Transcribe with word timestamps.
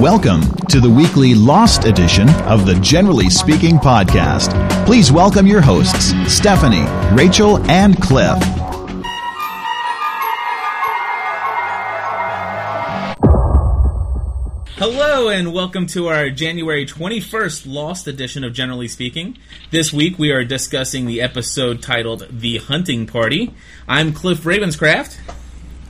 Welcome 0.00 0.40
to 0.70 0.80
the 0.80 0.88
weekly 0.88 1.34
Lost 1.34 1.84
edition 1.84 2.26
of 2.46 2.64
the 2.64 2.74
Generally 2.76 3.28
Speaking 3.28 3.76
podcast. 3.76 4.50
Please 4.86 5.12
welcome 5.12 5.46
your 5.46 5.60
hosts, 5.60 6.14
Stephanie, 6.26 6.86
Rachel, 7.14 7.58
and 7.70 8.00
Cliff. 8.00 8.38
Hello 14.78 15.28
and 15.28 15.52
welcome 15.52 15.86
to 15.88 16.06
our 16.08 16.30
January 16.30 16.86
21st 16.86 17.64
Lost 17.66 18.08
edition 18.08 18.42
of 18.42 18.54
Generally 18.54 18.88
Speaking. 18.88 19.36
This 19.70 19.92
week 19.92 20.18
we 20.18 20.30
are 20.30 20.44
discussing 20.44 21.04
the 21.04 21.20
episode 21.20 21.82
titled 21.82 22.26
The 22.30 22.56
Hunting 22.56 23.06
Party. 23.06 23.54
I'm 23.86 24.14
Cliff 24.14 24.44
Ravenscraft. 24.44 25.18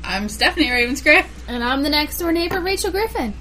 I'm 0.03 0.29
Stephanie 0.29 0.67
Ravenscraft. 0.67 1.29
And 1.47 1.63
I'm 1.63 1.85
the 1.85 1.91
next 1.91 2.19
door 2.19 2.33
neighbor, 2.33 2.61
Rachel 2.61 2.91
Griffin. 2.91 3.35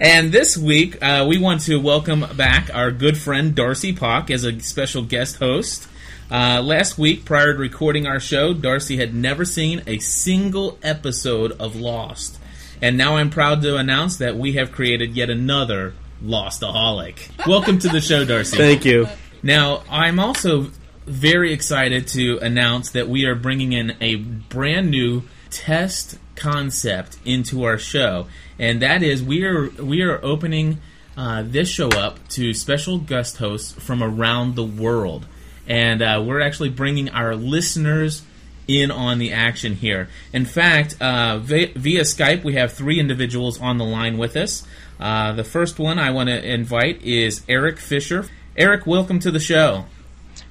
And 0.00 0.30
this 0.30 0.56
week, 0.56 1.02
uh, 1.02 1.26
we 1.28 1.38
want 1.38 1.62
to 1.62 1.78
welcome 1.78 2.24
back 2.36 2.72
our 2.72 2.92
good 2.92 3.18
friend 3.18 3.52
Darcy 3.52 3.92
Pock 3.92 4.30
as 4.30 4.44
a 4.44 4.60
special 4.60 5.02
guest 5.02 5.38
host. 5.38 5.88
Uh, 6.30 6.62
last 6.62 6.98
week, 6.98 7.24
prior 7.24 7.52
to 7.52 7.58
recording 7.58 8.06
our 8.06 8.20
show, 8.20 8.54
Darcy 8.54 8.96
had 8.98 9.12
never 9.12 9.44
seen 9.44 9.82
a 9.88 9.98
single 9.98 10.78
episode 10.84 11.50
of 11.58 11.74
Lost. 11.74 12.38
And 12.80 12.96
now 12.96 13.16
I'm 13.16 13.28
proud 13.28 13.60
to 13.62 13.76
announce 13.76 14.18
that 14.18 14.36
we 14.36 14.52
have 14.52 14.70
created 14.70 15.16
yet 15.16 15.30
another 15.30 15.94
Lostaholic. 16.22 17.44
Welcome 17.44 17.80
to 17.80 17.88
the 17.88 18.00
show, 18.00 18.24
Darcy. 18.24 18.56
Thank 18.56 18.84
you. 18.84 19.08
Now, 19.42 19.82
I'm 19.90 20.20
also 20.20 20.70
very 21.06 21.52
excited 21.52 22.06
to 22.08 22.38
announce 22.38 22.90
that 22.90 23.08
we 23.08 23.24
are 23.24 23.34
bringing 23.34 23.72
in 23.72 23.96
a 24.00 24.14
brand 24.14 24.92
new 24.92 25.24
test 25.50 26.18
concept 26.34 27.18
into 27.24 27.64
our 27.64 27.78
show, 27.78 28.26
and 28.58 28.82
that 28.82 29.02
is 29.02 29.22
we 29.22 29.44
are 29.44 29.68
we 29.70 30.02
are 30.02 30.24
opening 30.24 30.80
uh, 31.16 31.42
this 31.44 31.68
show 31.68 31.88
up 31.88 32.26
to 32.28 32.54
special 32.54 32.98
guest 32.98 33.38
hosts 33.38 33.72
from 33.72 34.02
around 34.02 34.54
the 34.54 34.64
world, 34.64 35.26
and 35.66 36.00
uh, 36.00 36.22
we're 36.24 36.40
actually 36.40 36.70
bringing 36.70 37.08
our 37.10 37.34
listeners 37.34 38.22
in 38.68 38.90
on 38.90 39.18
the 39.18 39.32
action 39.32 39.74
here. 39.74 40.08
In 40.32 40.44
fact, 40.44 40.96
uh, 41.00 41.38
via, 41.38 41.72
via, 41.74 42.02
Skype, 42.02 42.44
we 42.44 42.54
have 42.54 42.72
three 42.72 43.00
individuals 43.00 43.60
on 43.60 43.78
the 43.78 43.84
line 43.84 44.18
with 44.18 44.36
us. 44.36 44.64
Uh, 45.00 45.32
the 45.32 45.44
first 45.44 45.78
one 45.78 45.98
I 45.98 46.10
want 46.10 46.28
to 46.28 46.52
invite 46.52 47.02
is 47.02 47.42
Eric 47.48 47.78
Fisher. 47.78 48.26
Eric, 48.56 48.86
welcome 48.86 49.18
to 49.20 49.30
the 49.30 49.40
show. 49.40 49.86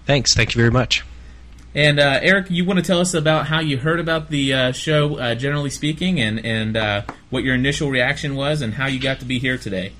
Thanks. 0.06 0.34
Thank 0.34 0.56
you 0.56 0.60
very 0.60 0.72
much. 0.72 1.04
And 1.78 2.00
uh, 2.00 2.20
Eric, 2.24 2.50
you 2.50 2.66
want 2.66 2.80
to 2.80 2.84
tell 2.84 3.00
us 3.00 3.14
about 3.14 3.46
how 3.46 3.60
you 3.60 3.78
heard 3.78 4.00
about 4.00 4.32
the 4.32 4.52
uh, 4.52 4.72
show, 4.72 5.20
uh, 5.20 5.36
generally 5.36 5.70
speaking, 5.70 6.20
and 6.20 6.44
and 6.44 6.76
uh, 6.76 7.04
what 7.30 7.44
your 7.44 7.54
initial 7.54 7.92
reaction 7.92 8.34
was, 8.34 8.64
and 8.64 8.74
how 8.74 8.88
you 8.88 9.00
got 9.00 9.20
to 9.20 9.26
be 9.26 9.38
here 9.38 9.60
today. 9.60 9.94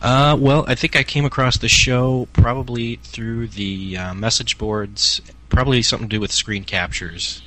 Uh, 0.00 0.34
well, 0.40 0.64
I 0.66 0.74
think 0.74 0.96
I 0.96 1.02
came 1.02 1.26
across 1.26 1.58
the 1.58 1.68
show 1.68 2.28
probably 2.32 2.96
through 2.96 3.48
the 3.48 3.98
uh, 3.98 4.14
message 4.14 4.56
boards, 4.56 5.20
probably 5.50 5.82
something 5.82 6.08
to 6.08 6.16
do 6.16 6.20
with 6.20 6.32
screen 6.32 6.64
captures, 6.64 7.42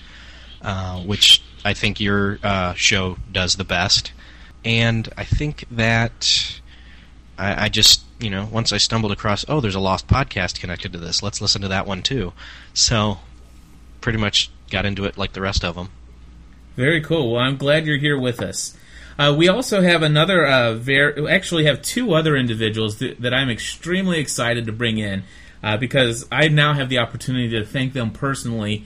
which 1.03 1.41
I 1.65 1.73
think 1.73 1.99
your 1.99 2.37
show 2.75 3.17
does 3.31 3.55
the 3.55 3.63
best. 3.63 4.11
And 4.63 5.09
I 5.17 5.23
think 5.23 5.65
that 5.71 6.61
I, 7.35 7.65
I 7.65 7.69
just 7.69 8.03
you 8.19 8.29
know, 8.29 8.47
once 8.51 8.71
I 8.71 8.77
stumbled 8.77 9.11
across, 9.11 9.43
oh, 9.47 9.59
there's 9.59 9.73
a 9.73 9.79
Lost 9.79 10.07
podcast 10.07 10.59
connected 10.59 10.93
to 10.93 10.99
this. 10.99 11.23
Let's 11.23 11.41
listen 11.41 11.63
to 11.63 11.67
that 11.69 11.87
one 11.87 12.03
too. 12.03 12.33
So 12.75 13.17
pretty 14.01 14.19
much 14.19 14.49
got 14.69 14.85
into 14.85 15.05
it 15.05 15.17
like 15.17 15.33
the 15.33 15.41
rest 15.41 15.63
of 15.63 15.75
them. 15.75 15.89
Very 16.75 17.01
cool. 17.01 17.33
Well, 17.33 17.41
I'm 17.41 17.57
glad 17.57 17.85
you're 17.85 17.97
here 17.99 18.17
with 18.19 18.41
us. 18.41 18.75
Uh, 19.19 19.33
we 19.37 19.47
also 19.47 19.81
have 19.81 20.01
another, 20.01 20.45
uh, 20.45 20.73
ver- 20.73 21.27
actually 21.29 21.65
have 21.65 21.81
two 21.81 22.13
other 22.13 22.35
individuals 22.35 22.97
th- 22.97 23.17
that 23.19 23.33
I'm 23.33 23.49
extremely 23.49 24.19
excited 24.19 24.65
to 24.65 24.71
bring 24.71 24.97
in 24.97 25.23
uh, 25.61 25.77
because 25.77 26.27
I 26.31 26.47
now 26.47 26.73
have 26.73 26.89
the 26.89 26.97
opportunity 26.97 27.49
to 27.49 27.65
thank 27.65 27.93
them 27.93 28.11
personally 28.11 28.85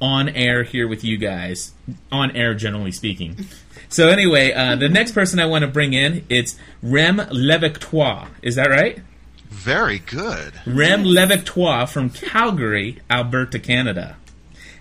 on 0.00 0.28
air 0.30 0.62
here 0.64 0.88
with 0.88 1.04
you 1.04 1.18
guys. 1.18 1.72
On 2.10 2.34
air, 2.34 2.54
generally 2.54 2.92
speaking. 2.92 3.46
So 3.88 4.08
anyway, 4.08 4.52
uh, 4.52 4.74
the 4.74 4.88
next 4.88 5.12
person 5.12 5.38
I 5.38 5.46
want 5.46 5.62
to 5.62 5.68
bring 5.68 5.92
in, 5.92 6.24
it's 6.28 6.58
Rem 6.82 7.18
Levectois. 7.18 8.26
Is 8.42 8.56
that 8.56 8.68
right? 8.68 9.00
Very 9.48 10.00
good. 10.00 10.54
Rem 10.66 11.04
Levectois 11.04 11.86
from 11.88 12.10
Calgary, 12.10 12.98
Alberta, 13.08 13.60
Canada. 13.60 14.16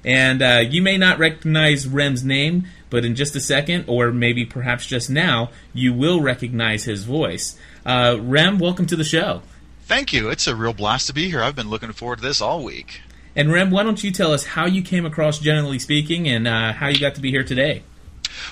And 0.05 0.43
uh, 0.43 0.61
you 0.69 0.83
may 0.83 0.97
not 0.97 1.17
recognize 1.17 1.87
Rem's 1.87 2.23
name, 2.23 2.67
but 2.91 3.03
in 3.03 3.15
just 3.15 3.35
a 3.35 3.39
second, 3.39 3.85
or 3.87 4.11
maybe 4.11 4.45
perhaps 4.45 4.85
just 4.85 5.09
now, 5.09 5.49
you 5.73 5.93
will 5.93 6.21
recognize 6.21 6.83
his 6.83 7.03
voice. 7.03 7.57
Uh, 7.83 8.17
Rem, 8.21 8.59
welcome 8.59 8.85
to 8.85 8.95
the 8.95 9.03
show. 9.03 9.41
Thank 9.81 10.13
you. 10.13 10.29
It's 10.29 10.45
a 10.45 10.55
real 10.55 10.73
blast 10.73 11.07
to 11.07 11.13
be 11.13 11.29
here. 11.29 11.41
I've 11.41 11.55
been 11.55 11.71
looking 11.71 11.91
forward 11.91 12.19
to 12.19 12.21
this 12.21 12.39
all 12.39 12.63
week. 12.63 13.01
And 13.35 13.51
Rem, 13.51 13.71
why 13.71 13.81
don't 13.81 14.03
you 14.03 14.11
tell 14.11 14.31
us 14.31 14.45
how 14.45 14.65
you 14.65 14.83
came 14.83 15.07
across 15.07 15.39
Generally 15.39 15.79
Speaking 15.79 16.27
and 16.27 16.47
uh, 16.47 16.73
how 16.73 16.87
you 16.87 16.99
got 16.99 17.15
to 17.15 17.21
be 17.21 17.31
here 17.31 17.43
today? 17.43 17.81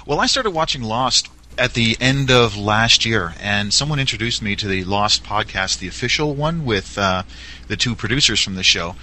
Well, 0.07 0.19
I 0.19 0.25
started 0.25 0.51
watching 0.51 0.81
Lost 0.81 1.29
at 1.57 1.73
the 1.73 1.95
end 1.99 2.31
of 2.31 2.57
last 2.57 3.05
year, 3.05 3.35
and 3.39 3.71
someone 3.71 3.99
introduced 3.99 4.41
me 4.41 4.55
to 4.55 4.67
the 4.67 4.83
Lost 4.85 5.23
podcast, 5.23 5.79
the 5.79 5.87
official 5.87 6.33
one 6.33 6.65
with 6.65 6.97
uh, 6.97 7.23
the 7.67 7.77
two 7.77 7.95
producers 7.95 8.41
from 8.41 8.55
the 8.55 8.63
show. 8.63 8.95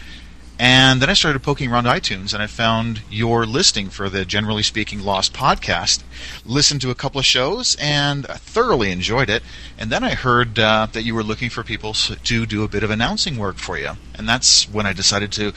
And 0.61 1.01
then 1.01 1.09
I 1.09 1.15
started 1.15 1.43
poking 1.43 1.73
around 1.73 1.87
iTunes 1.87 2.35
and 2.35 2.43
I 2.43 2.47
found 2.47 3.01
your 3.09 3.47
listing 3.47 3.89
for 3.89 4.11
the 4.11 4.27
Generally 4.27 4.65
Speaking 4.65 5.01
Lost 5.01 5.33
podcast. 5.33 6.03
Listened 6.45 6.83
to 6.83 6.91
a 6.91 6.95
couple 6.95 7.19
of 7.19 7.25
shows 7.25 7.79
and 7.81 8.27
thoroughly 8.27 8.93
enjoyed 8.93 9.31
it. 9.31 9.43
And 9.79 9.89
then 9.89 10.05
I 10.05 10.11
heard 10.11 10.59
uh, 10.59 10.89
that 10.93 11.03
you 11.03 11.15
were 11.15 11.23
looking 11.23 11.49
for 11.49 11.65
people 11.65 11.95
to 11.95 12.45
do 12.45 12.63
a 12.63 12.69
bit 12.69 12.83
of 12.83 12.91
announcing 12.91 13.39
work 13.39 13.57
for 13.57 13.79
you. 13.79 13.93
And 14.17 14.29
that's 14.29 14.69
when 14.69 14.85
I 14.85 14.93
decided 14.93 15.33
to 15.33 15.55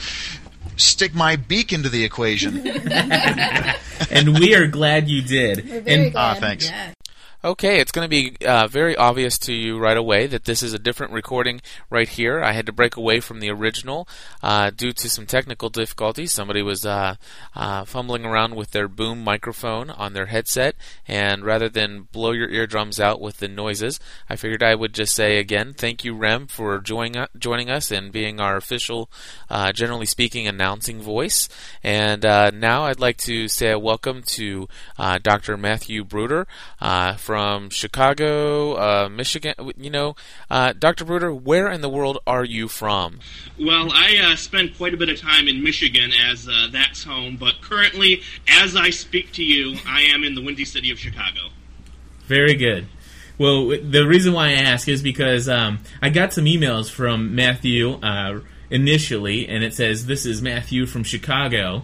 stick 0.78 1.14
my 1.14 1.36
beak 1.36 1.70
into 1.70 1.90
the 1.90 2.02
equation. 2.02 2.66
and 4.10 4.38
we 4.38 4.54
are 4.54 4.66
glad 4.68 5.06
you 5.06 5.20
did. 5.20 5.68
We're 5.68 5.80
very 5.82 6.04
and, 6.04 6.12
glad. 6.12 6.36
Ah, 6.38 6.40
thanks. 6.40 6.70
Yeah. 6.70 6.94
Okay, 7.44 7.78
it's 7.78 7.92
going 7.92 8.06
to 8.06 8.08
be 8.08 8.38
uh, 8.46 8.66
very 8.68 8.96
obvious 8.96 9.36
to 9.40 9.52
you 9.52 9.78
right 9.78 9.98
away 9.98 10.26
that 10.26 10.46
this 10.46 10.62
is 10.62 10.72
a 10.72 10.78
different 10.78 11.12
recording 11.12 11.60
right 11.90 12.08
here. 12.08 12.42
I 12.42 12.52
had 12.52 12.64
to 12.64 12.72
break 12.72 12.96
away 12.96 13.20
from 13.20 13.40
the 13.40 13.50
original 13.50 14.08
uh, 14.42 14.70
due 14.70 14.94
to 14.94 15.10
some 15.10 15.26
technical 15.26 15.68
difficulties. 15.68 16.32
Somebody 16.32 16.62
was 16.62 16.86
uh, 16.86 17.16
uh, 17.54 17.84
fumbling 17.84 18.24
around 18.24 18.56
with 18.56 18.70
their 18.70 18.88
boom 18.88 19.22
microphone 19.22 19.90
on 19.90 20.14
their 20.14 20.24
headset, 20.24 20.74
and 21.06 21.44
rather 21.44 21.68
than 21.68 22.08
blow 22.12 22.32
your 22.32 22.48
eardrums 22.48 22.98
out 22.98 23.20
with 23.20 23.40
the 23.40 23.48
noises, 23.48 24.00
I 24.26 24.36
figured 24.36 24.62
I 24.62 24.74
would 24.74 24.94
just 24.94 25.14
say 25.14 25.36
again, 25.36 25.74
thank 25.74 26.02
you, 26.02 26.14
Rem, 26.14 26.46
for 26.46 26.78
joining 26.78 27.26
joining 27.38 27.68
us 27.68 27.90
and 27.90 28.10
being 28.10 28.40
our 28.40 28.56
official, 28.56 29.10
uh, 29.50 29.70
generally 29.70 30.06
speaking, 30.06 30.48
announcing 30.48 31.02
voice. 31.02 31.50
And 31.82 32.24
uh, 32.24 32.52
now 32.52 32.84
I'd 32.84 33.00
like 33.00 33.18
to 33.18 33.48
say 33.48 33.70
a 33.70 33.78
welcome 33.78 34.22
to 34.28 34.66
Dr. 35.22 35.58
Matthew 35.58 36.04
Bruder 36.04 36.46
from 37.18 37.33
from 37.34 37.68
Chicago, 37.68 38.76
uh, 38.76 39.08
Michigan. 39.08 39.54
You 39.76 39.90
know, 39.90 40.14
uh, 40.48 40.72
Dr. 40.72 41.04
Bruder, 41.04 41.34
where 41.34 41.68
in 41.68 41.80
the 41.80 41.88
world 41.88 42.18
are 42.28 42.44
you 42.44 42.68
from? 42.68 43.18
Well, 43.58 43.90
I 43.92 44.18
uh, 44.18 44.36
spend 44.36 44.76
quite 44.76 44.94
a 44.94 44.96
bit 44.96 45.08
of 45.08 45.20
time 45.20 45.48
in 45.48 45.64
Michigan 45.64 46.12
as 46.30 46.46
uh, 46.46 46.68
that's 46.70 47.02
home, 47.02 47.36
but 47.36 47.60
currently, 47.60 48.22
as 48.48 48.76
I 48.76 48.90
speak 48.90 49.32
to 49.32 49.42
you, 49.42 49.76
I 49.84 50.02
am 50.02 50.22
in 50.22 50.36
the 50.36 50.42
windy 50.44 50.64
city 50.64 50.92
of 50.92 50.98
Chicago. 51.00 51.50
Very 52.26 52.54
good. 52.54 52.86
Well, 53.36 53.66
the 53.66 54.06
reason 54.06 54.32
why 54.32 54.50
I 54.50 54.52
ask 54.52 54.86
is 54.86 55.02
because 55.02 55.48
um, 55.48 55.80
I 56.00 56.10
got 56.10 56.32
some 56.32 56.44
emails 56.44 56.88
from 56.88 57.34
Matthew 57.34 57.94
uh, 57.94 58.42
initially, 58.70 59.48
and 59.48 59.64
it 59.64 59.74
says, 59.74 60.06
This 60.06 60.24
is 60.24 60.40
Matthew 60.40 60.86
from 60.86 61.02
Chicago. 61.02 61.82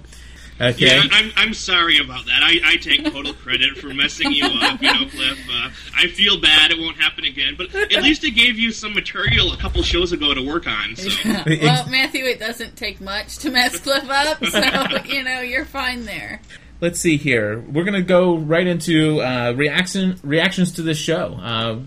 Okay. 0.61 0.87
Yeah, 0.87 1.05
I'm, 1.11 1.33
I'm 1.37 1.55
sorry 1.55 1.99
about 1.99 2.27
that. 2.27 2.43
I, 2.43 2.61
I 2.65 2.77
take 2.77 3.03
total 3.05 3.33
credit 3.33 3.79
for 3.79 3.95
messing 3.95 4.31
you 4.31 4.45
up, 4.45 4.83
you 4.83 4.93
know, 4.93 5.07
Cliff. 5.09 5.49
Uh, 5.51 5.71
I 5.97 6.09
feel 6.09 6.39
bad. 6.39 6.71
It 6.71 6.79
won't 6.79 6.99
happen 6.99 7.25
again. 7.25 7.55
But 7.57 7.75
at 7.75 8.03
least 8.03 8.25
it 8.25 8.33
gave 8.33 8.59
you 8.59 8.71
some 8.71 8.93
material 8.93 9.55
a 9.55 9.57
couple 9.57 9.83
shows 9.83 10.13
ago 10.13 10.35
to 10.35 10.47
work 10.47 10.67
on. 10.67 10.97
So. 10.97 11.09
well, 11.25 11.89
Matthew, 11.89 12.27
it 12.27 12.39
doesn't 12.39 12.77
take 12.77 13.01
much 13.01 13.39
to 13.39 13.51
mess 13.51 13.81
Cliff 13.81 14.05
up, 14.11 14.45
so, 14.45 15.05
you 15.07 15.23
know, 15.23 15.41
you're 15.41 15.65
fine 15.65 16.05
there. 16.05 16.43
Let's 16.83 17.01
see 17.01 17.17
here. 17.17 17.61
We're 17.61 17.85
going 17.85 17.95
to 17.95 18.03
go 18.03 18.37
right 18.37 18.67
into 18.67 19.23
uh, 19.23 19.53
reaction 19.57 20.19
reactions 20.23 20.73
to 20.73 20.83
this 20.83 20.99
show. 20.99 21.39
Uh, 21.41 21.79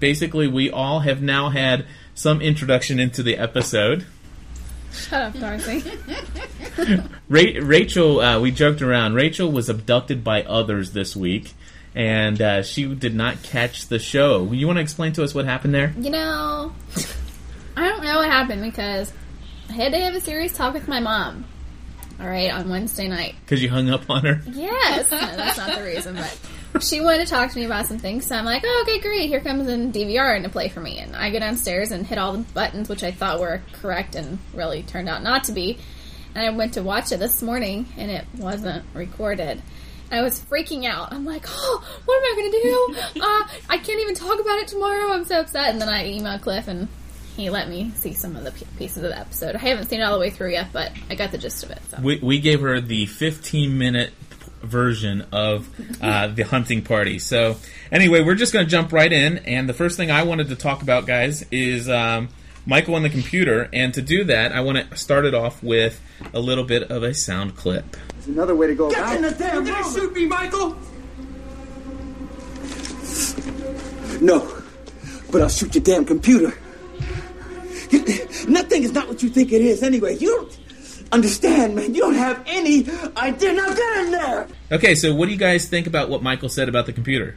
basically, 0.00 0.48
we 0.48 0.68
all 0.70 1.00
have 1.00 1.22
now 1.22 1.50
had 1.50 1.86
some 2.14 2.40
introduction 2.40 2.98
into 2.98 3.22
the 3.22 3.36
episode. 3.38 4.04
Shut 4.92 5.22
up, 5.22 5.38
Darcy. 5.38 5.84
Ra- 7.28 7.60
Rachel, 7.62 8.20
uh, 8.20 8.40
we 8.40 8.50
joked 8.50 8.82
around. 8.82 9.14
Rachel 9.14 9.50
was 9.50 9.68
abducted 9.68 10.24
by 10.24 10.42
others 10.42 10.92
this 10.92 11.14
week, 11.14 11.52
and 11.94 12.40
uh, 12.40 12.62
she 12.62 12.92
did 12.94 13.14
not 13.14 13.42
catch 13.42 13.86
the 13.86 13.98
show. 13.98 14.50
You 14.52 14.66
want 14.66 14.78
to 14.78 14.82
explain 14.82 15.12
to 15.14 15.24
us 15.24 15.34
what 15.34 15.44
happened 15.44 15.74
there? 15.74 15.94
you 15.98 16.10
know, 16.10 16.72
I 17.76 17.88
don't 17.88 18.02
know 18.02 18.16
what 18.18 18.28
happened 18.30 18.62
because 18.62 19.12
I 19.68 19.72
had 19.74 19.92
to 19.92 19.98
have 20.00 20.14
a 20.14 20.20
serious 20.20 20.56
talk 20.56 20.74
with 20.74 20.88
my 20.88 21.00
mom. 21.00 21.44
All 22.20 22.26
right, 22.28 22.52
on 22.52 22.68
Wednesday 22.68 23.08
night. 23.08 23.34
Because 23.44 23.62
you 23.62 23.70
hung 23.70 23.88
up 23.88 24.10
on 24.10 24.24
her. 24.26 24.42
Yes, 24.50 25.10
no, 25.10 25.18
that's 25.18 25.56
not 25.56 25.78
the 25.78 25.84
reason, 25.84 26.16
but 26.16 26.38
she 26.80 27.00
wanted 27.00 27.26
to 27.26 27.32
talk 27.32 27.50
to 27.50 27.58
me 27.58 27.64
about 27.64 27.86
some 27.86 27.98
things, 27.98 28.26
so 28.26 28.36
I'm 28.36 28.44
like, 28.44 28.62
oh, 28.64 28.84
okay, 28.86 29.00
great. 29.00 29.28
Here 29.28 29.40
comes 29.40 29.66
a 29.68 29.76
DVR 29.76 30.36
into 30.36 30.48
play 30.48 30.68
for 30.68 30.80
me. 30.80 30.98
And 30.98 31.16
I 31.16 31.30
go 31.30 31.38
downstairs 31.38 31.90
and 31.90 32.06
hit 32.06 32.18
all 32.18 32.32
the 32.32 32.44
buttons, 32.52 32.88
which 32.88 33.02
I 33.02 33.10
thought 33.10 33.40
were 33.40 33.62
correct 33.72 34.14
and 34.14 34.38
really 34.54 34.82
turned 34.82 35.08
out 35.08 35.22
not 35.22 35.44
to 35.44 35.52
be. 35.52 35.78
And 36.34 36.46
I 36.46 36.50
went 36.50 36.74
to 36.74 36.82
watch 36.82 37.10
it 37.12 37.18
this 37.18 37.42
morning, 37.42 37.86
and 37.96 38.10
it 38.10 38.24
wasn't 38.36 38.84
recorded. 38.94 39.62
I 40.12 40.22
was 40.22 40.40
freaking 40.40 40.86
out. 40.86 41.12
I'm 41.12 41.24
like, 41.24 41.44
oh, 41.48 42.00
what 42.04 42.16
am 42.16 42.22
I 42.22 42.36
going 42.36 42.52
to 42.52 42.62
do? 42.62 43.20
Uh, 43.20 43.46
I 43.68 43.78
can't 43.78 44.00
even 44.00 44.14
talk 44.14 44.40
about 44.40 44.58
it 44.58 44.68
tomorrow. 44.68 45.12
I'm 45.12 45.24
so 45.24 45.40
upset. 45.40 45.70
And 45.70 45.80
then 45.80 45.88
I 45.88 46.04
emailed 46.04 46.42
Cliff, 46.42 46.68
and 46.68 46.88
he 47.36 47.50
let 47.50 47.68
me 47.68 47.90
see 47.96 48.12
some 48.12 48.36
of 48.36 48.44
the 48.44 48.52
pieces 48.76 48.98
of 48.98 49.10
the 49.10 49.18
episode. 49.18 49.56
I 49.56 49.58
haven't 49.58 49.88
seen 49.88 50.00
it 50.00 50.04
all 50.04 50.14
the 50.14 50.20
way 50.20 50.30
through 50.30 50.52
yet, 50.52 50.68
but 50.72 50.92
I 51.08 51.14
got 51.16 51.32
the 51.32 51.38
gist 51.38 51.64
of 51.64 51.70
it. 51.70 51.80
So. 51.90 51.98
We, 52.00 52.18
we 52.18 52.40
gave 52.40 52.60
her 52.60 52.80
the 52.80 53.06
15 53.06 53.76
minute 53.76 54.12
version 54.62 55.26
of 55.32 55.68
uh, 56.02 56.28
the 56.28 56.42
hunting 56.42 56.82
party. 56.82 57.18
So, 57.18 57.56
anyway, 57.90 58.22
we're 58.22 58.34
just 58.34 58.52
going 58.52 58.64
to 58.64 58.70
jump 58.70 58.92
right 58.92 59.12
in. 59.12 59.38
And 59.38 59.68
the 59.68 59.74
first 59.74 59.96
thing 59.96 60.10
I 60.10 60.22
wanted 60.22 60.48
to 60.48 60.56
talk 60.56 60.82
about, 60.82 61.06
guys, 61.06 61.44
is 61.50 61.88
um, 61.88 62.28
Michael 62.66 62.94
on 62.94 63.02
the 63.02 63.10
computer. 63.10 63.68
And 63.72 63.92
to 63.94 64.02
do 64.02 64.24
that, 64.24 64.52
I 64.52 64.60
want 64.60 64.90
to 64.90 64.96
start 64.96 65.24
it 65.24 65.34
off 65.34 65.62
with 65.62 66.00
a 66.34 66.40
little 66.40 66.64
bit 66.64 66.90
of 66.90 67.02
a 67.02 67.14
sound 67.14 67.56
clip. 67.56 67.84
There's 68.14 68.28
another 68.28 68.54
way 68.54 68.66
to 68.66 68.74
go 68.74 68.90
Get 68.90 68.98
about 69.00 69.16
in 69.16 69.22
the 69.22 69.28
it. 69.28 69.38
damn 69.38 69.66
You're 69.66 69.74
gonna 69.74 69.92
shoot 69.94 70.12
me, 70.12 70.26
Michael! 70.26 70.76
No, 74.20 74.62
but 75.32 75.40
I'll 75.40 75.48
shoot 75.48 75.74
your 75.74 75.82
damn 75.84 76.04
computer. 76.04 76.52
You- 77.90 78.04
and 78.46 78.72
is 78.72 78.92
not 78.92 79.08
what 79.08 79.22
you 79.22 79.28
think 79.28 79.52
it 79.52 79.62
is 79.62 79.82
anyway. 79.82 80.16
You 80.16 80.28
don't 80.36 80.59
understand, 81.12 81.76
man. 81.76 81.94
You 81.94 82.02
don't 82.02 82.14
have 82.14 82.42
any 82.46 82.86
idea. 83.16 83.52
Now 83.52 83.74
get 83.74 83.96
in 83.98 84.10
there! 84.12 84.48
Okay, 84.72 84.94
so 84.94 85.14
what 85.14 85.26
do 85.26 85.32
you 85.32 85.38
guys 85.38 85.68
think 85.68 85.86
about 85.86 86.08
what 86.08 86.22
Michael 86.22 86.48
said 86.48 86.68
about 86.68 86.86
the 86.86 86.92
computer? 86.92 87.36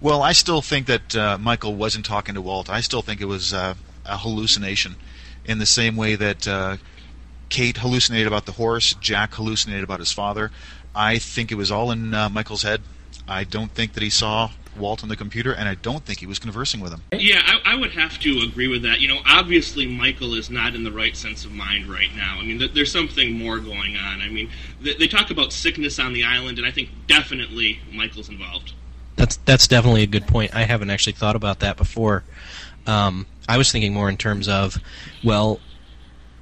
Well, 0.00 0.22
I 0.22 0.32
still 0.32 0.60
think 0.60 0.86
that 0.86 1.16
uh, 1.16 1.38
Michael 1.38 1.74
wasn't 1.74 2.04
talking 2.04 2.34
to 2.34 2.42
Walt. 2.42 2.68
I 2.68 2.80
still 2.80 3.02
think 3.02 3.20
it 3.20 3.26
was 3.26 3.54
uh, 3.54 3.74
a 4.04 4.18
hallucination, 4.18 4.96
in 5.44 5.58
the 5.58 5.66
same 5.66 5.96
way 5.96 6.14
that 6.14 6.46
uh, 6.46 6.76
Kate 7.48 7.78
hallucinated 7.78 8.26
about 8.26 8.46
the 8.46 8.52
horse, 8.52 8.94
Jack 8.94 9.34
hallucinated 9.34 9.84
about 9.84 10.00
his 10.00 10.12
father. 10.12 10.50
I 10.94 11.18
think 11.18 11.50
it 11.50 11.54
was 11.54 11.70
all 11.70 11.90
in 11.90 12.12
uh, 12.12 12.28
Michael's 12.28 12.62
head. 12.62 12.82
I 13.26 13.44
don't 13.44 13.70
think 13.70 13.94
that 13.94 14.02
he 14.02 14.10
saw 14.10 14.50
Walt 14.76 15.02
on 15.02 15.08
the 15.08 15.16
computer, 15.16 15.52
and 15.52 15.68
I 15.68 15.74
don't 15.74 16.04
think 16.04 16.20
he 16.20 16.26
was 16.26 16.38
conversing 16.38 16.80
with 16.80 16.92
him. 16.92 17.02
Yeah, 17.12 17.40
I, 17.44 17.74
I 17.74 17.76
would 17.76 17.92
have 17.92 18.18
to 18.20 18.40
agree 18.40 18.68
with 18.68 18.82
that. 18.82 19.00
You 19.00 19.08
know, 19.08 19.20
obviously 19.26 19.86
Michael 19.86 20.34
is 20.34 20.50
not 20.50 20.74
in 20.74 20.84
the 20.84 20.92
right 20.92 21.16
sense 21.16 21.44
of 21.44 21.52
mind 21.52 21.86
right 21.86 22.14
now. 22.14 22.38
I 22.40 22.44
mean, 22.44 22.58
th- 22.58 22.74
there's 22.74 22.92
something 22.92 23.32
more 23.32 23.58
going 23.58 23.96
on. 23.96 24.20
I 24.20 24.28
mean, 24.28 24.50
th- 24.82 24.98
they 24.98 25.08
talk 25.08 25.30
about 25.30 25.52
sickness 25.52 25.98
on 25.98 26.12
the 26.12 26.24
island, 26.24 26.58
and 26.58 26.66
I 26.66 26.70
think 26.70 26.90
definitely 27.06 27.80
Michael's 27.92 28.28
involved. 28.28 28.72
That's 29.16 29.36
that's 29.38 29.68
definitely 29.68 30.02
a 30.02 30.08
good 30.08 30.26
point. 30.26 30.54
I 30.54 30.64
haven't 30.64 30.90
actually 30.90 31.12
thought 31.12 31.36
about 31.36 31.60
that 31.60 31.76
before. 31.76 32.24
Um, 32.86 33.26
I 33.48 33.58
was 33.58 33.70
thinking 33.70 33.94
more 33.94 34.08
in 34.08 34.16
terms 34.16 34.48
of, 34.48 34.78
well, 35.22 35.60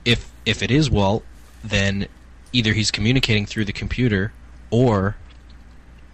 if 0.05 0.31
if 0.47 0.63
it 0.63 0.71
is 0.71 0.91
Walt, 0.91 1.25
then 1.63 2.09
either 2.53 2.73
he's 2.73 2.91
communicating 2.91 3.47
through 3.47 3.65
the 3.67 3.73
computer, 3.73 4.33
or 4.71 5.17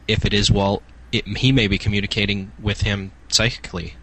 if 0.07 0.25
it 0.25 0.33
is 0.33 0.51
Walt, 0.51 0.83
it, 1.13 1.27
he 1.27 1.53
may 1.53 1.69
be 1.69 1.79
communicating 1.79 2.53
with 2.61 2.83
him 2.83 3.13
psychically 3.29 3.95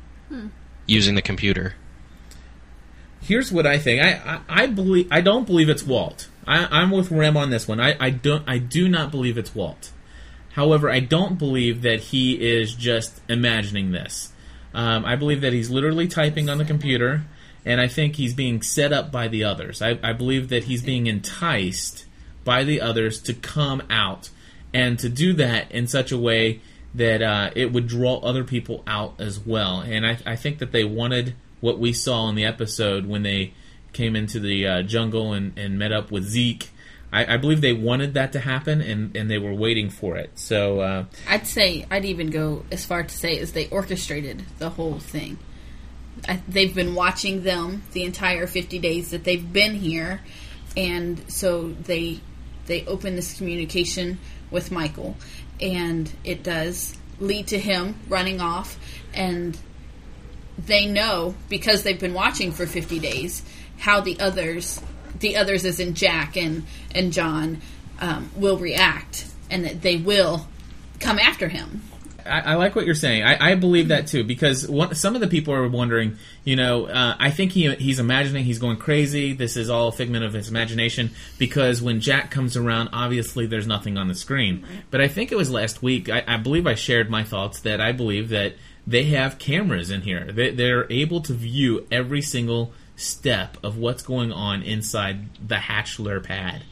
using 0.85 1.15
the 1.15 1.21
computer. 1.21 1.75
Here's 3.21 3.51
what 3.51 3.65
I 3.65 3.79
think. 3.79 4.03
I, 4.03 4.41
I, 4.47 4.63
I 4.63 4.67
believe 4.67 5.07
I 5.11 5.21
don't 5.21 5.45
believe 5.45 5.69
it's 5.69 5.83
Walt. 5.83 6.29
I, 6.45 6.67
I'm 6.69 6.91
with 6.91 7.11
Rem 7.11 7.37
on 7.37 7.49
this 7.49 7.67
one. 7.67 7.79
I, 7.79 7.95
I 7.99 8.09
don't 8.11 8.47
I 8.47 8.59
do 8.59 8.87
not 8.87 9.11
believe 9.11 9.37
it's 9.37 9.55
Walt. 9.55 9.91
However, 10.53 10.89
I 10.89 10.99
don't 10.99 11.37
believe 11.37 11.81
that 11.81 11.99
he 11.99 12.33
is 12.33 12.75
just 12.75 13.19
imagining 13.27 13.91
this. 13.91 14.31
Um, 14.73 15.05
I 15.05 15.15
believe 15.15 15.41
that 15.41 15.53
he's 15.53 15.69
literally 15.69 16.07
typing 16.07 16.49
on 16.49 16.57
the 16.57 16.65
computer, 16.65 17.23
and 17.65 17.81
I 17.81 17.87
think 17.87 18.15
he's 18.15 18.33
being 18.33 18.61
set 18.61 18.93
up 18.93 19.11
by 19.11 19.27
the 19.27 19.43
others. 19.43 19.81
I, 19.81 19.99
I 20.03 20.13
believe 20.13 20.49
that 20.49 20.65
he's 20.65 20.81
being 20.81 21.07
enticed 21.07 22.05
by 22.43 22.63
the 22.63 22.79
others 22.79 23.19
to 23.21 23.33
come 23.33 23.81
out, 23.89 24.29
and 24.73 24.99
to 24.99 25.09
do 25.09 25.33
that 25.33 25.71
in 25.71 25.87
such 25.87 26.11
a 26.11 26.17
way 26.17 26.61
that 26.95 27.21
uh, 27.21 27.51
it 27.55 27.71
would 27.71 27.87
draw 27.87 28.17
other 28.19 28.43
people 28.43 28.83
out 28.87 29.15
as 29.19 29.39
well. 29.39 29.81
And 29.81 30.05
I, 30.05 30.17
I 30.25 30.35
think 30.35 30.59
that 30.59 30.71
they 30.71 30.83
wanted 30.83 31.35
what 31.59 31.79
we 31.79 31.93
saw 31.93 32.29
in 32.29 32.35
the 32.35 32.45
episode 32.45 33.05
when 33.05 33.23
they 33.23 33.53
came 33.93 34.15
into 34.15 34.39
the 34.39 34.67
uh, 34.67 34.81
jungle 34.83 35.33
and, 35.33 35.57
and 35.57 35.77
met 35.77 35.91
up 35.91 36.11
with 36.11 36.23
Zeke. 36.23 36.69
I, 37.11 37.35
I 37.35 37.37
believe 37.37 37.61
they 37.61 37.73
wanted 37.73 38.13
that 38.15 38.33
to 38.33 38.39
happen, 38.39 38.81
and, 38.81 39.15
and 39.15 39.29
they 39.29 39.37
were 39.37 39.53
waiting 39.53 39.89
for 39.89 40.17
it. 40.17 40.31
So 40.35 40.79
uh, 40.81 41.05
I'd 41.27 41.47
say 41.47 41.85
I'd 41.89 42.05
even 42.05 42.29
go 42.29 42.65
as 42.71 42.85
far 42.85 43.03
to 43.03 43.13
say 43.13 43.39
as 43.39 43.53
they 43.53 43.67
orchestrated 43.69 44.43
the 44.59 44.69
whole 44.69 44.99
thing. 44.99 45.37
I, 46.27 46.41
they've 46.47 46.73
been 46.73 46.95
watching 46.95 47.43
them 47.43 47.83
the 47.91 48.03
entire 48.03 48.47
50 48.47 48.79
days 48.79 49.11
that 49.11 49.23
they've 49.23 49.53
been 49.53 49.75
here, 49.75 50.21
and 50.75 51.23
so 51.31 51.69
they 51.69 52.19
they 52.67 52.85
open 52.85 53.15
this 53.15 53.37
communication 53.37 54.19
with 54.51 54.71
Michael, 54.71 55.15
and 55.59 56.11
it 56.23 56.43
does 56.43 56.97
lead 57.19 57.47
to 57.47 57.59
him 57.59 57.95
running 58.07 58.41
off, 58.41 58.77
and 59.13 59.57
they 60.57 60.85
know 60.85 61.35
because 61.49 61.83
they've 61.83 61.99
been 61.99 62.13
watching 62.13 62.51
for 62.51 62.65
50 62.65 62.99
days 62.99 63.43
how 63.77 64.01
the 64.01 64.19
others 64.19 64.81
the 65.19 65.37
others 65.37 65.65
as 65.65 65.79
in 65.79 65.93
jack 65.93 66.35
and 66.35 66.65
and 66.93 67.13
john 67.13 67.61
um, 67.99 68.29
will 68.35 68.57
react. 68.57 69.27
And 69.49 69.63
that 69.65 69.81
they 69.83 69.95
will 69.97 70.47
come 70.99 71.19
after 71.19 71.47
him 71.47 71.83
I, 72.25 72.39
I 72.39 72.55
like 72.55 72.75
what 72.75 72.85
you're 72.85 72.95
saying. 72.95 73.23
I, 73.23 73.51
I 73.51 73.55
believe 73.55 73.89
that 73.89 74.07
too 74.07 74.23
because 74.23 74.67
one, 74.67 74.95
some 74.95 75.15
of 75.15 75.21
the 75.21 75.27
people 75.27 75.53
are 75.53 75.67
wondering. 75.67 76.17
You 76.43 76.55
know, 76.55 76.85
uh, 76.85 77.15
I 77.19 77.31
think 77.31 77.51
he 77.51 77.73
he's 77.75 77.99
imagining 77.99 78.45
he's 78.45 78.59
going 78.59 78.77
crazy. 78.77 79.33
This 79.33 79.57
is 79.57 79.69
all 79.69 79.87
a 79.89 79.91
figment 79.91 80.25
of 80.25 80.33
his 80.33 80.49
imagination 80.49 81.11
because 81.37 81.81
when 81.81 82.01
Jack 82.01 82.31
comes 82.31 82.57
around, 82.57 82.89
obviously 82.93 83.45
there's 83.45 83.67
nothing 83.67 83.97
on 83.97 84.07
the 84.07 84.15
screen. 84.15 84.65
But 84.91 85.01
I 85.01 85.07
think 85.07 85.31
it 85.31 85.35
was 85.35 85.49
last 85.51 85.81
week. 85.81 86.09
I, 86.09 86.23
I 86.27 86.37
believe 86.37 86.67
I 86.67 86.75
shared 86.75 87.09
my 87.09 87.23
thoughts 87.23 87.61
that 87.61 87.81
I 87.81 87.91
believe 87.91 88.29
that 88.29 88.53
they 88.87 89.05
have 89.05 89.39
cameras 89.39 89.89
in 89.89 90.01
here. 90.01 90.31
They, 90.31 90.51
they're 90.51 90.91
able 90.91 91.21
to 91.21 91.33
view 91.33 91.87
every 91.91 92.21
single 92.21 92.73
step 92.95 93.57
of 93.63 93.77
what's 93.77 94.03
going 94.03 94.31
on 94.31 94.61
inside 94.63 95.29
the 95.45 95.55
Hatchler 95.55 96.23
pad. 96.23 96.63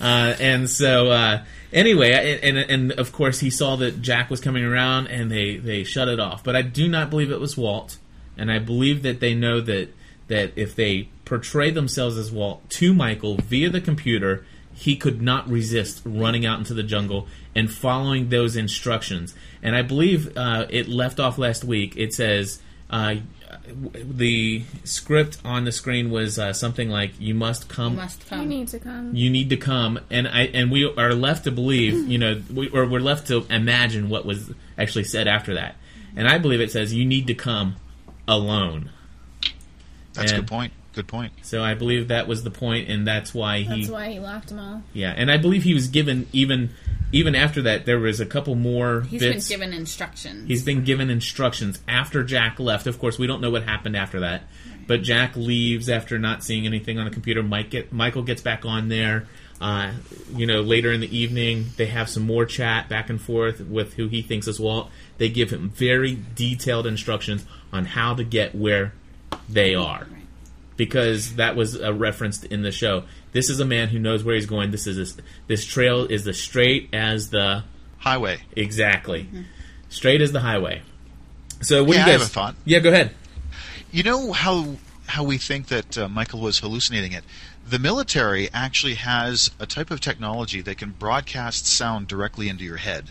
Uh, 0.00 0.34
and 0.38 0.70
so, 0.70 1.10
uh, 1.10 1.44
anyway, 1.72 2.12
and, 2.42 2.56
and 2.56 2.70
and 2.70 2.92
of 2.92 3.12
course 3.12 3.40
he 3.40 3.50
saw 3.50 3.76
that 3.76 4.00
Jack 4.00 4.30
was 4.30 4.40
coming 4.40 4.64
around, 4.64 5.08
and 5.08 5.30
they 5.30 5.56
they 5.56 5.84
shut 5.84 6.08
it 6.08 6.20
off. 6.20 6.44
But 6.44 6.56
I 6.56 6.62
do 6.62 6.88
not 6.88 7.10
believe 7.10 7.30
it 7.30 7.40
was 7.40 7.56
Walt, 7.56 7.98
and 8.36 8.50
I 8.50 8.58
believe 8.58 9.02
that 9.02 9.20
they 9.20 9.34
know 9.34 9.60
that 9.60 9.88
that 10.28 10.52
if 10.56 10.74
they 10.74 11.08
portray 11.24 11.70
themselves 11.70 12.16
as 12.16 12.30
Walt 12.30 12.68
to 12.70 12.94
Michael 12.94 13.36
via 13.36 13.68
the 13.68 13.80
computer, 13.80 14.44
he 14.74 14.96
could 14.96 15.20
not 15.20 15.48
resist 15.48 16.02
running 16.04 16.46
out 16.46 16.58
into 16.58 16.74
the 16.74 16.82
jungle 16.82 17.26
and 17.54 17.72
following 17.72 18.28
those 18.28 18.56
instructions. 18.56 19.34
And 19.62 19.74
I 19.74 19.82
believe 19.82 20.36
uh, 20.36 20.66
it 20.70 20.88
left 20.88 21.18
off 21.18 21.38
last 21.38 21.64
week. 21.64 21.96
It 21.96 22.14
says. 22.14 22.60
Uh, 22.90 23.16
the 23.66 24.62
script 24.84 25.38
on 25.44 25.64
the 25.64 25.72
screen 25.72 26.10
was 26.10 26.38
uh, 26.38 26.52
something 26.52 26.90
like 26.90 27.12
"You 27.18 27.34
must 27.34 27.68
come. 27.68 27.92
You 27.92 27.98
must 27.98 28.30
You 28.30 28.44
need 28.44 28.68
to 28.68 28.78
come. 28.78 29.14
you 29.14 29.30
need 29.30 29.50
to 29.50 29.56
come. 29.56 30.00
And 30.10 30.28
i 30.28 30.42
and 30.42 30.70
we 30.70 30.84
are 30.96 31.14
left 31.14 31.44
to 31.44 31.50
believe 31.50 32.08
you 32.08 32.18
know 32.18 32.42
we, 32.52 32.68
or 32.68 32.86
we're 32.86 33.00
left 33.00 33.28
to 33.28 33.46
imagine 33.50 34.08
what 34.08 34.24
was 34.26 34.52
actually 34.78 35.04
said 35.04 35.26
after 35.28 35.54
that. 35.54 35.76
And 36.16 36.28
i 36.28 36.38
believe 36.38 36.60
it 36.60 36.70
says 36.70 36.92
you 36.94 37.04
need 37.04 37.26
to 37.28 37.34
come 37.34 37.76
alone. 38.28 38.90
That's 40.12 40.32
a 40.32 40.36
good 40.36 40.48
point. 40.48 40.72
Good 40.94 41.06
point. 41.08 41.32
so 41.42 41.62
i 41.62 41.74
believe 41.74 42.08
that 42.08 42.28
was 42.28 42.44
the 42.44 42.50
point 42.50 42.88
and 42.88 43.06
that's 43.06 43.34
why 43.34 43.60
he 43.60 43.80
That's 43.80 43.90
why 43.90 44.10
he 44.12 44.20
locked 44.20 44.48
them 44.48 44.58
all. 44.58 44.82
yeah 44.92 45.12
and 45.16 45.30
i 45.30 45.36
believe 45.36 45.62
he 45.64 45.74
was 45.74 45.88
given 45.88 46.26
even 46.32 46.70
even 47.12 47.34
after 47.34 47.62
that 47.62 47.84
there 47.86 47.98
was 47.98 48.20
a 48.20 48.26
couple 48.26 48.54
more 48.54 49.02
He's 49.02 49.20
bits 49.20 49.48
been 49.48 49.58
given 49.60 49.74
instructions 49.74 50.48
He's 50.48 50.64
been 50.64 50.84
given 50.84 51.10
instructions 51.10 51.80
after 51.86 52.24
Jack 52.24 52.58
left. 52.58 52.86
Of 52.88 52.98
course, 52.98 53.18
we 53.18 53.26
don't 53.28 53.40
know 53.40 53.50
what 53.50 53.62
happened 53.62 53.96
after 53.96 54.20
that. 54.20 54.42
But 54.88 55.02
Jack 55.02 55.36
leaves 55.36 55.88
after 55.88 56.18
not 56.18 56.42
seeing 56.42 56.66
anything 56.66 56.98
on 56.98 57.04
the 57.04 57.12
computer. 57.12 57.40
Mike 57.42 57.70
get, 57.70 57.92
Michael 57.92 58.22
gets 58.24 58.42
back 58.42 58.64
on 58.64 58.88
there. 58.88 59.26
Uh, 59.60 59.92
you 60.34 60.44
know, 60.46 60.60
later 60.60 60.90
in 60.92 61.00
the 61.00 61.16
evening, 61.16 61.66
they 61.76 61.86
have 61.86 62.08
some 62.10 62.24
more 62.24 62.44
chat 62.44 62.88
back 62.88 63.08
and 63.08 63.20
forth 63.22 63.60
with 63.60 63.94
who 63.94 64.08
he 64.08 64.20
thinks 64.20 64.48
is 64.48 64.58
Walt. 64.58 64.90
They 65.18 65.28
give 65.28 65.50
him 65.50 65.70
very 65.70 66.18
detailed 66.34 66.86
instructions 66.86 67.46
on 67.72 67.84
how 67.84 68.14
to 68.14 68.24
get 68.24 68.54
where 68.56 68.92
they 69.48 69.74
are. 69.76 70.08
Because 70.76 71.36
that 71.36 71.54
was 71.54 71.80
uh, 71.80 71.92
referenced 71.94 72.44
in 72.46 72.62
the 72.62 72.72
show. 72.72 73.04
This 73.32 73.48
is 73.48 73.60
a 73.60 73.64
man 73.64 73.88
who 73.88 73.98
knows 73.98 74.24
where 74.24 74.34
he's 74.34 74.46
going. 74.46 74.70
This 74.72 74.86
is 74.86 75.16
this 75.46 75.64
trail 75.64 76.04
is 76.04 76.26
as 76.26 76.38
straight 76.40 76.88
as 76.92 77.30
the 77.30 77.62
Highway. 77.98 78.40
Exactly. 78.56 79.28
Straight 79.88 80.20
as 80.20 80.32
the 80.32 80.40
highway. 80.40 80.82
So 81.62 81.82
what 81.84 81.96
Yeah, 81.96 82.04
do 82.04 82.10
I 82.10 82.12
you 82.14 82.18
have 82.18 82.20
guys? 82.22 82.28
a 82.28 82.32
thought. 82.32 82.54
Yeah, 82.64 82.78
go 82.80 82.90
ahead. 82.90 83.14
You 83.92 84.02
know 84.02 84.32
how 84.32 84.76
how 85.06 85.22
we 85.22 85.38
think 85.38 85.68
that 85.68 85.96
uh, 85.96 86.08
Michael 86.08 86.40
was 86.40 86.58
hallucinating 86.58 87.12
it. 87.12 87.22
The 87.66 87.78
military 87.78 88.50
actually 88.52 88.94
has 88.94 89.50
a 89.60 89.66
type 89.66 89.90
of 89.90 90.00
technology 90.00 90.60
that 90.62 90.76
can 90.78 90.90
broadcast 90.90 91.66
sound 91.66 92.08
directly 92.08 92.48
into 92.48 92.64
your 92.64 92.76
head, 92.78 93.10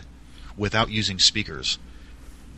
without 0.56 0.90
using 0.90 1.18
speakers. 1.18 1.78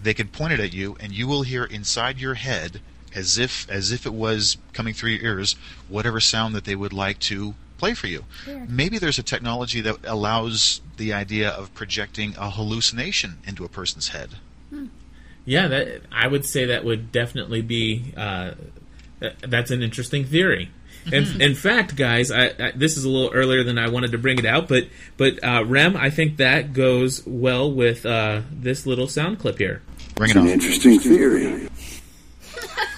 They 0.03 0.13
can 0.13 0.29
point 0.29 0.53
it 0.53 0.61
at 0.61 0.75
you, 0.75 0.97
and 1.01 1.13
you 1.13 1.27
will 1.27 1.43
hear 1.43 1.65
inside 1.65 2.19
your 2.19 2.35
head, 2.35 2.81
as 3.15 3.39
if 3.39 3.69
as 3.71 3.93
if 3.93 4.07
it 4.07 4.13
was 4.13 4.57
coming 4.73 4.95
through 4.95 5.11
your 5.11 5.25
ears, 5.25 5.57
whatever 5.89 6.21
sound 6.21 6.55
that 6.55 6.65
they 6.65 6.75
would 6.77 6.93
like 6.93 7.19
to 7.21 7.55
play 7.79 7.95
for 7.95 8.07
you. 8.07 8.25
Maybe 8.69 8.99
there's 8.99 9.19
a 9.19 9.23
technology 9.23 9.81
that 9.83 9.99
allows 10.05 10.81
the 10.97 11.13
idea 11.13 11.51
of 11.51 11.73
projecting 11.75 12.35
a 12.39 12.51
hallucination 12.51 13.39
into 13.47 13.65
a 13.65 13.69
person's 13.69 14.09
head. 14.09 14.31
Yeah, 15.45 15.69
that 15.69 16.03
I 16.11 16.27
would 16.27 16.45
say 16.45 16.65
that 16.67 16.85
would 16.85 17.13
definitely 17.13 17.63
be. 17.63 18.13
Uh, 18.17 18.53
that's 19.47 19.71
an 19.71 19.83
interesting 19.83 20.25
theory. 20.25 20.71
In, 21.13 21.41
in 21.41 21.55
fact, 21.55 21.95
guys, 21.95 22.33
I, 22.33 22.47
I, 22.59 22.73
this 22.75 22.97
is 22.97 23.05
a 23.05 23.09
little 23.09 23.31
earlier 23.33 23.63
than 23.63 23.79
I 23.79 23.89
wanted 23.89 24.11
to 24.13 24.19
bring 24.19 24.39
it 24.39 24.45
out, 24.45 24.67
but 24.69 24.89
but 25.17 25.43
uh, 25.45 25.65
Rem, 25.65 25.97
I 25.97 26.11
think 26.11 26.39
that 26.39 26.73
goes 26.73 27.25
well 27.25 27.71
with 27.71 28.05
uh, 28.05 28.43
this 28.51 28.87
little 28.87 29.07
sound 29.07 29.39
clip 29.39 29.59
here. 29.59 29.83
Bring 30.17 30.31
it 30.31 30.37
An 30.37 30.43
on. 30.43 30.49
interesting 30.49 30.99
theory. 30.99 31.69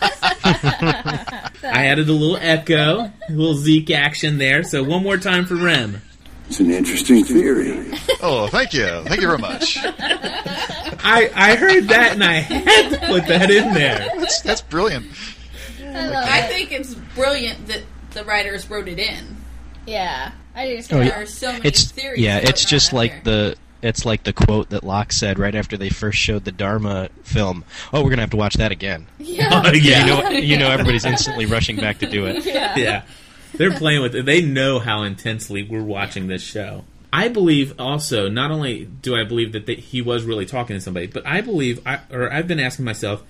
I 0.02 1.86
added 1.86 2.08
a 2.08 2.12
little 2.12 2.36
echo, 2.36 3.00
a 3.00 3.12
little 3.30 3.54
Zeke 3.54 3.90
action 3.90 4.38
there. 4.38 4.62
So 4.62 4.82
one 4.82 5.02
more 5.02 5.16
time 5.16 5.44
for 5.46 5.54
Rem. 5.56 6.02
It's 6.48 6.60
an 6.60 6.70
interesting 6.70 7.24
theory. 7.24 7.92
Oh, 8.22 8.48
thank 8.48 8.72
you, 8.72 8.86
thank 9.04 9.20
you 9.20 9.26
very 9.26 9.38
much. 9.38 9.78
I 9.84 11.30
I 11.34 11.56
heard 11.56 11.88
that 11.88 12.12
and 12.12 12.24
I 12.24 12.34
had 12.34 12.90
to 12.90 12.98
put 13.06 13.26
that 13.26 13.50
in 13.50 13.74
there. 13.74 14.08
That's 14.16 14.40
that's 14.40 14.62
brilliant. 14.62 15.06
I 15.84 16.06
love 16.08 16.24
I 16.28 16.42
think 16.42 16.72
it's 16.72 16.94
brilliant 17.14 17.66
that 17.66 17.82
the 18.12 18.24
writers 18.24 18.68
wrote 18.70 18.88
it 18.88 18.98
in. 18.98 19.36
Yeah, 19.86 20.32
I 20.54 20.76
just. 20.76 20.92
Oh, 20.92 20.96
There 20.98 21.06
yeah. 21.08 21.20
are 21.20 21.26
so 21.26 21.52
many 21.52 21.66
It's 21.68 21.90
theories. 21.90 22.20
yeah, 22.20 22.38
it's 22.38 22.64
just 22.64 22.92
like 22.94 23.24
there. 23.24 23.50
the 23.50 23.56
it's 23.82 24.04
like 24.04 24.24
the 24.24 24.32
quote 24.32 24.70
that 24.70 24.84
Locke 24.84 25.12
said 25.12 25.38
right 25.38 25.54
after 25.54 25.76
they 25.76 25.90
first 25.90 26.18
showed 26.18 26.44
the 26.44 26.52
Dharma 26.52 27.08
film. 27.22 27.64
Oh, 27.92 28.02
we're 28.02 28.10
gonna 28.10 28.22
have 28.22 28.30
to 28.30 28.36
watch 28.36 28.54
that 28.54 28.72
again. 28.72 29.06
Yeah. 29.18 29.62
Oh, 29.64 29.72
yeah. 29.72 30.00
You 30.00 30.06
know, 30.06 30.30
you 30.30 30.58
know, 30.58 30.70
everybody's 30.70 31.04
instantly 31.04 31.46
rushing 31.46 31.76
back 31.76 31.98
to 31.98 32.06
do 32.06 32.26
it. 32.26 32.44
yeah. 32.44 32.76
yeah. 32.76 33.02
They're 33.54 33.72
playing 33.72 34.02
with 34.02 34.14
it. 34.14 34.26
They 34.26 34.42
know 34.42 34.78
how 34.78 35.02
intensely 35.02 35.62
we're 35.62 35.82
watching 35.82 36.26
this 36.26 36.42
show. 36.42 36.84
I 37.12 37.28
believe 37.28 37.78
also, 37.78 38.28
not 38.28 38.50
only 38.50 38.84
do 38.84 39.16
I 39.16 39.24
believe 39.24 39.52
that 39.52 39.66
they, 39.66 39.76
he 39.76 40.02
was 40.02 40.24
really 40.24 40.44
talking 40.44 40.76
to 40.76 40.80
somebody, 40.80 41.06
but 41.06 41.26
I 41.26 41.40
believe, 41.40 41.80
I, 41.86 42.00
or 42.10 42.32
I've 42.32 42.46
been 42.46 42.60
asking 42.60 42.84
myself, 42.84 43.22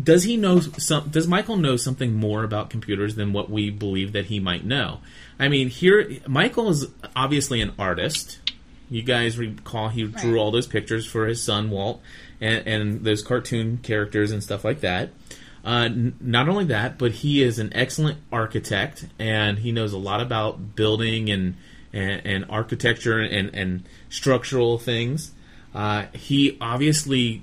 does 0.00 0.24
he 0.24 0.36
know 0.36 0.60
some? 0.60 1.08
Does 1.08 1.28
Michael 1.28 1.56
know 1.56 1.76
something 1.76 2.14
more 2.14 2.42
about 2.42 2.68
computers 2.68 3.14
than 3.14 3.32
what 3.32 3.48
we 3.48 3.70
believe 3.70 4.12
that 4.12 4.26
he 4.26 4.40
might 4.40 4.64
know? 4.64 5.00
I 5.38 5.48
mean, 5.48 5.68
here 5.68 6.18
Michael 6.26 6.68
is 6.68 6.86
obviously 7.14 7.60
an 7.60 7.72
artist. 7.78 8.40
You 8.90 9.02
guys 9.02 9.38
recall 9.38 9.88
he 9.88 10.04
drew 10.04 10.38
all 10.38 10.50
those 10.50 10.66
pictures 10.66 11.06
for 11.06 11.26
his 11.26 11.42
son 11.42 11.70
Walt, 11.70 12.02
and, 12.40 12.66
and 12.66 13.04
those 13.04 13.22
cartoon 13.22 13.78
characters 13.82 14.30
and 14.30 14.42
stuff 14.42 14.64
like 14.64 14.80
that. 14.80 15.10
Uh, 15.64 15.84
n- 15.86 16.16
not 16.20 16.48
only 16.48 16.66
that, 16.66 16.98
but 16.98 17.12
he 17.12 17.42
is 17.42 17.58
an 17.58 17.72
excellent 17.74 18.18
architect, 18.30 19.06
and 19.18 19.58
he 19.58 19.72
knows 19.72 19.92
a 19.92 19.98
lot 19.98 20.20
about 20.20 20.76
building 20.76 21.30
and 21.30 21.56
and, 21.92 22.26
and 22.26 22.44
architecture 22.50 23.20
and, 23.20 23.54
and 23.54 23.84
structural 24.10 24.78
things. 24.78 25.32
Uh, 25.74 26.06
he 26.12 26.58
obviously 26.60 27.42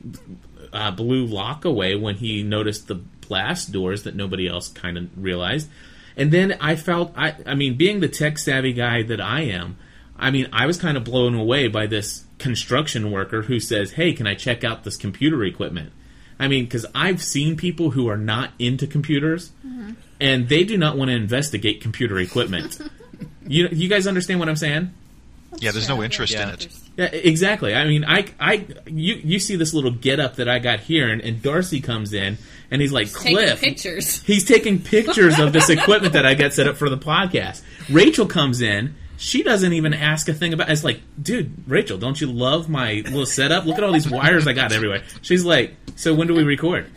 uh, 0.74 0.91
blew 0.91 1.25
Locke 1.25 1.65
away 1.65 1.95
when 1.95 2.15
he 2.15 2.43
noticed 2.43 2.88
the 2.88 2.95
blast 2.95 3.71
doors 3.71 4.03
that 4.03 4.13
nobody 4.15 4.48
else 4.48 4.67
kind 4.67 4.98
of 4.98 5.10
realized. 5.15 5.69
And 6.17 6.31
then 6.31 6.57
I 6.60 6.75
felt, 6.75 7.13
I, 7.15 7.36
I 7.45 7.55
mean, 7.55 7.77
being 7.77 8.01
the 8.01 8.10
tech 8.10 8.38
savvy 8.38 8.74
guy 8.74 9.03
that 9.03 9.21
I 9.21 9.43
am, 9.43 9.77
I 10.21 10.31
mean, 10.31 10.47
I 10.53 10.67
was 10.67 10.77
kind 10.77 10.95
of 10.95 11.03
blown 11.03 11.35
away 11.35 11.67
by 11.67 11.87
this 11.87 12.23
construction 12.37 13.11
worker 13.11 13.41
who 13.41 13.59
says, 13.59 13.93
"Hey, 13.93 14.13
can 14.13 14.27
I 14.27 14.35
check 14.35 14.63
out 14.63 14.83
this 14.83 14.95
computer 14.95 15.43
equipment?" 15.43 15.91
I 16.39 16.47
mean, 16.47 16.65
because 16.65 16.85
I've 16.95 17.21
seen 17.21 17.57
people 17.57 17.91
who 17.91 18.07
are 18.07 18.17
not 18.17 18.51
into 18.57 18.87
computers, 18.87 19.51
mm-hmm. 19.65 19.91
and 20.19 20.47
they 20.47 20.63
do 20.63 20.77
not 20.77 20.97
want 20.97 21.09
to 21.09 21.15
investigate 21.15 21.81
computer 21.81 22.17
equipment. 22.17 22.79
you, 23.47 23.67
you 23.71 23.89
guys 23.89 24.07
understand 24.07 24.39
what 24.39 24.49
I'm 24.49 24.55
saying? 24.55 24.91
Yeah, 25.59 25.71
there's 25.71 25.89
no 25.89 26.01
interest 26.01 26.33
in 26.33 26.49
it. 26.49 26.67
Yeah, 26.97 27.05
exactly. 27.05 27.75
I 27.75 27.85
mean, 27.85 28.05
I, 28.05 28.25
I, 28.39 28.65
you, 28.85 29.15
you 29.15 29.39
see 29.39 29.55
this 29.55 29.73
little 29.73 29.91
get 29.91 30.19
up 30.19 30.37
that 30.37 30.47
I 30.47 30.59
got 30.59 30.79
here, 30.79 31.09
and, 31.09 31.21
and 31.21 31.41
Darcy 31.41 31.81
comes 31.81 32.13
in, 32.13 32.37
and 32.71 32.81
he's 32.81 32.91
like, 32.91 33.11
taking 33.11 33.37
Cliff. 33.37 33.61
pictures. 33.61 34.21
He's 34.23 34.45
taking 34.45 34.81
pictures 34.81 35.39
of 35.39 35.53
this 35.53 35.69
equipment 35.69 36.13
that 36.13 36.25
I 36.25 36.35
got 36.35 36.53
set 36.53 36.67
up 36.67 36.77
for 36.77 36.89
the 36.89 36.97
podcast. 36.97 37.61
Rachel 37.89 38.25
comes 38.25 38.61
in. 38.61 38.95
She 39.21 39.43
doesn't 39.43 39.71
even 39.71 39.93
ask 39.93 40.27
a 40.29 40.33
thing 40.33 40.51
about. 40.51 40.71
It's 40.71 40.83
like, 40.83 40.99
dude, 41.21 41.53
Rachel, 41.67 41.99
don't 41.99 42.19
you 42.19 42.25
love 42.25 42.69
my 42.69 43.03
little 43.05 43.27
setup? 43.27 43.67
Look 43.67 43.77
at 43.77 43.83
all 43.83 43.91
these 43.91 44.09
wires 44.09 44.47
I 44.47 44.53
got 44.53 44.71
everywhere. 44.71 45.03
She's 45.21 45.45
like, 45.45 45.75
so 45.95 46.15
when 46.15 46.27
do 46.27 46.33
we 46.33 46.41
record? 46.41 46.89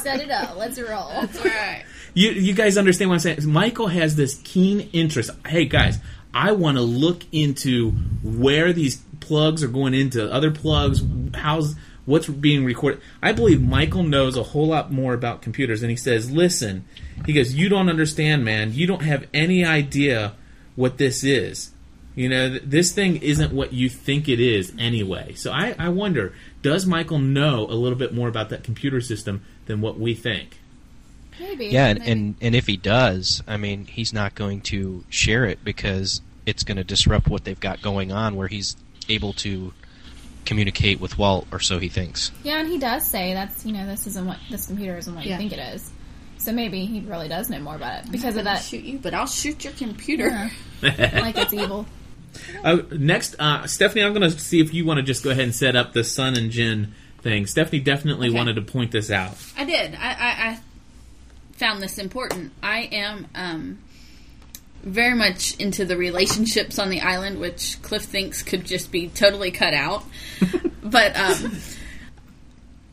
Set 0.00 0.20
it 0.20 0.32
up. 0.32 0.56
Let's 0.56 0.76
roll. 0.80 1.04
All 1.04 1.28
right. 1.44 1.84
You, 2.14 2.30
you 2.30 2.52
guys 2.52 2.76
understand 2.76 3.10
what 3.10 3.14
I'm 3.14 3.20
saying? 3.20 3.48
Michael 3.48 3.86
has 3.86 4.16
this 4.16 4.40
keen 4.42 4.90
interest. 4.92 5.30
Hey, 5.46 5.66
guys, 5.66 6.00
I 6.34 6.50
want 6.50 6.78
to 6.78 6.82
look 6.82 7.22
into 7.30 7.92
where 8.24 8.72
these 8.72 8.96
plugs 9.20 9.62
are 9.62 9.68
going 9.68 9.94
into 9.94 10.28
other 10.32 10.50
plugs. 10.50 11.00
How's 11.34 11.76
what's 12.06 12.26
being 12.28 12.64
recorded? 12.64 13.00
I 13.22 13.30
believe 13.30 13.62
Michael 13.62 14.02
knows 14.02 14.36
a 14.36 14.42
whole 14.42 14.66
lot 14.66 14.90
more 14.90 15.14
about 15.14 15.42
computers, 15.42 15.82
and 15.82 15.90
he 15.90 15.96
says, 15.96 16.32
"Listen," 16.32 16.86
he 17.26 17.32
goes, 17.32 17.54
"You 17.54 17.68
don't 17.68 17.88
understand, 17.88 18.44
man. 18.44 18.72
You 18.72 18.86
don't 18.86 19.02
have 19.02 19.26
any 19.32 19.64
idea 19.64 20.32
what 20.76 20.98
this 20.98 21.24
is. 21.24 21.70
You 22.16 22.28
know, 22.28 22.48
th- 22.50 22.62
this 22.64 22.92
thing 22.92 23.16
isn't 23.16 23.52
what 23.52 23.72
you 23.72 23.88
think 23.88 24.28
it 24.28 24.40
is 24.40 24.72
anyway." 24.78 25.34
So 25.34 25.50
I, 25.52 25.74
I 25.78 25.88
wonder, 25.88 26.32
does 26.62 26.86
Michael 26.86 27.18
know 27.18 27.66
a 27.66 27.74
little 27.74 27.98
bit 27.98 28.14
more 28.14 28.28
about 28.28 28.50
that 28.50 28.62
computer 28.64 29.00
system 29.00 29.44
than 29.66 29.80
what 29.80 29.98
we 29.98 30.14
think? 30.14 30.58
Maybe. 31.40 31.66
Yeah, 31.66 31.86
and, 31.86 31.98
maybe. 31.98 32.10
and 32.12 32.34
and 32.40 32.54
if 32.54 32.66
he 32.66 32.76
does, 32.76 33.42
I 33.46 33.56
mean, 33.56 33.86
he's 33.86 34.12
not 34.12 34.34
going 34.34 34.60
to 34.62 35.04
share 35.10 35.44
it 35.44 35.64
because 35.64 36.20
it's 36.46 36.62
going 36.62 36.76
to 36.76 36.84
disrupt 36.84 37.26
what 37.28 37.44
they've 37.44 37.58
got 37.58 37.82
going 37.82 38.12
on, 38.12 38.36
where 38.36 38.48
he's 38.48 38.76
able 39.08 39.32
to 39.34 39.72
communicate 40.44 41.00
with 41.00 41.16
Walt, 41.18 41.46
or 41.50 41.58
so 41.58 41.78
he 41.78 41.88
thinks. 41.88 42.30
Yeah, 42.42 42.58
and 42.60 42.68
he 42.68 42.78
does 42.78 43.04
say 43.06 43.32
that's 43.34 43.64
you 43.66 43.72
know 43.72 43.86
this 43.86 44.06
isn't 44.06 44.26
what 44.26 44.38
this 44.50 44.66
computer 44.66 44.96
isn't 44.98 45.14
what 45.14 45.24
Yeah. 45.24 45.32
you 45.32 45.38
think 45.38 45.52
it 45.52 45.74
is. 45.74 45.90
So 46.44 46.52
maybe 46.52 46.84
he 46.84 47.00
really 47.00 47.28
does 47.28 47.48
know 47.48 47.58
more 47.58 47.74
about 47.76 48.04
it 48.04 48.12
because 48.12 48.36
of 48.36 48.46
I'll 48.46 48.54
that. 48.56 48.62
shoot 48.62 48.84
you, 48.84 48.98
but 48.98 49.14
I'll 49.14 49.26
shoot 49.26 49.64
your 49.64 49.72
computer. 49.72 50.50
Yeah. 50.82 51.10
like 51.22 51.38
it's 51.38 51.54
evil. 51.54 51.86
Uh, 52.62 52.78
next, 52.92 53.34
uh, 53.38 53.66
Stephanie, 53.66 54.02
I'm 54.04 54.12
going 54.12 54.30
to 54.30 54.38
see 54.38 54.60
if 54.60 54.74
you 54.74 54.84
want 54.84 54.98
to 54.98 55.02
just 55.02 55.24
go 55.24 55.30
ahead 55.30 55.44
and 55.44 55.54
set 55.54 55.74
up 55.74 55.94
the 55.94 56.04
Sun 56.04 56.36
and 56.36 56.50
Jin 56.50 56.92
thing. 57.22 57.46
Stephanie 57.46 57.80
definitely 57.80 58.28
Okay. 58.28 58.36
wanted 58.36 58.56
to 58.56 58.62
point 58.62 58.90
this 58.92 59.10
out. 59.10 59.36
I 59.56 59.64
did. 59.64 59.94
I, 59.94 60.08
I, 60.10 60.48
I 60.50 60.58
found 61.52 61.80
this 61.82 61.96
important. 61.96 62.52
I 62.62 62.80
am 62.92 63.26
um, 63.34 63.78
very 64.82 65.14
much 65.14 65.56
into 65.58 65.86
the 65.86 65.96
relationships 65.96 66.78
on 66.78 66.90
the 66.90 67.00
island, 67.00 67.40
which 67.40 67.80
Cliff 67.80 68.02
thinks 68.02 68.42
could 68.42 68.64
just 68.66 68.92
be 68.92 69.08
totally 69.08 69.50
cut 69.50 69.72
out. 69.72 70.04
but 70.82 71.16
um, 71.16 71.56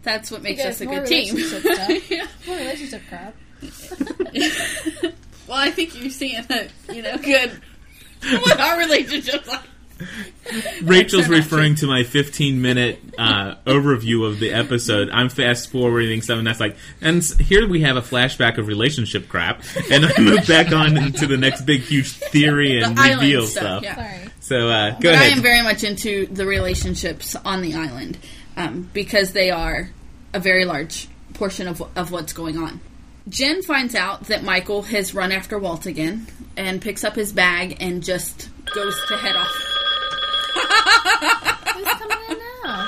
that's 0.04 0.32
what 0.32 0.42
makes 0.44 0.64
us 0.64 0.80
a 0.82 0.86
more 0.86 1.00
good 1.00 1.08
team. 1.08 1.36
relationship 1.36 1.74
stuff. 1.74 2.30
More 2.48 2.58
relationship 2.58 3.02
crap. 3.10 3.36
well, 5.48 5.58
I 5.58 5.72
think 5.72 6.00
you're 6.00 6.10
seeing 6.10 6.44
a 6.50 6.68
you 6.94 7.02
know 7.02 7.18
good 7.18 7.62
what 8.24 8.60
our 8.60 8.80
relationship's 8.80 9.48
like. 9.48 9.62
Rachel's 10.82 11.28
referring 11.28 11.76
to 11.76 11.86
my 11.88 12.04
15 12.04 12.60
minute 12.60 13.00
uh, 13.20 13.56
overview 13.68 14.28
of 14.28 14.40
the 14.40 14.52
episode. 14.52 15.10
I'm 15.12 15.30
fast 15.30 15.70
forwarding 15.70 16.24
stuff, 16.24 16.40
and 16.40 16.48
that's 16.48 16.60
like, 16.60 16.76
and 17.02 17.24
here 17.24 17.68
we 17.68 17.82
have 17.82 17.98
a 17.98 18.02
flashback 18.02 18.58
of 18.58 18.66
relationship 18.68 19.30
crap, 19.30 19.64
and 19.92 20.06
I 20.06 20.12
move 20.20 20.48
back 20.48 20.72
on 20.72 21.12
to 21.14 21.28
the 21.28 21.38
next 21.38 21.62
big, 21.68 21.82
huge 21.82 22.14
theory 22.14 22.82
and 22.82 22.98
The 22.98 23.16
reveal 23.16 23.46
stuff, 23.46 23.84
stuff. 23.84 23.84
yeah. 23.84 23.96
Sorry. 23.96 24.32
So 24.40 24.70
uh, 24.70 24.90
go 25.00 25.12
but 25.12 25.20
I 25.20 25.26
am 25.26 25.42
very 25.42 25.62
much 25.62 25.84
into 25.84 26.26
the 26.26 26.48
relationships 26.48 27.36
on 27.36 27.62
the 27.62 27.76
island 27.76 28.18
um, 28.58 28.90
because 28.94 29.34
they 29.34 29.52
are 29.52 29.92
a 30.34 30.40
very 30.40 30.66
large 30.66 31.08
portion 31.36 31.68
of, 31.68 31.82
of 31.96 32.12
what's 32.12 32.34
going 32.34 32.58
on. 32.58 32.80
Jin 33.30 33.62
finds 33.62 33.96
out 33.96 34.26
that 34.26 34.44
Michael 34.44 34.82
has 34.84 35.14
run 35.14 35.32
after 35.32 35.58
Walt 35.60 35.86
again 35.86 36.28
and 36.58 36.82
picks 36.82 37.04
up 37.04 37.16
his 37.16 37.32
bag 37.32 37.78
and 37.80 38.04
just 38.04 38.50
goes 38.74 38.96
to 39.08 39.16
head 39.18 39.36
off. 39.36 39.56
Who's 41.74 41.88
coming 41.88 42.18
in 42.30 42.38
now? 42.64 42.88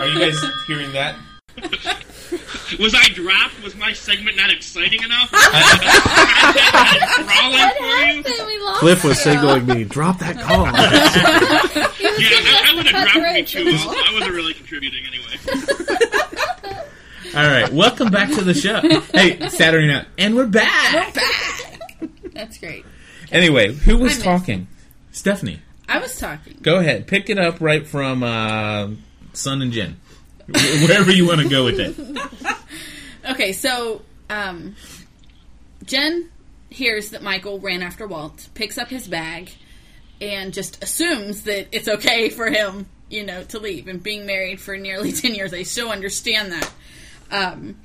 Are 0.00 0.08
you 0.08 0.18
guys 0.18 0.42
hearing 0.66 0.92
that? 0.92 1.16
Was 2.80 2.94
I 2.94 3.08
dropped? 3.14 3.62
Was 3.62 3.76
my 3.76 3.92
segment 3.92 4.36
not 4.36 4.50
exciting 4.50 5.00
enough? 5.02 5.30
Crawling 5.32 5.42
for 8.24 8.46
we 8.46 8.58
lost 8.58 8.80
Cliff 8.80 9.04
was 9.04 9.16
you. 9.18 9.22
signaling 9.32 9.66
me, 9.66 9.84
drop 9.84 10.18
that 10.18 10.38
call. 10.40 10.66
Yeah, 12.18 12.28
I, 12.30 12.70
I 12.72 12.74
would 12.74 12.86
have 12.86 13.12
dropped 13.12 13.34
me 13.34 13.42
too. 13.44 13.64
I 13.68 14.10
wasn't 14.14 14.32
really 14.34 14.54
contributing 14.54 15.04
anyway. 15.06 15.36
All 17.36 17.42
right, 17.46 17.70
welcome 17.70 18.10
back 18.10 18.30
to 18.30 18.42
the 18.42 18.54
show. 18.54 18.80
Hey, 19.12 19.48
Saturday 19.50 19.88
night, 19.88 20.06
and 20.16 20.34
we're 20.34 20.46
back. 20.46 21.14
We're 21.14 21.20
back. 21.22 22.10
That's 22.32 22.56
great. 22.58 22.84
Anyway, 23.30 23.74
who 23.74 23.98
was 23.98 24.12
I 24.12 24.14
missed. 24.14 24.24
talking? 24.24 24.68
Stephanie. 25.12 25.60
I 25.86 25.98
was 25.98 26.18
talking. 26.18 26.56
Go 26.62 26.78
ahead, 26.78 27.06
pick 27.06 27.28
it 27.28 27.38
up 27.38 27.60
right 27.60 27.86
from 27.86 28.22
uh, 28.22 28.88
Sun 29.34 29.60
and 29.60 29.70
Jin, 29.72 29.96
Wh- 30.48 30.82
wherever 30.88 31.10
you 31.12 31.26
want 31.26 31.40
to 31.42 31.48
go 31.48 31.64
with 31.64 31.78
it. 31.80 31.96
Okay, 33.28 33.52
so 33.52 34.02
um, 34.30 34.76
Jin 35.84 36.28
hears 36.70 37.10
that 37.10 37.24
Michael 37.24 37.58
ran 37.58 37.82
after 37.82 38.06
Walt, 38.06 38.48
picks 38.54 38.78
up 38.78 38.86
his 38.88 39.08
bag, 39.08 39.50
and 40.20 40.54
just 40.54 40.80
assumes 40.84 41.42
that 41.42 41.66
it's 41.72 41.88
okay 41.88 42.28
for 42.30 42.46
him, 42.48 42.86
you 43.10 43.26
know, 43.26 43.42
to 43.42 43.58
leave. 43.58 43.88
And 43.88 44.00
being 44.00 44.26
married 44.26 44.60
for 44.60 44.76
nearly 44.76 45.10
10 45.12 45.34
years, 45.34 45.52
I 45.52 45.64
so 45.64 45.90
understand 45.90 46.52
that. 46.52 46.70
Um, 47.30 47.76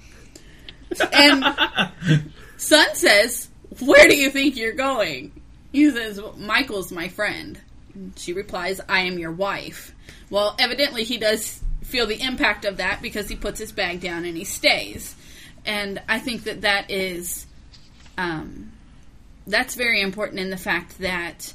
and 1.14 1.44
Sun 2.58 2.96
says, 2.96 3.50
Where 3.80 4.08
do 4.08 4.16
you 4.16 4.30
think 4.30 4.58
you're 4.58 4.74
going? 4.74 5.32
He 5.72 5.90
says, 5.90 6.20
Michael's 6.38 6.92
my 6.92 7.08
friend. 7.08 7.60
She 8.16 8.34
replies, 8.34 8.80
I 8.88 9.02
am 9.02 9.20
your 9.20 9.32
wife. 9.32 9.94
Well, 10.30 10.56
evidently 10.60 11.04
he 11.04 11.18
does 11.18 11.62
feel 11.84 12.08
the 12.08 12.22
impact 12.22 12.66
of 12.66 12.78
that 12.78 13.02
because 13.02 13.28
he 13.28 13.36
puts 13.36 13.60
his 13.60 13.72
bag 13.72 14.02
down 14.02 14.26
and 14.26 14.38
he 14.38 14.44
stays. 14.44 15.16
And 15.66 16.02
I 16.08 16.20
think 16.20 16.44
that 16.46 16.62
that 16.62 16.90
is, 16.90 17.46
um, 18.18 18.72
that's 19.46 19.76
very 19.76 20.02
important 20.02 20.40
in 20.40 20.50
the 20.50 20.58
fact 20.58 21.00
that 21.00 21.54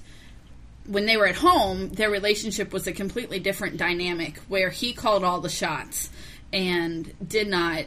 when 0.86 1.06
they 1.06 1.16
were 1.16 1.26
at 1.26 1.36
home, 1.36 1.88
their 1.88 2.10
relationship 2.10 2.72
was 2.72 2.86
a 2.86 2.92
completely 2.92 3.38
different 3.38 3.76
dynamic 3.76 4.38
where 4.48 4.70
he 4.70 4.92
called 4.92 5.24
all 5.24 5.40
the 5.40 5.48
shots 5.48 6.10
and 6.56 7.12
did 7.28 7.48
not 7.48 7.84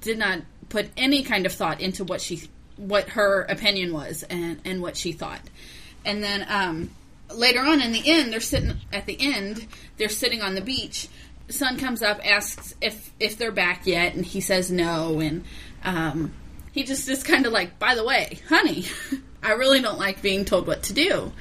did 0.00 0.18
not 0.18 0.38
put 0.68 0.88
any 0.96 1.24
kind 1.24 1.46
of 1.46 1.52
thought 1.52 1.80
into 1.80 2.04
what 2.04 2.20
she 2.20 2.48
what 2.76 3.10
her 3.10 3.42
opinion 3.42 3.92
was 3.92 4.22
and 4.30 4.60
and 4.64 4.80
what 4.80 4.96
she 4.96 5.12
thought. 5.12 5.40
And 6.04 6.22
then 6.22 6.46
um, 6.48 6.90
later 7.34 7.60
on 7.60 7.82
in 7.82 7.92
the 7.92 8.02
end, 8.06 8.32
they're 8.32 8.40
sitting 8.40 8.74
at 8.92 9.06
the 9.06 9.16
end. 9.20 9.66
They're 9.96 10.08
sitting 10.08 10.42
on 10.42 10.54
the 10.54 10.60
beach. 10.60 11.08
Sun 11.48 11.78
comes 11.78 12.02
up, 12.02 12.20
asks 12.24 12.74
if 12.80 13.10
if 13.18 13.36
they're 13.36 13.52
back 13.52 13.84
yet, 13.84 14.14
and 14.14 14.24
he 14.24 14.40
says 14.40 14.70
no. 14.70 15.18
And 15.18 15.44
um, 15.82 16.32
he 16.72 16.84
just 16.84 17.08
is 17.08 17.24
kind 17.24 17.46
of 17.46 17.52
like, 17.52 17.80
by 17.80 17.96
the 17.96 18.04
way, 18.04 18.38
honey, 18.48 18.84
I 19.42 19.52
really 19.52 19.80
don't 19.80 19.98
like 19.98 20.22
being 20.22 20.44
told 20.44 20.68
what 20.68 20.84
to 20.84 20.92
do. 20.92 21.32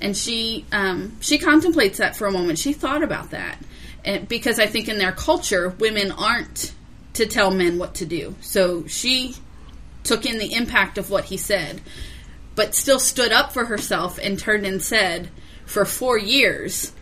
And 0.00 0.16
she 0.16 0.64
um, 0.72 1.18
she 1.20 1.36
contemplates 1.36 1.98
that 1.98 2.16
for 2.16 2.26
a 2.26 2.32
moment. 2.32 2.58
She 2.58 2.72
thought 2.72 3.02
about 3.02 3.32
that, 3.32 3.58
and 4.06 4.26
because 4.28 4.58
I 4.58 4.66
think 4.66 4.88
in 4.88 4.98
their 4.98 5.12
culture, 5.12 5.68
women 5.68 6.12
aren't 6.12 6.72
to 7.14 7.26
tell 7.26 7.50
men 7.50 7.78
what 7.78 7.96
to 7.96 8.06
do. 8.06 8.36
So 8.40 8.86
she 8.86 9.34
took 10.04 10.24
in 10.24 10.38
the 10.38 10.54
impact 10.54 10.96
of 10.96 11.10
what 11.10 11.24
he 11.24 11.36
said, 11.36 11.82
but 12.54 12.74
still 12.74 13.00
stood 13.00 13.32
up 13.32 13.52
for 13.52 13.64
herself 13.64 14.18
and 14.22 14.38
turned 14.38 14.64
and 14.64 14.80
said, 14.80 15.28
for 15.66 15.84
four 15.84 16.16
years, 16.16 16.92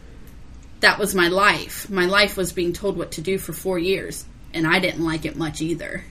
that 0.80 0.98
was 0.98 1.14
my 1.14 1.28
life. 1.28 1.88
My 1.90 2.06
life 2.06 2.36
was 2.36 2.52
being 2.52 2.72
told 2.72 2.96
what 2.96 3.12
to 3.12 3.20
do 3.20 3.38
for 3.38 3.52
four 3.52 3.78
years, 3.78 4.24
and 4.52 4.66
I 4.66 4.78
didn't 4.78 5.04
like 5.04 5.26
it 5.26 5.36
much 5.36 5.60
either. 5.60 6.04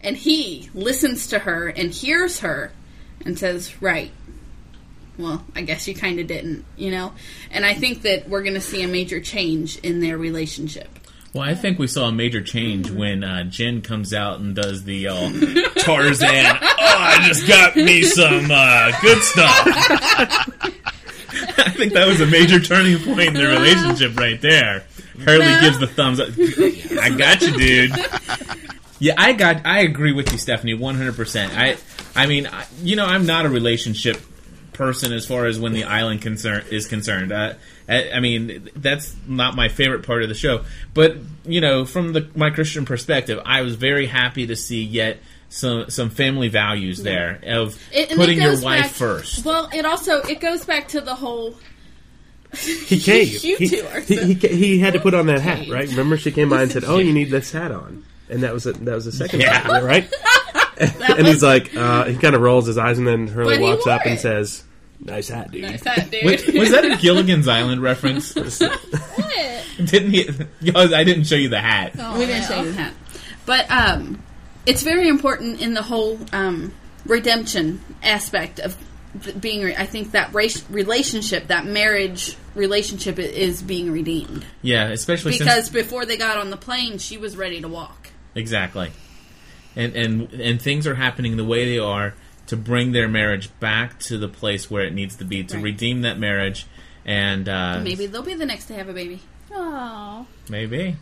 And 0.00 0.16
he 0.16 0.70
listens 0.72 1.26
to 1.28 1.40
her 1.40 1.68
and 1.68 1.90
hears 1.90 2.40
her 2.40 2.72
and 3.24 3.38
says, 3.38 3.82
Right. 3.82 4.12
Well, 5.18 5.42
I 5.54 5.62
guess 5.62 5.88
you 5.88 5.94
kind 5.94 6.20
of 6.20 6.26
didn't, 6.26 6.64
you 6.76 6.90
know? 6.90 7.12
And 7.50 7.64
I 7.64 7.74
think 7.74 8.02
that 8.02 8.28
we're 8.28 8.42
going 8.42 8.54
to 8.54 8.60
see 8.60 8.82
a 8.82 8.88
major 8.88 9.20
change 9.20 9.78
in 9.78 10.00
their 10.00 10.18
relationship. 10.18 10.88
Well, 11.32 11.42
I 11.44 11.54
think 11.54 11.78
we 11.78 11.86
saw 11.86 12.08
a 12.08 12.12
major 12.12 12.40
change 12.42 12.90
when 12.90 13.22
uh, 13.22 13.44
Jin 13.44 13.82
comes 13.82 14.14
out 14.14 14.40
and 14.40 14.54
does 14.54 14.84
the 14.84 15.08
uh, 15.08 15.30
Tarzan. 15.80 16.30
oh, 16.46 16.58
I 16.78 17.24
just 17.28 17.46
got 17.46 17.76
me 17.76 18.02
some 18.02 18.48
uh, 18.50 18.92
good 19.02 19.22
stuff. 19.22 19.66
I 21.58 21.70
think 21.76 21.92
that 21.92 22.06
was 22.06 22.20
a 22.20 22.26
major 22.26 22.58
turning 22.60 22.98
point 22.98 23.28
in 23.28 23.34
the 23.34 23.46
relationship 23.46 24.16
right 24.18 24.40
there. 24.40 24.84
Hurley 25.24 25.44
No. 25.46 25.60
gives 25.60 25.78
the 25.78 25.86
thumbs 25.86 26.20
up. 26.20 26.28
I 27.02 27.10
got 27.10 27.40
you, 27.42 27.56
dude. 27.56 27.92
Yeah, 28.98 29.14
I 29.18 29.32
got. 29.32 29.66
I 29.66 29.80
agree 29.80 30.12
with 30.12 30.32
you, 30.32 30.38
Stephanie, 30.38 30.74
one 30.74 30.94
hundred 30.94 31.16
percent. 31.16 31.52
I, 31.56 31.76
I 32.14 32.26
mean, 32.26 32.46
I, 32.46 32.64
you 32.82 32.96
know, 32.96 33.04
I'm 33.04 33.26
not 33.26 33.44
a 33.44 33.50
relationship 33.50 34.18
person 34.76 35.12
as 35.12 35.26
far 35.26 35.46
as 35.46 35.58
when 35.58 35.72
the 35.72 35.84
island 35.84 36.22
concern 36.22 36.64
is 36.70 36.86
concerned. 36.86 37.32
Uh, 37.32 37.54
I, 37.88 38.10
I 38.12 38.20
mean, 38.20 38.68
that's 38.76 39.14
not 39.26 39.56
my 39.56 39.68
favorite 39.68 40.04
part 40.06 40.22
of 40.22 40.28
the 40.28 40.34
show. 40.34 40.64
But 40.94 41.16
you 41.44 41.60
know, 41.60 41.84
from 41.84 42.12
the 42.12 42.28
my 42.36 42.50
Christian 42.50 42.84
perspective, 42.84 43.40
I 43.44 43.62
was 43.62 43.74
very 43.74 44.06
happy 44.06 44.46
to 44.48 44.56
see 44.56 44.82
yet 44.82 45.18
some 45.48 45.88
some 45.90 46.10
family 46.10 46.48
values 46.48 47.02
there 47.02 47.40
of 47.46 47.80
It- 47.92 48.10
putting 48.10 48.40
your 48.40 48.60
wife 48.60 48.82
back- 48.82 48.90
first. 48.92 49.44
Well, 49.44 49.68
it 49.72 49.84
also 49.84 50.18
it 50.22 50.40
goes 50.40 50.64
back 50.64 50.88
to 50.88 51.00
the 51.00 51.14
whole. 51.14 51.54
He 52.86 53.00
caved. 53.00 53.44
You 53.44 53.56
he, 53.56 53.68
two 53.68 53.86
are 53.92 54.00
he, 54.00 54.16
so- 54.16 54.24
he, 54.26 54.34
ca- 54.34 54.48
he 54.54 54.78
had 54.78 54.94
to 54.94 55.00
put 55.00 55.14
on 55.14 55.26
that 55.26 55.40
hat, 55.40 55.68
right? 55.68 55.88
Remember, 55.88 56.16
she 56.16 56.30
came 56.32 56.48
by 56.48 56.62
and 56.62 56.70
said, 56.72 56.84
"Oh, 56.84 56.98
you 56.98 57.12
need 57.12 57.30
this 57.30 57.52
hat 57.52 57.70
on," 57.72 58.04
and 58.28 58.42
that 58.42 58.52
was 58.52 58.66
a, 58.66 58.72
that 58.72 58.94
was 58.94 59.04
the 59.04 59.12
second 59.12 59.40
Yeah. 59.40 59.60
time, 59.60 59.84
right? 59.84 60.12
And 60.78 60.98
was- 60.98 61.26
he's 61.26 61.42
like, 61.42 61.74
uh, 61.74 62.04
he 62.04 62.16
kind 62.16 62.34
of 62.34 62.42
rolls 62.42 62.66
his 62.66 62.76
eyes, 62.76 62.98
and 62.98 63.06
then 63.06 63.28
Hurley 63.28 63.54
But 63.54 63.60
he 63.60 63.64
walks 63.64 63.86
up 63.86 64.04
wore 64.04 64.10
and 64.12 64.20
says, 64.20 64.62
"Nice 65.00 65.28
hat, 65.28 65.50
dude." 65.50 65.62
Nice 65.62 65.82
hat, 65.82 66.10
dude. 66.10 66.22
was, 66.24 66.46
was 66.48 66.70
that 66.70 66.84
a 66.84 66.96
Gilligan's 67.00 67.48
Island 67.48 67.80
reference? 67.82 68.34
What? 69.16 69.64
didn't 69.84 70.10
he? 70.10 70.28
I 70.74 71.04
didn't 71.04 71.24
show 71.24 71.34
you 71.34 71.48
the 71.48 71.60
hat. 71.60 71.94
Oh, 71.98 72.18
we 72.18 72.26
didn't 72.26 72.42
no. 72.42 72.46
show 72.56 72.62
you 72.62 72.72
that. 72.72 72.92
But 73.46 73.70
um, 73.70 74.22
it's 74.66 74.82
very 74.82 75.08
important 75.08 75.60
in 75.60 75.72
the 75.74 75.82
whole 75.82 76.18
um, 76.32 76.74
redemption 77.06 77.80
aspect 78.02 78.58
of 78.60 78.76
being. 79.40 79.62
Re- 79.62 79.76
I 79.76 79.86
think 79.86 80.12
that 80.12 80.34
race 80.34 80.62
relationship, 80.70 81.46
that 81.48 81.64
marriage 81.66 82.36
relationship, 82.54 83.18
is 83.18 83.62
being 83.62 83.90
redeemed 83.92 84.44
Yeah, 84.62 84.88
especially 84.88 85.32
because 85.32 85.54
since 85.54 85.68
before 85.70 86.04
they 86.06 86.16
got 86.16 86.36
on 86.38 86.50
the 86.50 86.56
plane, 86.56 86.98
she 86.98 87.16
was 87.18 87.36
ready 87.36 87.60
to 87.62 87.68
walk. 87.68 88.05
Exactly, 88.36 88.92
and 89.74 89.96
and 89.96 90.32
and 90.34 90.62
things 90.62 90.86
are 90.86 90.94
happening 90.94 91.36
the 91.36 91.44
way 91.44 91.64
they 91.64 91.78
are 91.80 92.14
to 92.46 92.56
bring 92.56 92.92
their 92.92 93.08
marriage 93.08 93.50
back 93.58 93.98
to 93.98 94.16
the 94.18 94.28
place 94.28 94.70
where 94.70 94.84
it 94.84 94.92
needs 94.94 95.16
to 95.16 95.24
be 95.24 95.42
to 95.42 95.56
Right. 95.56 95.64
redeem 95.64 96.02
that 96.02 96.16
marriage, 96.18 96.66
and 97.04 97.48
uh, 97.48 97.80
Maybe 97.82 98.06
they'll 98.06 98.22
be 98.22 98.34
the 98.34 98.46
next 98.46 98.66
to 98.66 98.74
have 98.74 98.88
a 98.88 98.92
baby. 98.92 99.20
Oh, 99.52 100.26
maybe 100.48 100.94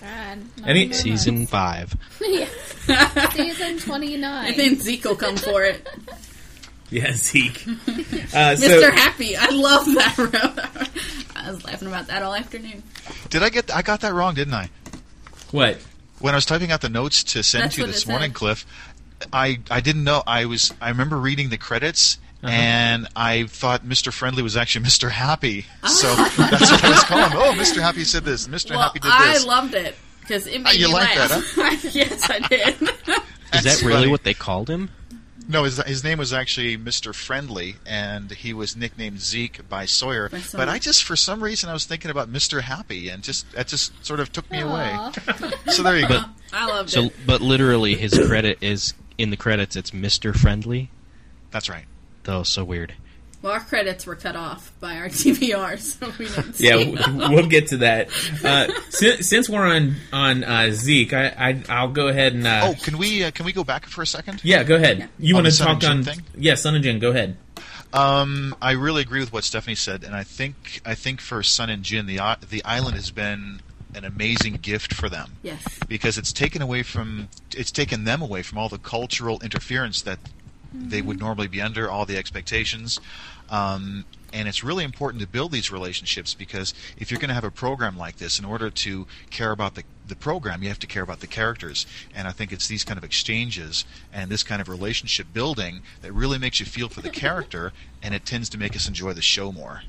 God. 0.00 0.38
Any- 0.66 0.92
Season 0.92 1.36
months. 1.38 1.50
five. 1.50 1.94
Yeah. 2.20 2.48
Season 3.30 3.78
29. 3.78 4.46
And 4.48 4.56
then 4.58 4.76
Zeke 4.80 5.04
will 5.04 5.14
come 5.16 5.36
for 5.36 5.62
it. 5.62 5.88
yeah 6.90 7.12
Zeke, 7.12 7.62
uh, 7.66 7.70
Mr. 8.56 8.80
so 8.80 8.90
Happy, 8.90 9.36
I 9.36 9.48
love 9.50 9.86
that. 9.86 10.88
I 11.36 11.50
was 11.50 11.64
laughing 11.64 11.88
about 11.88 12.08
that 12.08 12.22
all 12.22 12.34
afternoon. 12.34 12.82
Did 13.30 13.42
I 13.42 13.48
get? 13.50 13.74
I 13.74 13.80
got 13.82 14.00
that 14.00 14.12
wrong, 14.12 14.34
didn't 14.34 14.54
I? 14.54 14.68
what? 15.52 15.78
When 16.22 16.32
I 16.34 16.36
was 16.38 16.46
typing 16.46 16.70
out 16.72 16.80
the 16.80 16.88
notes 16.88 17.22
to 17.24 17.42
send 17.42 17.64
That's 17.64 17.74
to 17.74 17.80
you 17.82 17.86
this 17.88 18.06
morning, 18.06 18.30
said. 18.30 18.36
Cliff, 18.36 18.66
I 19.32 19.58
I 19.70 19.80
didn't 19.80 20.04
know. 20.04 20.22
I 20.26 20.46
was. 20.46 20.72
I 20.80 20.88
remember 20.88 21.18
reading 21.18 21.50
the 21.50 21.58
credits. 21.58 22.18
Uh-huh. 22.44 22.52
And 22.52 23.06
I 23.14 23.44
thought 23.44 23.84
Mr. 23.84 24.12
Friendly 24.12 24.42
was 24.42 24.56
actually 24.56 24.84
Mr. 24.88 25.08
Happy, 25.10 25.64
Ah. 25.84 25.86
so 25.86 26.08
that's 26.16 26.70
what 26.72 26.84
I 26.84 26.90
was 26.90 27.04
calling. 27.04 27.30
Oh, 27.34 27.52
Mr. 27.56 27.80
Happy 27.80 28.02
said 28.02 28.24
this. 28.24 28.48
Mr. 28.48 28.70
Well, 28.70 28.80
Happy 28.80 28.98
did 28.98 29.12
this. 29.12 29.44
I 29.44 29.46
loved 29.46 29.74
it 29.74 29.94
because 30.22 30.48
it 30.48 30.60
made 30.60 30.74
you 30.74 30.88
me 30.88 30.92
like 30.92 31.14
laugh. 31.16 31.28
that, 31.54 31.84
yes, 31.94 32.28
I 32.28 32.40
did. 32.40 32.82
Is 33.54 33.62
that 33.62 33.82
really 33.82 33.92
funny. 33.94 34.08
what 34.08 34.24
they 34.24 34.34
called 34.34 34.68
him? 34.68 34.90
No, 35.48 35.64
his, 35.64 35.78
his 35.82 36.04
name 36.04 36.18
was 36.18 36.32
actually 36.32 36.76
Mr. 36.78 37.14
Friendly, 37.14 37.76
and 37.86 38.30
he 38.30 38.52
was 38.54 38.76
nicknamed 38.76 39.20
Zeke 39.20 39.68
by 39.68 39.86
Sawyer. 39.86 40.28
By 40.28 40.38
Sawyer. 40.40 40.58
But 40.60 40.68
I 40.68 40.78
just, 40.78 41.04
for 41.04 41.16
some 41.16 41.42
reason, 41.42 41.68
I 41.68 41.72
was 41.72 41.84
thinking 41.84 42.10
about 42.10 42.32
Mr. 42.32 42.60
Happy, 42.62 43.08
and 43.08 43.22
just 43.22 43.50
that 43.52 43.66
just 43.68 43.92
sort 44.04 44.20
of 44.20 44.32
took 44.32 44.50
me 44.50 44.60
away. 44.60 44.96
So 45.72 45.82
there 45.82 45.98
you 45.98 46.06
go. 46.08 46.20
I 46.52 46.66
loved 46.66 46.90
So, 46.90 47.04
it. 47.06 47.14
but 47.26 47.40
literally, 47.40 47.94
his 47.94 48.18
credit 48.26 48.58
is 48.60 48.94
in 49.18 49.30
the 49.30 49.36
credits. 49.36 49.74
It's 49.76 49.92
Mister 49.92 50.32
Friendly. 50.32 50.90
That's 51.50 51.68
right. 51.68 51.84
Though 52.24 52.42
so 52.42 52.62
weird. 52.64 52.94
Well, 53.42 53.52
our 53.52 53.60
credits 53.60 54.06
were 54.06 54.14
cut 54.14 54.36
off 54.36 54.72
by 54.80 54.98
our 54.98 55.06
DVR, 55.08 55.78
so 55.78 56.12
we 56.18 56.26
didn't 56.28 56.60
Yeah, 56.60 56.76
them. 56.76 56.94
w- 57.18 57.34
we'll 57.34 57.48
get 57.48 57.66
to 57.68 57.78
that. 57.78 58.08
Uh, 58.44 58.68
since, 58.90 59.28
since 59.28 59.48
we're 59.50 59.66
on 59.66 59.96
on 60.12 60.44
uh, 60.44 60.70
Zeke, 60.70 61.12
I, 61.12 61.26
I 61.36 61.62
I'll 61.68 61.88
go 61.90 62.06
ahead 62.08 62.34
and 62.34 62.46
uh, 62.46 62.60
Oh, 62.64 62.74
can 62.80 62.98
we 62.98 63.24
uh, 63.24 63.30
can 63.32 63.44
we 63.44 63.52
go 63.52 63.64
back 63.64 63.86
for 63.86 64.02
a 64.02 64.06
second? 64.06 64.40
yeah, 64.44 64.62
go 64.62 64.76
ahead. 64.76 65.08
You 65.18 65.34
want 65.34 65.46
to 65.46 65.50
the 65.50 65.56
Sun 65.56 65.68
and 65.70 65.80
talk 65.80 65.90
Jin 65.90 65.98
on? 65.98 66.04
thing? 66.04 66.20
Yeah, 66.38 66.54
Sun 66.54 66.76
and 66.76 66.84
Jin. 66.84 66.98
Go 67.00 67.10
ahead. 67.10 67.36
Um, 67.92 68.54
I 68.62 68.72
really 68.72 69.02
agree 69.02 69.20
with 69.20 69.32
what 69.32 69.44
Stephanie 69.44 69.74
said, 69.74 70.02
and 70.04 70.14
I 70.14 70.22
think 70.24 70.80
I 70.84 70.94
think 70.94 71.20
for 71.20 71.42
Sun 71.42 71.68
and 71.68 71.82
Jin, 71.82 72.06
the 72.06 72.20
the 72.48 72.64
island 72.64 72.94
has 72.96 73.10
been 73.10 73.60
an 73.94 74.04
amazing 74.04 74.54
gift 74.54 74.94
for 74.94 75.10
them. 75.10 75.32
Yes. 75.42 75.62
because 75.86 76.16
it's 76.16 76.32
taken 76.32 76.62
away 76.62 76.82
from 76.82 77.28
it's 77.54 77.70
taken 77.70 78.04
them 78.04 78.22
away 78.22 78.42
from 78.42 78.56
all 78.56 78.70
the 78.70 78.78
cultural 78.78 79.38
interference 79.42 80.00
that 80.02 80.18
they 80.72 81.02
would 81.02 81.18
normally 81.18 81.48
be 81.48 81.60
under, 81.60 81.90
all 81.90 82.06
the 82.06 82.16
expectations. 82.16 83.00
Um, 83.50 84.04
and 84.32 84.48
it's 84.48 84.64
really 84.64 84.82
important 84.82 85.20
to 85.20 85.28
build 85.28 85.52
these 85.52 85.70
relationships 85.70 86.32
because 86.32 86.72
if 86.96 87.10
you're 87.10 87.20
going 87.20 87.28
to 87.28 87.34
have 87.34 87.44
a 87.44 87.50
program 87.50 87.98
like 87.98 88.16
this, 88.16 88.38
in 88.38 88.44
order 88.44 88.70
to 88.70 89.06
care 89.30 89.50
about 89.50 89.74
the, 89.74 89.84
the 90.06 90.16
program, 90.16 90.62
you 90.62 90.68
have 90.70 90.78
to 90.78 90.86
care 90.86 91.02
about 91.02 91.20
the 91.20 91.26
characters. 91.26 91.86
And 92.14 92.26
I 92.26 92.32
think 92.32 92.50
it's 92.50 92.66
these 92.66 92.82
kind 92.82 92.96
of 92.96 93.04
exchanges 93.04 93.84
and 94.12 94.30
this 94.30 94.42
kind 94.42 94.62
of 94.62 94.68
relationship 94.68 95.26
building 95.34 95.82
that 96.00 96.12
really 96.12 96.38
makes 96.38 96.60
you 96.60 96.66
feel 96.66 96.88
for 96.88 97.02
the 97.02 97.10
character, 97.10 97.72
and 98.02 98.14
it 98.14 98.24
tends 98.24 98.48
to 98.50 98.58
make 98.58 98.74
us 98.74 98.88
enjoy 98.88 99.12
the 99.12 99.22
show 99.22 99.52
more. 99.52 99.82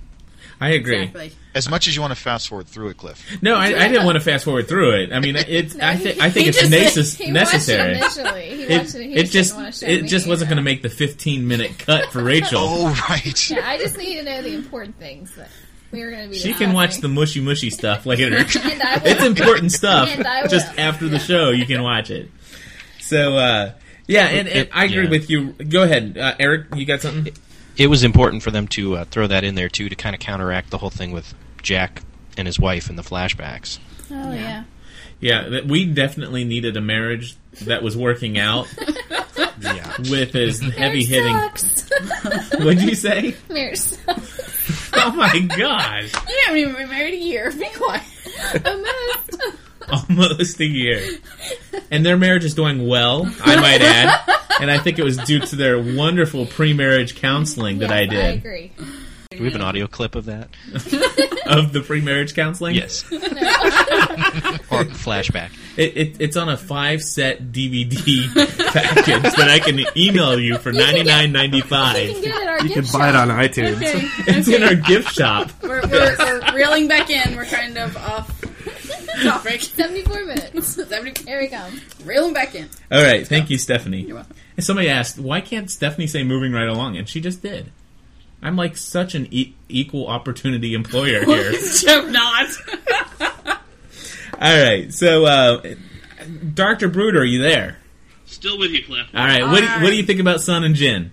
I 0.62 0.70
agree. 0.70 1.00
Exactly. 1.04 1.32
As 1.56 1.70
much 1.70 1.88
as 1.88 1.96
you 1.96 2.02
want 2.02 2.14
to 2.16 2.20
fast 2.20 2.48
forward 2.50 2.68
through 2.68 2.90
it, 2.90 2.98
Cliff. 2.98 3.24
No, 3.42 3.56
I, 3.56 3.66
I 3.66 3.88
didn't 3.88 4.06
want 4.06 4.16
to 4.18 4.22
fast 4.24 4.46
forward 4.46 4.68
through 4.68 5.02
it. 5.04 5.14
I 5.14 5.20
mean, 5.20 5.36
it's. 5.36 5.76
I, 5.80 5.94
he- 5.96 6.04
th- 6.06 6.20
I 6.20 6.30
think 6.30 6.44
he 6.46 6.50
it's 6.50 6.60
just- 6.70 6.72
necess- 6.98 7.18
He 7.26 7.32
necessary. 7.32 7.92
it 7.94 7.98
initially. 7.98 8.42
He 8.56 8.64
It, 8.64 8.78
watched 8.82 8.96
it. 8.96 9.02
He 9.04 9.14
it 9.16 9.22
just, 9.24 9.34
just 9.34 9.50
didn't 9.52 9.64
want 9.64 9.74
to 9.76 9.80
show 9.86 9.92
it 9.92 10.02
me, 10.04 10.08
just 10.08 10.28
wasn't 10.28 10.50
going 10.50 10.58
to 10.58 10.64
make 10.64 10.82
the 10.82 10.90
15 10.90 11.48
minute 11.48 11.78
cut 11.80 12.12
for 12.12 12.24
Rachel. 12.24 12.60
Oh, 12.64 13.06
right. 13.10 13.50
Yeah, 13.50 13.68
I 13.68 13.78
just 13.78 13.98
need 13.98 14.16
to 14.18 14.24
know 14.24 14.42
the 14.42 14.56
important 14.56 14.98
things 14.98 15.36
that 15.36 15.50
we 15.92 16.04
were 16.04 16.10
going 16.12 16.24
to 16.24 16.30
be. 16.30 16.38
She 16.40 16.54
can 16.54 16.74
watch 16.74 16.98
the 16.98 17.08
mushy 17.08 17.40
mushy 17.42 17.70
stuff 17.70 18.06
later. 18.08 18.36
And 18.36 18.82
I 18.82 18.98
will. 18.98 19.08
it's 19.12 19.24
important 19.24 19.72
stuff. 19.72 20.10
And 20.10 20.26
I 20.26 20.48
Just 20.48 20.80
after 20.80 21.08
the 21.08 21.20
show, 21.20 21.50
you 21.52 21.66
can 21.68 21.84
watch 21.84 22.10
it. 22.10 22.30
So, 23.00 23.36
uh, 23.38 23.74
yeah, 24.08 24.26
and, 24.28 24.48
and 24.48 24.70
I 24.74 24.86
agree 24.86 25.04
Yeah. 25.04 25.10
with 25.10 25.30
you. 25.30 25.52
Go 25.54 25.84
ahead, 25.84 26.18
uh, 26.18 26.34
Eric. 26.40 26.68
You 26.76 26.86
got 26.86 27.02
something? 27.02 27.32
It 27.78 27.88
was 27.88 28.04
important 28.04 28.44
for 28.44 28.52
them 28.52 28.68
to 28.70 28.98
uh, 28.98 29.06
throw 29.06 29.28
that 29.28 29.44
in 29.44 29.56
there 29.56 29.70
too 29.70 29.90
to 29.90 29.96
kind 29.96 30.14
of 30.16 30.20
counteract 30.20 30.70
the 30.70 30.78
whole 30.78 30.90
thing 30.92 31.12
with 31.12 31.34
Jack 31.62 32.02
and 32.38 32.48
his 32.48 32.60
wife 32.60 32.90
in 32.90 32.96
the 32.96 33.02
flashbacks. 33.04 33.80
Oh 34.12 34.32
yeah. 34.34 34.64
Yeah, 35.20 35.48
that 35.50 35.66
we 35.68 35.86
definitely 35.86 36.44
needed 36.44 36.76
a 36.76 36.82
marriage 36.82 37.36
that 37.62 37.82
was 37.82 37.96
working 37.96 38.38
out 38.38 38.68
Yeah. 39.62 39.96
with 40.10 40.34
his 40.34 40.60
heavy 40.60 41.08
Marriage 41.08 41.08
hitting. 41.08 41.36
What'd 42.66 42.82
you 42.82 42.96
say? 42.96 43.36
Marriage 43.50 43.78
sucks. 43.80 44.90
Oh 44.94 45.12
my 45.12 45.40
gosh! 45.40 46.12
You 46.28 46.40
haven't 46.46 46.60
even 46.62 46.74
been 46.76 46.90
married 46.90 47.14
a 47.14 47.18
year. 47.18 47.52
Be 47.52 47.70
quiet. 47.76 48.04
Almost. 48.66 49.23
Almost 50.10 50.60
a 50.62 50.66
year, 50.66 51.02
and 51.92 52.06
their 52.06 52.18
marriage 52.18 52.44
is 52.46 52.54
doing 52.56 52.88
well. 52.88 53.26
I 53.42 53.56
might 53.60 53.82
add, 53.82 54.20
and 54.62 54.72
I 54.72 54.80
think 54.80 54.98
it 55.00 55.04
was 55.04 55.18
due 55.18 55.40
to 55.40 55.56
their 55.56 55.78
wonderful 55.82 56.46
pre-marriage 56.46 57.16
counseling 57.16 57.80
that 57.80 57.90
Yes, 57.90 58.00
I 58.00 58.02
I 58.02 58.06
did. 58.06 58.36
agree. 58.40 58.72
Do 59.32 59.40
we 59.40 59.46
have 59.46 59.56
an 59.56 59.62
audio 59.62 59.88
clip 59.88 60.14
of 60.16 60.26
that? 60.26 60.50
of 61.48 61.74
the 61.74 61.82
pre-marriage 61.86 62.36
counseling. 62.36 62.76
Yes. 62.76 63.04
or 63.12 64.86
flashback. 64.94 65.50
It, 65.76 65.98
it, 65.98 66.16
it's 66.22 66.38
on 66.38 66.50
a 66.50 66.58
five 66.58 67.02
set 67.02 67.52
DVD 67.52 68.28
package 68.72 69.34
that 69.36 69.50
I 69.50 69.60
can 69.60 69.80
email 69.98 70.40
you 70.40 70.58
for 70.60 70.72
ninety 70.72 71.04
nine 71.04 71.32
ninety 71.32 71.58
You 71.58 71.64
can 71.64 71.70
five. 71.70 71.96
get 71.96 72.24
it 72.24 72.28
at 72.32 72.48
our 72.48 72.62
You 72.62 72.76
gift 72.76 72.92
can 72.92 73.00
buy 73.00 73.10
it 73.10 73.14
shop. 73.14 73.28
on 73.28 73.30
iTunes. 73.30 73.76
Okay. 73.78 74.08
It's 74.38 74.48
in 74.48 74.62
our 74.64 74.76
gift 74.76 75.12
shop. 75.14 75.50
We're, 75.64 75.82
we're, 75.88 76.16
we're 76.20 76.56
reeling 76.56 76.88
back 76.88 77.10
in. 77.10 77.36
We're 77.36 77.46
kind 77.46 77.78
of 77.80 77.98
off 77.98 78.30
topic. 79.22 79.62
74 79.62 80.26
minutes. 80.26 80.68
70, 80.90 81.24
Here 81.26 81.40
we 81.40 81.48
come. 81.48 81.80
reeling 82.06 82.34
back 82.34 82.56
in. 82.56 82.70
All 82.92 83.04
right, 83.04 83.28
thank 83.28 83.50
you, 83.50 83.58
Stephanie. 83.58 84.02
You're 84.02 84.16
welcome. 84.16 84.36
And 84.58 84.66
somebody 84.66 84.90
asked, 84.90 85.20
why 85.20 85.42
can't 85.42 85.70
Stephanie 85.70 86.08
say 86.08 86.24
moving 86.24 86.52
right 86.52 86.68
along? 86.68 86.98
And 86.98 87.08
she 87.10 87.22
just 87.22 87.42
did. 87.42 87.72
I'm 88.42 88.56
like 88.56 88.76
such 88.78 89.16
an 89.16 89.28
e- 89.32 89.54
equal 89.70 90.08
opportunity 90.08 90.74
employer 90.74 91.24
here. 91.26 91.52
Jeff 91.54 92.10
not. 92.10 92.48
All 94.40 94.64
right, 94.64 94.94
so 94.94 95.26
uh, 95.26 95.76
Doctor 96.54 96.90
Bruder, 96.90 97.22
are 97.22 97.26
you 97.26 97.42
there? 97.42 97.78
Still 98.26 98.58
with 98.60 98.72
you, 98.72 98.84
Cliff. 98.84 99.08
All 99.14 99.26
right, 99.26 99.44
what 99.44 99.62
do, 99.62 99.68
what 99.84 99.90
do 99.92 99.96
you 99.96 100.04
think 100.04 100.20
about 100.20 100.42
Sun 100.42 100.64
and 100.64 100.76
Jin? 100.76 101.12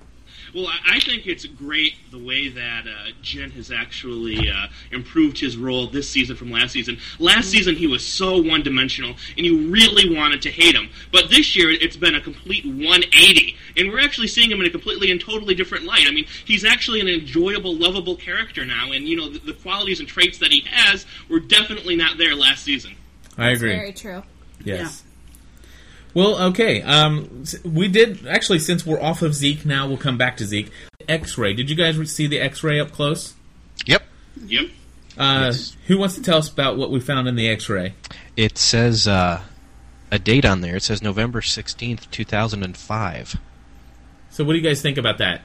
Well, 0.55 0.67
I- 0.67 0.97
I 0.97 1.01
think 1.01 1.27
it's 1.27 1.45
great 1.47 1.95
the 2.11 2.19
way 2.19 2.49
that 2.49 2.87
uh, 2.87 3.11
Jin 3.23 3.51
has 3.53 3.71
actually 3.71 4.51
uh, 4.51 4.67
improved 4.91 5.39
his 5.39 5.57
role 5.57 5.87
this 5.87 6.09
season 6.09 6.37
from 6.37 6.51
last 6.51 6.73
season. 6.73 6.99
Last 7.19 7.51
season, 7.51 7.77
he 7.77 7.87
was 7.87 8.05
so 8.07 8.41
one 8.43 8.63
dimensional, 8.63 9.15
and 9.37 9.47
you 9.47 9.69
really 9.71 10.15
wanted 10.15 10.43
to 10.43 10.51
hate 10.51 10.75
him. 10.75 10.91
But 11.13 11.31
this 11.31 11.55
year, 11.57 11.71
it's 11.71 11.97
been 11.97 12.15
a 12.15 12.21
complete 12.21 12.65
180, 12.67 13.57
and 13.77 13.89
we're 13.91 14.01
actually 14.01 14.27
seeing 14.29 14.51
him 14.51 14.61
in 14.61 14.67
a 14.67 14.71
completely 14.71 15.11
and 15.11 15.21
totally 15.21 15.55
different 15.55 15.85
light. 15.85 16.07
I 16.07 16.11
mean, 16.11 16.27
he's 16.45 16.65
actually 16.65 17.01
an 17.01 17.09
enjoyable, 17.09 17.75
lovable 17.77 18.17
character 18.17 18.65
now, 18.67 18.93
and, 18.93 19.07
you 19.09 19.17
know, 19.17 19.29
the, 19.31 19.39
the 19.39 19.53
qualities 19.55 20.01
and 20.01 20.09
traits 20.09 20.39
that 20.39 20.51
he 20.53 20.61
has 20.71 21.07
were 21.29 21.41
definitely 21.41 21.97
not 21.97 22.19
there 22.19 22.35
last 22.35 22.65
season. 22.65 22.97
I 23.39 23.51
agree. 23.51 23.71
Very 23.77 23.93
true. 23.93 24.23
Yes. 24.65 25.05
Well, 26.15 26.43
okay. 26.49 26.83
Um, 26.83 27.45
we 27.65 27.89
did 27.89 28.27
actually. 28.27 28.59
Since 28.59 28.85
we're 28.85 29.01
off 29.01 29.23
of 29.23 29.35
Zeke 29.35 29.65
now, 29.65 29.87
we'll 29.87 29.97
come 29.97 30.19
back 30.19 30.37
to 30.39 30.45
Zeke. 30.45 30.71
X-ray. 31.09 31.55
Did 31.55 31.69
you 31.69 31.77
guys 31.77 31.97
see 32.13 32.27
the 32.27 32.41
X-ray 32.41 32.79
up 32.79 32.93
close? 32.93 33.35
Yep. 33.87 34.03
Yep. 34.47 34.71
Uh, 35.19 35.53
Who 35.87 35.99
wants 35.99 36.15
to 36.15 36.23
tell 36.23 36.39
us 36.39 36.49
about 36.49 36.77
what 36.77 36.91
we 36.91 37.01
found 37.01 37.27
in 37.27 37.35
the 37.35 37.49
X-ray? 37.49 37.95
It 38.37 38.57
says 38.57 39.09
uh, 39.09 39.43
a 40.11 40.19
date 40.19 40.45
on 40.45 40.61
there. 40.61 40.77
It 40.77 40.83
says 40.83 41.03
November 41.03 41.41
16th, 41.41 42.11
2005. 42.11 43.37
So, 44.31 44.45
what 44.45 44.53
do 44.53 44.59
you 44.59 44.65
guys 44.65 44.81
think 44.81 44.99
about 44.99 45.19
that? 45.19 45.43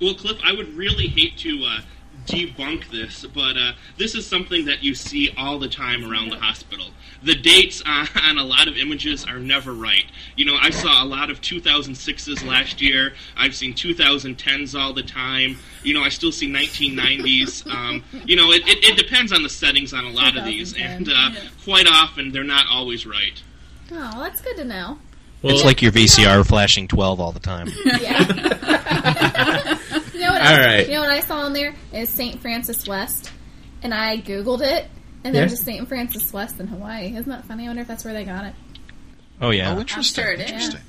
Well, 0.00 0.14
Cliff, 0.14 0.38
I 0.44 0.52
would 0.52 0.74
really 0.76 1.08
hate 1.08 1.38
to 1.38 1.64
uh, 1.64 1.80
debunk 2.26 2.90
this, 2.90 3.24
but 3.34 3.56
uh, 3.56 3.72
this 3.96 4.14
is 4.14 4.26
something 4.26 4.66
that 4.66 4.84
you 4.84 4.94
see 4.94 5.32
all 5.38 5.58
the 5.58 5.68
time 5.68 6.10
around 6.10 6.28
the 6.30 6.38
hospital. 6.38 6.90
The 7.26 7.34
dates 7.34 7.82
on, 7.84 8.08
on 8.22 8.38
a 8.38 8.44
lot 8.44 8.68
of 8.68 8.76
images 8.76 9.26
are 9.26 9.38
never 9.38 9.72
right. 9.74 10.04
You 10.36 10.44
know, 10.44 10.56
I 10.58 10.70
saw 10.70 11.02
a 11.02 11.04
lot 11.04 11.28
of 11.28 11.40
2006s 11.40 12.46
last 12.46 12.80
year. 12.80 13.14
I've 13.36 13.54
seen 13.54 13.74
2010s 13.74 14.78
all 14.78 14.92
the 14.92 15.02
time. 15.02 15.58
You 15.82 15.94
know, 15.94 16.02
I 16.02 16.08
still 16.08 16.32
see 16.32 16.48
1990s. 16.50 17.66
Um, 17.76 18.04
you 18.24 18.36
know, 18.36 18.52
it, 18.52 18.66
it, 18.66 18.84
it 18.84 18.96
depends 18.96 19.32
on 19.32 19.42
the 19.42 19.48
settings 19.48 19.92
on 19.92 20.04
a 20.04 20.10
lot 20.10 20.36
of 20.36 20.44
these, 20.44 20.74
and 20.78 21.08
uh, 21.12 21.30
quite 21.64 21.86
often 21.86 22.32
they're 22.32 22.44
not 22.44 22.66
always 22.70 23.04
right. 23.04 23.42
Oh, 23.90 23.94
well, 23.96 24.20
that's 24.20 24.40
good 24.40 24.56
to 24.56 24.64
know. 24.64 24.98
Well, 25.42 25.54
it's 25.54 25.64
like 25.64 25.82
your 25.82 25.92
VCR 25.92 26.46
flashing 26.46 26.88
12 26.88 27.20
all 27.20 27.32
the 27.32 27.40
time. 27.40 27.68
Yeah. 28.00 28.20
you 30.14 30.20
know 30.20 30.32
what? 30.32 30.40
All 30.40 30.48
I, 30.48 30.64
right. 30.64 30.86
You 30.86 30.94
know 30.94 31.00
what 31.00 31.10
I 31.10 31.20
saw 31.20 31.40
on 31.40 31.52
there 31.52 31.74
is 31.92 32.08
Saint 32.08 32.40
Francis 32.40 32.86
West, 32.86 33.30
and 33.82 33.92
I 33.92 34.18
googled 34.18 34.62
it, 34.62 34.86
and 35.26 35.34
Yeah. 35.34 35.40
there's 35.42 35.52
a 35.52 35.56
Saint 35.56 35.88
Francis 35.88 36.32
West 36.32 36.60
in 36.60 36.66
Hawaii. 36.68 37.08
Isn't 37.08 37.28
that 37.28 37.44
funny? 37.44 37.64
I 37.64 37.66
wonder 37.68 37.82
if 37.82 37.88
that's 37.88 38.04
where 38.04 38.14
they 38.14 38.24
got 38.24 38.44
it. 38.46 38.54
Oh, 39.40 39.50
yeah. 39.50 39.74
Oh, 39.74 39.80
interesting. 39.80 40.24
sure 40.24 40.32
it 40.32 40.40
is. 40.40 40.50
interesting. 40.50 40.80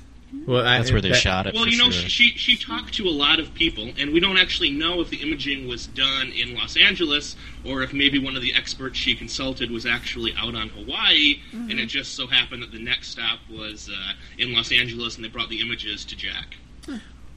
well, 0.46 0.66
I, 0.66 0.78
That's 0.78 0.92
where 0.92 1.02
they 1.02 1.10
that- 1.10 1.16
shot 1.18 1.48
it. 1.48 1.54
Well, 1.54 1.64
for 1.64 1.70
you 1.70 1.78
know, 1.78 1.90
sure. 1.90 2.08
she, 2.10 2.32
she 2.32 2.56
she 2.56 2.56
talked 2.58 2.94
to 2.96 3.08
a 3.08 3.12
lot 3.12 3.40
of 3.40 3.54
people, 3.54 3.90
and 3.98 4.12
we 4.14 4.20
don't 4.20 4.38
actually 4.38 4.70
know 4.72 5.02
if 5.02 5.10
the 5.10 5.18
imaging 5.18 5.68
was 5.68 5.88
done 5.88 6.28
in 6.32 6.54
Los 6.56 6.78
Angeles 6.78 7.36
or 7.66 7.82
if 7.84 7.92
maybe 7.94 8.20
one 8.20 8.36
of 8.38 8.42
the 8.42 8.54
experts 8.54 8.98
she 8.98 9.16
consulted 9.16 9.70
was 9.72 9.86
actually 9.86 10.34
out 10.38 10.54
on 10.56 10.70
Hawaii, 10.70 11.40
and 11.54 11.72
it 11.80 11.88
just 11.88 12.16
so 12.16 12.28
happened 12.28 12.62
that 12.64 12.72
the 12.72 12.80
next 12.80 13.10
stop 13.10 13.40
was 13.50 13.90
uh, 13.90 14.14
in 14.38 14.54
Los 14.54 14.72
Angeles, 14.72 15.16
and 15.16 15.24
they 15.26 15.30
brought 15.30 15.50
the 15.50 15.60
images 15.62 16.06
to 16.06 16.16
Jack. 16.16 16.56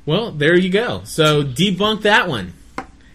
Well, 0.06 0.30
there 0.32 0.56
you 0.56 0.70
go. 0.70 1.02
So 1.04 1.42
debunk 1.42 2.02
that 2.02 2.28
one. 2.28 2.52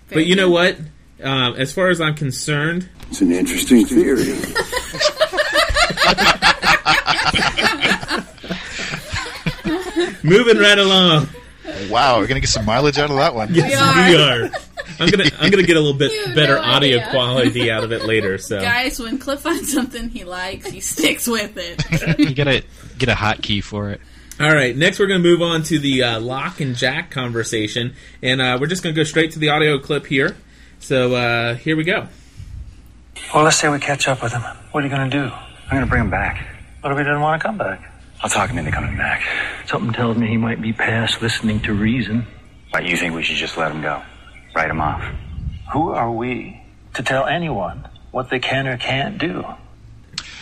But 0.10 0.26
you 0.26 0.36
know 0.36 0.50
what? 0.50 0.78
Um, 1.24 1.56
as 1.56 1.72
far 1.74 1.90
as 1.90 2.00
I'm 2.02 2.16
concerned, 2.16 2.90
It's 3.10 3.22
an 3.22 3.32
interesting 3.32 3.86
theory. 3.86 4.26
moving 10.24 10.58
right 10.58 10.78
along. 10.78 11.28
Wow, 11.90 12.20
we're 12.20 12.28
gonna 12.28 12.40
get 12.40 12.50
some 12.50 12.66
mileage 12.66 12.98
out 12.98 13.10
of 13.10 13.18
that 13.18 13.36
one. 13.36 13.54
Yes, 13.54 13.72
we 14.10 14.22
are. 14.22 14.50
I'm 15.00 15.10
gonna 15.10 15.30
I'm 15.40 15.52
gonna 15.52 15.64
get 15.64 15.78
a 15.78 15.80
little 15.80 15.98
bit 15.98 16.36
better 16.36 16.56
no 16.56 16.62
audio 16.62 16.98
idea. 16.98 17.10
quality 17.12 17.72
out 17.72 17.84
of 17.84 17.92
it 17.92 18.06
later. 18.06 18.38
So 18.46 18.62
Guys, 18.62 19.00
when 19.00 19.18
Cliff 19.18 19.42
finds 19.42 19.72
something 19.72 20.10
he 20.10 20.24
likes, 20.24 20.70
he 20.70 20.80
sticks 20.80 21.28
with 21.28 21.54
it. 21.58 22.20
you 22.30 22.36
gotta 22.36 22.64
get 22.98 23.10
a 23.10 23.14
hotkey 23.14 23.64
for 23.64 23.90
it. 23.92 24.02
All 24.40 24.54
right, 24.54 24.76
next 24.76 25.00
we're 25.00 25.08
going 25.08 25.24
to 25.24 25.30
move 25.30 25.42
on 25.42 25.64
to 25.64 25.80
the 25.80 26.04
uh, 26.04 26.20
Locke 26.20 26.60
and 26.60 26.76
Jack 26.76 27.10
conversation, 27.10 27.96
and 28.22 28.42
uh, 28.42 28.58
we're 28.60 28.68
just 28.68 28.84
going 28.84 28.94
to 28.94 29.00
go 29.00 29.06
straight 29.06 29.32
to 29.32 29.40
the 29.40 29.48
audio 29.48 29.80
clip 29.80 30.06
here. 30.06 30.36
So 30.80 31.16
uh, 31.16 31.56
here 31.56 31.78
we 31.78 31.86
go. 31.86 32.10
Well, 33.34 33.44
let's 33.44 33.58
say 33.58 33.70
we 33.70 33.80
catch 33.80 34.08
up 34.08 34.22
with 34.24 34.34
him. 34.34 34.42
What 34.72 34.84
are 34.84 34.88
you 34.88 34.94
going 34.96 35.10
to 35.10 35.18
do? 35.18 35.32
I'm 35.66 35.78
gonna 35.78 35.88
bring 35.88 36.02
him 36.02 36.12
back. 36.12 36.46
What 36.82 36.92
if 36.92 36.98
he 36.98 37.04
doesn't 37.04 37.22
want 37.22 37.42
to 37.42 37.48
come 37.48 37.58
back? 37.58 37.92
I'll 38.22 38.30
talk 38.30 38.50
him 38.50 38.58
into 38.60 38.72
coming 38.72 38.96
back. 38.98 39.24
Something 39.66 39.94
tells 39.94 40.18
me 40.18 40.28
he 40.28 40.38
might 40.38 40.62
be 40.62 40.74
past 40.74 41.22
listening 41.22 41.60
to 41.62 41.74
reason. 41.74 42.28
Why, 42.70 42.82
you 42.82 42.96
think 42.96 43.16
we 43.16 43.24
should 43.24 43.38
just 43.38 43.58
let 43.58 43.72
him 43.72 43.82
go? 43.82 44.02
Write 44.56 44.70
him 44.70 44.80
off. 44.80 45.04
Who 45.74 45.90
are 45.90 46.12
we 46.12 46.62
to 46.94 47.04
tell 47.04 47.26
anyone 47.26 47.88
what 48.12 48.30
they 48.30 48.40
can 48.40 48.68
or 48.68 48.78
can't 48.78 49.18
do? 49.18 49.44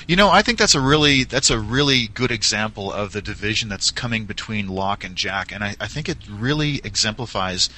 You 0.07 0.17
know, 0.17 0.29
I 0.29 0.41
think 0.41 0.59
that's 0.59 0.75
a 0.75 0.81
really 0.81 1.23
that's 1.23 1.49
a 1.49 1.57
really 1.57 2.07
good 2.07 2.31
example 2.31 2.91
of 2.91 3.13
the 3.13 3.21
division 3.21 3.69
that's 3.69 3.89
coming 3.89 4.25
between 4.25 4.67
Locke 4.67 5.05
and 5.05 5.15
Jack, 5.15 5.53
and 5.53 5.63
I, 5.63 5.75
I 5.79 5.87
think 5.87 6.09
it 6.09 6.17
really 6.29 6.81
exemplifies 6.83 7.69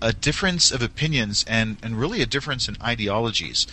a 0.00 0.12
difference 0.12 0.70
of 0.70 0.82
opinions 0.82 1.44
and, 1.48 1.76
and 1.82 1.98
really 1.98 2.20
a 2.22 2.26
difference 2.26 2.68
in 2.68 2.76
ideologies. 2.82 3.66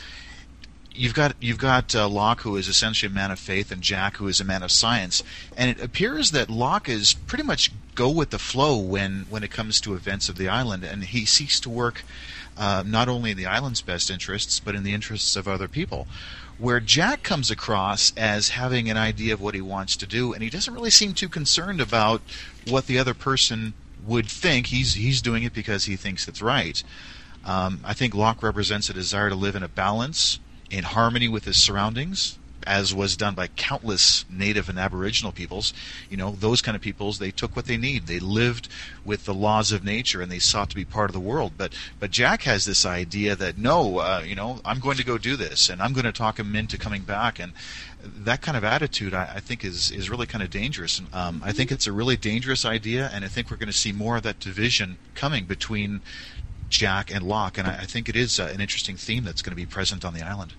You've 0.93 1.13
got 1.13 1.36
you've 1.39 1.57
got 1.57 1.95
uh, 1.95 2.10
Locke, 2.10 2.41
who 2.41 2.57
is 2.57 2.67
essentially 2.67 3.10
a 3.10 3.15
man 3.15 3.31
of 3.31 3.39
faith, 3.39 3.71
and 3.71 3.81
Jack, 3.81 4.17
who 4.17 4.27
is 4.27 4.41
a 4.41 4.43
man 4.43 4.62
of 4.62 4.71
science. 4.71 5.23
And 5.55 5.69
it 5.69 5.81
appears 5.81 6.31
that 6.31 6.49
Locke 6.49 6.89
is 6.89 7.13
pretty 7.13 7.45
much 7.45 7.71
go 7.95 8.10
with 8.10 8.29
the 8.31 8.39
flow 8.39 8.77
when 8.77 9.25
when 9.29 9.43
it 9.43 9.51
comes 9.51 9.79
to 9.81 9.93
events 9.93 10.27
of 10.27 10.38
the 10.38 10.49
island, 10.49 10.84
and 10.84 11.05
he 11.05 11.25
seeks 11.25 11.62
to 11.62 11.69
work 11.69 12.03
uh, 12.57 12.84
not 12.86 13.07
only 13.07 13.31
in 13.31 13.38
the 13.38 13.45
island's 13.45 13.81
best 13.81 14.12
interests, 14.12 14.60
but 14.60 14.75
in 14.75 14.84
the 14.84 14.93
interests 14.93 15.36
of 15.36 15.47
other 15.47 15.67
people. 15.67 16.07
Where 16.57 16.79
Jack 16.79 17.23
comes 17.23 17.49
across 17.49 18.13
as 18.15 18.49
having 18.49 18.89
an 18.89 18.97
idea 18.97 19.34
of 19.34 19.41
what 19.41 19.55
he 19.55 19.62
wants 19.62 19.95
to 19.95 20.05
do, 20.05 20.34
and 20.34 20.43
he 20.43 20.49
doesn't 20.49 20.73
really 20.73 20.91
seem 20.91 21.13
too 21.13 21.29
concerned 21.29 21.81
about 21.81 22.21
what 22.67 22.86
the 22.86 22.99
other 22.99 23.13
person 23.13 23.73
would 24.05 24.29
think. 24.29 24.67
He's 24.67 24.93
he's 24.93 25.21
doing 25.21 25.43
it 25.43 25.53
because 25.53 25.85
he 25.85 25.95
thinks 25.95 26.27
it's 26.27 26.41
right. 26.41 26.83
Um, 27.43 27.79
I 27.83 27.93
think 27.93 28.13
Locke 28.13 28.43
represents 28.43 28.89
a 28.89 28.93
desire 28.93 29.29
to 29.29 29.35
live 29.35 29.55
in 29.55 29.63
a 29.63 29.67
balance, 29.67 30.39
in 30.69 30.83
harmony 30.83 31.27
with 31.27 31.45
his 31.45 31.57
surroundings, 31.57 32.37
as 32.67 32.93
was 32.93 33.17
done 33.17 33.36
by 33.36 33.47
countless 33.47 34.26
native 34.30 34.69
and 34.69 34.80
aboriginal 34.80 35.32
peoples. 35.32 35.74
You 36.10 36.17
know, 36.17 36.32
those 36.32 36.62
kind 36.62 36.76
of 36.76 36.82
peoples, 36.82 37.19
they 37.19 37.32
took 37.32 37.56
what 37.56 37.65
they 37.65 37.78
need. 37.78 38.08
They 38.08 38.19
lived 38.19 38.67
with 39.06 39.26
the 39.26 39.34
laws 39.34 39.71
of 39.71 39.84
nature 39.84 40.21
and 40.21 40.32
they 40.32 40.39
sought 40.39 40.69
to 40.69 40.76
be 40.76 40.86
part 40.86 41.10
of 41.10 41.13
the 41.13 41.19
world. 41.19 41.54
But 41.58 41.74
but 42.00 42.12
Jack 42.12 42.43
has 42.43 42.65
this 42.65 42.86
idea 42.86 43.36
that 43.36 43.58
no, 43.58 44.00
uh, 44.00 44.24
you 44.26 44.36
know, 44.36 44.60
I'm 44.65 44.80
going 44.80 44.97
to 44.97 45.06
go 45.06 45.17
do 45.17 45.36
this 45.36 45.69
and 45.69 45.82
I'm 45.82 45.93
going 45.93 46.06
to 46.06 46.12
talk 46.12 46.39
him 46.39 46.56
into 46.56 46.78
coming 46.78 47.02
back 47.02 47.39
and 47.39 47.54
that 48.04 48.41
kind 48.41 48.58
of 48.58 48.63
attitude, 48.63 49.13
I, 49.13 49.34
I 49.36 49.39
think, 49.39 49.63
is 49.63 49.91
is 49.91 50.10
really 50.10 50.26
kind 50.26 50.43
of 50.43 50.50
dangerous. 50.50 51.00
And, 51.00 51.13
um, 51.13 51.41
I 51.43 51.52
think 51.52 51.71
it's 51.71 51.88
a 51.88 51.91
really 51.91 52.17
dangerous 52.17 52.65
idea, 52.65 53.10
and 53.13 53.24
I 53.24 53.28
think 53.28 53.52
we're 53.52 53.58
going 53.58 53.67
to 53.67 53.74
see 53.74 53.91
more 53.91 54.17
of 54.17 54.24
that 54.24 54.39
division 54.39 54.97
coming 55.15 55.45
between 55.45 56.02
Jack 56.69 57.13
and 57.13 57.24
Locke. 57.24 57.58
And 57.58 57.67
I, 57.67 57.80
I 57.82 57.86
think 57.86 58.10
it 58.10 58.15
is 58.15 58.39
uh, 58.39 58.50
an 58.54 58.62
interesting 58.62 58.97
theme 58.97 59.24
that's 59.24 59.41
going 59.41 59.52
to 59.52 59.56
be 59.56 59.65
present 59.65 60.04
on 60.04 60.13
the 60.13 60.21
island. 60.21 60.54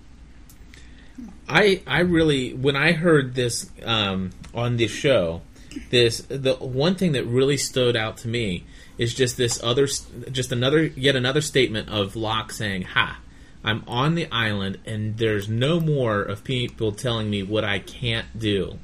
I 1.47 1.81
I 1.85 1.99
really 1.99 2.53
when 2.53 2.75
I 2.75 2.93
heard 2.93 3.35
this 3.35 3.69
um, 3.83 4.31
on 4.53 4.77
this 4.77 4.91
show, 4.91 5.41
this 5.89 6.19
the 6.29 6.55
one 6.55 6.95
thing 6.95 7.11
that 7.13 7.25
really 7.25 7.57
stood 7.57 7.95
out 7.95 8.17
to 8.17 8.27
me 8.27 8.65
is 8.97 9.13
just 9.13 9.37
this 9.37 9.61
other 9.63 9.87
just 10.31 10.51
another 10.51 10.85
yet 10.85 11.15
another 11.15 11.41
statement 11.41 11.89
of 11.89 12.15
Locke 12.15 12.51
saying, 12.51 12.83
"Ha, 12.83 13.19
I'm 13.63 13.83
on 13.87 14.15
the 14.15 14.27
island, 14.31 14.79
and 14.85 15.17
there's 15.17 15.47
no 15.47 15.79
more 15.79 16.21
of 16.21 16.43
people 16.43 16.91
telling 16.91 17.29
me 17.29 17.43
what 17.43 17.63
I 17.63 17.79
can't 17.79 18.39
do." 18.39 18.79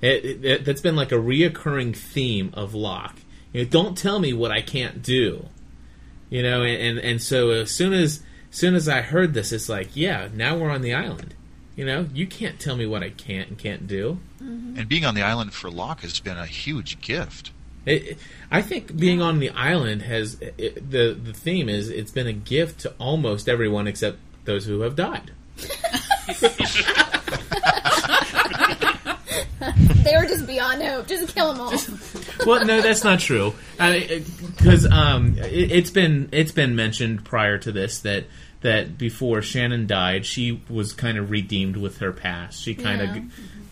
It, 0.00 0.44
it, 0.44 0.64
that's 0.64 0.80
been 0.80 0.96
like 0.96 1.10
a 1.10 1.16
reoccurring 1.16 1.96
theme 1.96 2.50
of 2.54 2.74
Locke. 2.74 3.16
You 3.52 3.64
know, 3.64 3.70
don't 3.70 3.98
tell 3.98 4.20
me 4.20 4.32
what 4.32 4.52
I 4.52 4.60
can't 4.60 5.02
do. 5.02 5.46
You 6.30 6.42
know, 6.42 6.62
and, 6.62 6.80
and 6.80 6.98
and 6.98 7.22
so 7.22 7.50
as 7.50 7.70
soon 7.70 7.92
as 7.92 8.22
soon 8.50 8.74
as 8.74 8.88
I 8.88 9.02
heard 9.02 9.34
this, 9.34 9.52
it's 9.52 9.68
like, 9.68 9.90
yeah, 9.94 10.28
now 10.34 10.56
we're 10.56 10.70
on 10.70 10.82
the 10.82 10.94
island. 10.94 11.34
You 11.76 11.84
know, 11.86 12.06
you 12.12 12.26
can't 12.26 12.58
tell 12.58 12.74
me 12.76 12.86
what 12.86 13.02
I 13.02 13.10
can't 13.10 13.50
and 13.50 13.58
can't 13.58 13.86
do. 13.86 14.18
Mm-hmm. 14.42 14.78
And 14.78 14.88
being 14.88 15.04
on 15.04 15.14
the 15.14 15.22
island 15.22 15.54
for 15.54 15.70
Locke 15.70 16.00
has 16.00 16.18
been 16.18 16.36
a 16.36 16.46
huge 16.46 17.00
gift. 17.00 17.52
It, 17.86 18.02
it- 18.08 18.18
I 18.50 18.62
think 18.62 18.96
being 18.98 19.20
on 19.22 19.38
the 19.38 19.50
island 19.50 20.02
has 20.02 20.38
it, 20.40 20.90
the 20.90 21.12
the 21.12 21.32
theme 21.34 21.68
is 21.68 21.88
it's 21.90 22.10
been 22.10 22.26
a 22.26 22.32
gift 22.32 22.80
to 22.80 22.94
almost 22.98 23.48
everyone 23.48 23.86
except 23.86 24.18
those 24.44 24.64
who 24.64 24.80
have 24.80 24.96
died. 24.96 25.30
they 30.04 30.14
were 30.16 30.26
just 30.26 30.46
beyond 30.46 30.82
hope. 30.82 31.06
Just 31.06 31.34
kill 31.34 31.52
them 31.52 31.60
all. 31.60 31.72
well, 32.46 32.64
no, 32.64 32.80
that's 32.80 33.04
not 33.04 33.20
true. 33.20 33.54
Because 33.76 34.86
um, 34.86 35.36
it, 35.38 35.72
it's 35.72 35.90
been 35.90 36.28
it's 36.32 36.52
been 36.52 36.76
mentioned 36.76 37.24
prior 37.24 37.58
to 37.58 37.72
this 37.72 38.00
that 38.00 38.24
that 38.60 38.98
before 38.98 39.40
Shannon 39.42 39.86
died, 39.86 40.26
she 40.26 40.62
was 40.68 40.92
kind 40.92 41.18
of 41.18 41.30
redeemed 41.30 41.76
with 41.76 41.98
her 41.98 42.12
past. 42.12 42.60
She 42.62 42.74
kind 42.74 43.00
of 43.00 43.16
Yeah. 43.16 43.22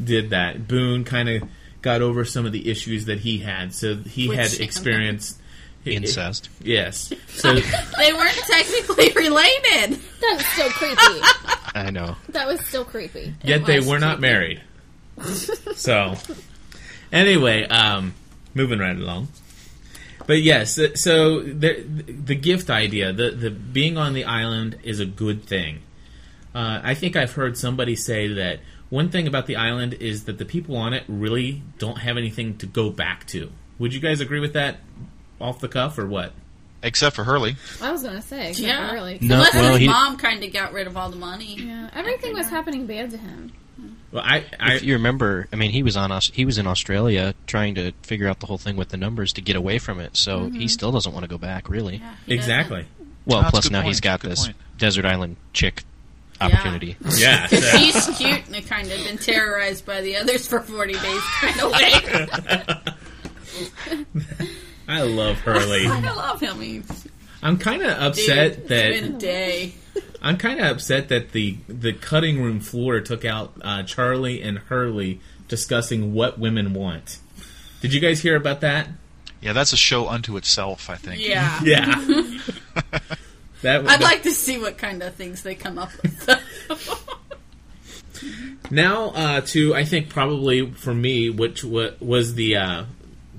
did 0.03 0.31
that. 0.31 0.68
Boone 0.68 1.05
kind 1.05 1.29
of 1.29 1.42
got 1.83 2.03
over 2.03 2.25
some 2.25 2.46
of 2.46 2.53
the 2.53 2.68
issues 2.70 3.07
that 3.07 3.18
he 3.20 3.38
had, 3.38 3.72
so 3.75 3.96
he 3.96 4.29
With 4.29 4.38
had 4.38 4.49
Shannon. 4.51 4.64
experienced 4.64 5.40
Incest. 5.85 6.49
Yes. 6.62 7.12
So 7.29 7.53
they 7.55 8.12
weren't 8.12 8.35
technically 8.49 9.12
related. 9.14 10.01
That 10.20 10.37
was 10.38 10.46
still 10.46 10.70
creepy. 10.70 11.20
I 11.75 11.90
know. 11.90 12.16
That 12.31 12.49
was 12.49 12.59
still 12.62 12.85
creepy. 12.87 13.35
Yet 13.44 13.66
they 13.66 13.79
was 13.81 13.87
were 13.87 13.99
not 14.01 14.18
married. 14.18 14.62
so, 15.76 16.14
anyway, 17.12 17.64
um, 17.64 18.14
moving 18.55 18.79
right 18.79 18.96
along. 18.96 19.29
But 20.26 20.42
yes, 20.42 20.79
uh, 20.79 20.94
so 20.96 21.40
the 21.40 21.83
the 21.83 22.35
gift 22.35 22.70
idea, 22.70 23.12
the 23.12 23.31
the 23.31 23.50
being 23.50 23.96
on 23.96 24.12
the 24.12 24.24
island 24.24 24.79
is 24.83 24.98
a 25.00 25.07
good 25.07 25.44
thing. 25.44 25.81
Uh, 26.55 26.81
I 26.83 26.94
think 26.94 27.16
I've 27.16 27.33
heard 27.33 27.57
somebody 27.57 27.94
say 27.96 28.29
that 28.35 28.61
one 28.88 29.11
thing 29.11 29.26
about 29.26 29.46
the 29.46 29.57
island 29.57 29.94
is 29.94 30.24
that 30.24 30.38
the 30.38 30.44
people 30.44 30.76
on 30.76 30.94
it 30.94 31.05
really 31.07 31.62
don't 31.79 31.98
have 31.98 32.16
anything 32.16 32.57
to 32.59 32.66
go 32.66 32.90
back 32.90 33.26
to. 33.29 33.50
Would 33.79 33.92
you 33.94 34.00
guys 34.00 34.20
agree 34.20 34.40
with 34.40 34.55
that 34.55 34.79
off 35.40 35.61
the 35.61 35.68
cuff 35.68 35.98
or 35.98 36.07
what? 36.07 36.33
Except 36.83 37.14
for 37.16 37.24
Hurley. 37.24 37.57
I 37.83 37.92
was 37.92 38.02
gonna 38.02 38.22
say, 38.22 38.50
except 38.50 38.66
Yeah. 38.66 38.88
for 38.88 38.96
Hurley. 38.96 39.18
No, 39.20 39.35
Unless 39.37 39.55
well, 39.55 39.72
his 39.72 39.81
he- 39.81 39.87
mom 39.88 40.16
kind 40.16 40.42
of 40.42 40.52
got 40.52 40.72
rid 40.72 40.87
of 40.87 40.96
all 40.96 41.11
the 41.11 41.16
money. 41.16 41.57
Yeah, 41.61 41.90
everything 41.94 42.33
was 42.35 42.48
happening 42.48 42.87
bad 42.87 43.11
to 43.11 43.18
him. 43.18 43.52
Well, 44.16 44.24
I, 44.26 44.46
I 44.59 44.76
if 44.76 44.83
you 44.83 44.94
remember, 44.94 45.46
I 45.52 45.57
mean, 45.57 45.72
he 45.72 45.83
was 45.83 45.94
on 45.94 46.11
Aus- 46.11 46.31
he 46.33 46.46
was 46.46 46.57
in 46.57 46.66
Australia 46.66 47.35
trying 47.46 47.74
to 47.74 47.92
figure 48.02 48.26
out 48.26 48.40
the 48.40 48.46
whole 48.46 48.57
thing 48.57 48.76
with 48.76 48.88
the 48.88 48.96
numbers 48.96 49.35
to 49.35 49.42
get 49.42 49.57
away 49.57 49.79
from 49.79 50.00
it. 50.00 50.16
So 50.16 50.44
he 50.44 50.50
mm-hmm. 50.50 50.66
still 50.68 50.90
doesn't 50.90 51.12
want 51.12 51.24
to 51.24 51.29
go 51.29 51.37
back, 51.37 51.68
really. 51.68 52.00
he 52.24 52.33
exactly. 52.33 52.87
Well, 53.26 53.42
Oh, 53.44 53.50
plus 53.50 53.70
now 53.70 53.81
point. 53.81 53.88
he's 53.88 54.00
got 54.00 54.20
Good 54.20 54.31
this 54.31 54.46
point. 54.46 54.57
desert 54.79 55.05
island 55.05 55.37
chick 55.52 55.83
opportunity. 56.40 56.96
Yeah. 57.18 57.46
Because 57.46 57.68
she's 57.72 58.07
cute 58.16 58.48
and 58.48 58.66
kind 58.66 58.90
of 58.90 59.05
been 59.05 59.18
terrorized 59.18 59.85
by 59.85 60.00
the 60.00 60.16
others 60.16 60.46
for 60.46 60.62
40 60.62 60.94
days, 60.94 61.22
kind 61.40 61.61
of 61.61 61.72
way. 61.72 61.90
I 64.88 65.02
love 65.02 65.37
Hurley. 65.40 65.88
I 65.88 66.14
love 66.14 66.40
him. 66.40 66.59
He's, 66.62 67.07
I'm 67.42 67.59
kind 67.59 67.83
of 67.83 67.88
dude, 67.88 67.98
upset 67.98 68.46
it's 68.46 68.57
that 68.68 68.92
been 68.92 69.14
a 69.14 69.18
day. 69.18 69.74
I'm 70.22 70.37
kind 70.38 70.61
of 70.61 70.66
upset 70.66 71.09
that 71.09 71.33
the 71.33 71.57
the 71.68 71.92
cutting 71.92 72.42
room 72.42 72.61
floor 72.61 73.00
took 73.00 73.24
out 73.24 73.55
uh, 73.62 73.83
Charlie 73.83 74.42
and 74.42 74.59
Hurley 74.59 75.20
discussing 75.48 76.14
what 76.14 76.38
women 76.38 76.72
want. 76.74 77.18
Did 77.81 77.92
you 77.94 78.00
guys 78.00 78.20
hear 78.20 78.37
about 78.37 78.61
that? 78.62 78.88
Yeah, 79.40 79.52
that's 79.52 79.72
a 79.72 79.76
show 79.76 80.09
unto 80.09 80.37
itself, 80.37 80.90
I 80.90 80.96
think. 80.96 81.20
Yeah. 81.26 81.61
Yeah. 81.64 81.94
that 83.62 83.87
I'd 83.88 84.02
like 84.02 84.22
to 84.24 84.33
see 84.33 84.59
what 84.59 84.79
kind 84.79 85.02
of 85.02 85.14
things 85.14 85.42
they 85.42 85.55
come 85.55 85.79
up 85.79 85.90
with. 86.02 86.29
now 88.70 89.11
uh, 89.11 89.40
to 89.42 89.74
I 89.74 89.85
think 89.85 90.09
probably 90.09 90.70
for 90.70 90.94
me, 90.94 91.31
which 91.31 91.64
wa- 91.64 91.90
was 92.00 92.35
the 92.35 92.57
uh, 92.57 92.85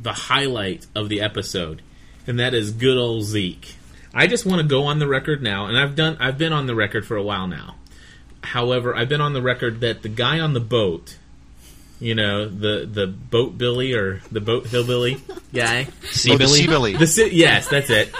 the 0.02 0.14
highlight 0.14 0.86
of 0.96 1.10
the 1.10 1.22
episode, 1.22 1.82
and 2.26 2.40
that 2.40 2.54
is 2.54 2.72
good 2.72 2.98
old 2.98 3.24
Zeke. 3.24 3.76
I 4.18 4.26
just 4.28 4.46
want 4.46 4.62
to 4.62 4.68
go 4.68 4.86
on 4.86 4.98
the 5.00 5.08
record 5.08 5.44
now, 5.44 5.68
and 5.68 5.78
I've 5.78 5.96
done 5.96 6.18
I've 6.20 6.38
been 6.38 6.52
on 6.54 6.66
the 6.66 6.74
record 6.76 7.06
for 7.06 7.16
a 7.16 7.24
while 7.24 7.48
now. 7.48 7.76
However, 8.44 8.96
I've 8.96 9.10
been 9.10 9.22
on 9.22 9.34
the 9.34 9.42
record 9.42 9.82
that 9.82 10.02
the 10.02 10.10
guy 10.10 10.40
on 10.40 10.54
the 10.54 10.60
boat, 10.60 11.18
you 12.00 12.16
know, 12.16 12.48
the 12.50 12.90
the 12.92 13.06
boat 13.08 13.58
Billy 13.58 13.94
or 13.94 14.22
the 14.32 14.42
boat 14.42 14.66
hillbilly 14.68 15.22
guy, 15.54 15.88
Sea 16.10 16.32
Oh, 16.32 16.34
the 16.34 16.46
Billy? 16.46 16.60
Sea 16.62 16.68
Billy. 16.68 16.98
the 16.98 17.08
sea, 17.08 17.30
yes, 17.32 17.68
that's 17.68 17.90
it. 17.90 18.14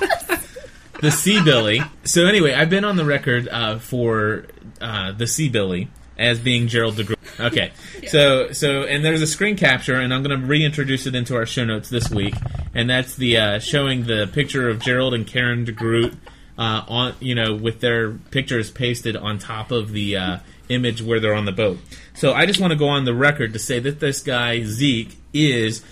The 1.02 1.12
Sea 1.12 1.42
Billy. 1.44 1.82
So 2.04 2.26
anyway, 2.28 2.54
I've 2.54 2.70
been 2.70 2.84
on 2.86 2.96
the 2.96 3.06
record 3.06 3.48
uh, 3.48 3.80
for 3.80 4.46
uh, 4.82 5.12
the 5.14 5.26
Sea 5.28 5.50
Billy 5.50 5.90
as 6.18 6.40
being 6.40 6.68
Gerald 6.68 6.96
DeGroot. 6.96 7.16
Okay, 7.40 7.72
so 8.08 8.52
so 8.52 8.84
and 8.84 9.06
there's 9.06 9.22
a 9.22 9.28
screen 9.28 9.56
capture, 9.56 9.96
and 9.96 10.14
I'm 10.14 10.24
going 10.24 10.40
to 10.40 10.46
reintroduce 10.46 11.06
it 11.06 11.16
into 11.16 11.36
our 11.36 11.46
show 11.46 11.66
notes 11.66 11.90
this 11.90 12.10
week, 12.10 12.34
and 12.74 12.90
that's 12.90 13.16
the 13.16 13.38
uh, 13.38 13.60
showing 13.60 14.06
the 14.06 14.30
picture 14.32 14.70
of 14.70 14.80
Gerald 14.80 15.14
and 15.14 15.26
Karen 15.26 15.66
DeGroot 15.66 16.16
uh, 16.58 16.84
on 16.88 17.16
you 17.20 17.36
know 17.36 17.54
with 17.54 17.80
their 17.80 18.12
pictures 18.12 18.72
pasted 18.72 19.16
on 19.16 19.38
top 19.38 19.72
of 19.72 19.92
the 19.92 20.18
uh, 20.18 20.38
image 20.70 21.02
where 21.02 21.20
they're 21.20 21.36
on 21.36 21.46
the 21.46 21.52
boat. 21.52 21.80
So 22.16 22.34
I 22.34 22.46
just 22.46 22.60
want 22.60 22.72
to 22.72 22.78
go 22.78 22.88
on 22.88 23.06
the 23.06 23.14
record 23.14 23.54
to 23.54 23.60
say 23.60 23.80
that 23.80 24.00
this 24.00 24.22
guy 24.22 24.64
Zeke 24.64 25.16
is 25.34 25.84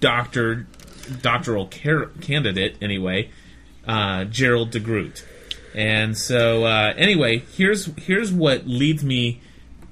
Doctor 0.00 0.66
doctoral 1.22 1.66
car- 1.66 2.10
candidate 2.20 2.76
anyway, 2.80 3.30
uh, 3.86 4.24
Gerald 4.24 4.70
DeGroot. 4.70 5.24
And 5.74 6.16
so 6.16 6.64
uh, 6.64 6.94
anyway, 6.96 7.38
here's 7.38 7.86
here's 7.96 8.32
what 8.32 8.66
leads 8.66 9.04
me 9.04 9.40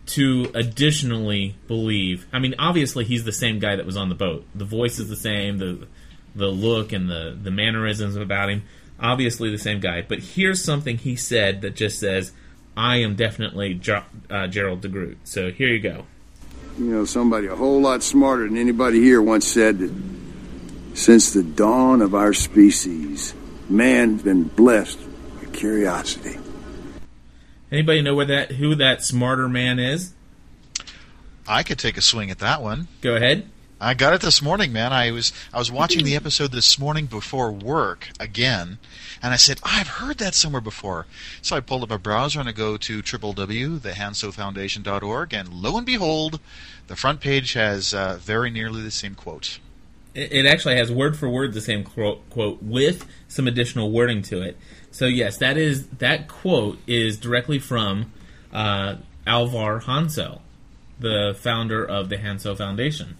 to 0.06 0.50
additionally 0.54 1.56
believe. 1.66 2.26
I 2.32 2.38
mean, 2.38 2.54
obviously 2.58 3.04
he's 3.04 3.24
the 3.24 3.32
same 3.32 3.58
guy 3.58 3.76
that 3.76 3.86
was 3.86 3.96
on 3.96 4.08
the 4.08 4.14
boat. 4.14 4.44
The 4.54 4.64
voice 4.64 4.98
is 4.98 5.08
the 5.08 5.16
same, 5.16 5.58
the 5.58 5.86
the 6.34 6.48
look 6.48 6.92
and 6.92 7.08
the 7.08 7.36
the 7.40 7.50
mannerisms 7.50 8.16
about 8.16 8.50
him, 8.50 8.64
obviously 9.00 9.50
the 9.50 9.58
same 9.58 9.80
guy. 9.80 10.02
But 10.02 10.18
here's 10.20 10.62
something 10.62 10.98
he 10.98 11.16
said 11.16 11.62
that 11.62 11.76
just 11.76 11.98
says, 11.98 12.32
"I 12.76 12.96
am 12.96 13.14
definitely 13.14 13.80
uh, 14.30 14.46
Gerald 14.48 14.82
DeGroot." 14.82 15.16
So 15.24 15.50
here 15.50 15.68
you 15.68 15.80
go. 15.80 16.04
You 16.78 16.86
know, 16.86 17.04
somebody 17.04 17.46
a 17.46 17.54
whole 17.54 17.80
lot 17.80 18.02
smarter 18.02 18.48
than 18.48 18.56
anybody 18.56 19.00
here 19.00 19.22
once 19.22 19.46
said 19.46 19.78
that 19.78 19.94
since 20.94 21.32
the 21.32 21.42
dawn 21.42 22.02
of 22.02 22.14
our 22.14 22.32
species, 22.32 23.34
man's 23.68 24.22
been 24.22 24.44
blessed 24.44 24.98
with 25.40 25.52
curiosity. 25.52 26.38
Anybody 27.74 28.00
know 28.02 28.14
where 28.14 28.26
that 28.26 28.52
who 28.52 28.76
that 28.76 29.02
smarter 29.02 29.48
man 29.48 29.80
is? 29.80 30.12
I 31.48 31.64
could 31.64 31.76
take 31.76 31.96
a 31.96 32.00
swing 32.00 32.30
at 32.30 32.38
that 32.38 32.62
one. 32.62 32.87
Go 33.00 33.16
ahead. 33.16 33.50
I 33.80 33.94
got 33.94 34.14
it 34.14 34.20
this 34.20 34.40
morning, 34.40 34.72
man. 34.72 34.92
I 34.92 35.10
was 35.10 35.32
I 35.52 35.58
was 35.58 35.72
watching 35.72 36.04
the 36.04 36.14
episode 36.14 36.52
this 36.52 36.78
morning 36.78 37.06
before 37.06 37.50
work 37.50 38.10
again, 38.20 38.78
and 39.20 39.32
I 39.32 39.37
said 39.37 39.58
I've 39.64 39.88
heard 39.88 40.18
that 40.18 40.37
somewhere 40.37 40.60
before. 40.60 41.06
So 41.42 41.56
I 41.56 41.60
pulled 41.60 41.82
up 41.82 41.90
a 41.90 41.98
browser 41.98 42.38
and 42.38 42.48
I 42.48 42.52
go 42.52 42.76
to 42.76 43.02
www.thehansofoundation.org, 43.02 45.34
and 45.34 45.48
lo 45.48 45.76
and 45.76 45.84
behold, 45.84 46.38
the 46.87 46.94
front 46.94 47.20
page 47.20 47.54
has 47.54 47.92
uh, 47.92 48.18
very 48.20 48.52
nearly 48.52 48.82
the 48.82 48.92
same 48.92 49.16
quote. 49.16 49.58
it 50.14 50.32
it 50.32 50.46
actually 50.46 50.76
has 50.76 50.92
word 50.92 51.18
for 51.18 51.28
word 51.28 51.54
the 51.54 51.60
same 51.60 51.82
quote, 51.82 52.30
quote 52.30 52.62
with 52.62 53.04
some 53.26 53.48
additional 53.48 53.90
wording 53.90 54.22
to 54.22 54.42
it. 54.42 54.56
So 54.94 55.07
yes, 55.07 55.38
that 55.38 55.59
is 55.59 55.88
that 55.98 56.28
quote 56.28 56.78
is 56.87 57.16
directly 57.16 57.59
from 57.59 58.12
uh, 58.52 58.94
Alvar 59.26 59.80
Hanso, 59.80 60.38
the 61.00 61.37
founder 61.37 61.85
of 61.85 62.11
the 62.11 62.16
Hanso 62.16 62.57
Foundation. 62.57 63.16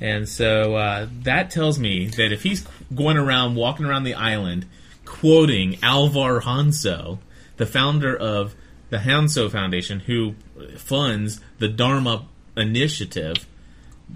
And 0.00 0.26
so 0.26 0.74
uh, 0.74 1.08
that 1.24 1.50
tells 1.50 1.78
me 1.78 2.06
that 2.06 2.32
if 2.32 2.44
he's 2.44 2.66
going 2.94 3.18
around 3.18 3.56
walking 3.56 3.84
around 3.84 4.04
the 4.04 4.14
island 4.14 4.64
quoting 5.04 5.78
Alvar 5.82 6.40
Hanso, 6.40 7.18
the 7.58 7.66
founder 7.66 8.16
of 8.16 8.54
the 8.88 8.96
Hanso 8.96 9.50
Foundation, 9.50 10.00
who 10.00 10.34
funds 10.78 11.42
the 11.58 11.68
Dharma 11.68 12.24
Initiative, 12.56 13.46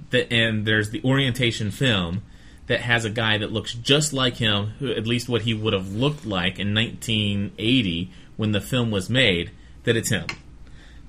that 0.08 0.32
and 0.32 0.64
there's 0.64 0.88
the 0.88 1.02
orientation 1.04 1.70
film 1.70 2.22
that 2.66 2.80
has 2.80 3.04
a 3.04 3.10
guy 3.10 3.38
that 3.38 3.52
looks 3.52 3.74
just 3.74 4.12
like 4.12 4.36
him, 4.36 4.72
who 4.78 4.90
at 4.90 5.06
least 5.06 5.28
what 5.28 5.42
he 5.42 5.54
would 5.54 5.72
have 5.72 5.92
looked 5.92 6.26
like 6.26 6.58
in 6.58 6.74
1980 6.74 8.10
when 8.36 8.52
the 8.52 8.60
film 8.60 8.90
was 8.90 9.08
made, 9.08 9.50
that 9.84 9.96
it's 9.96 10.10
him. 10.10 10.26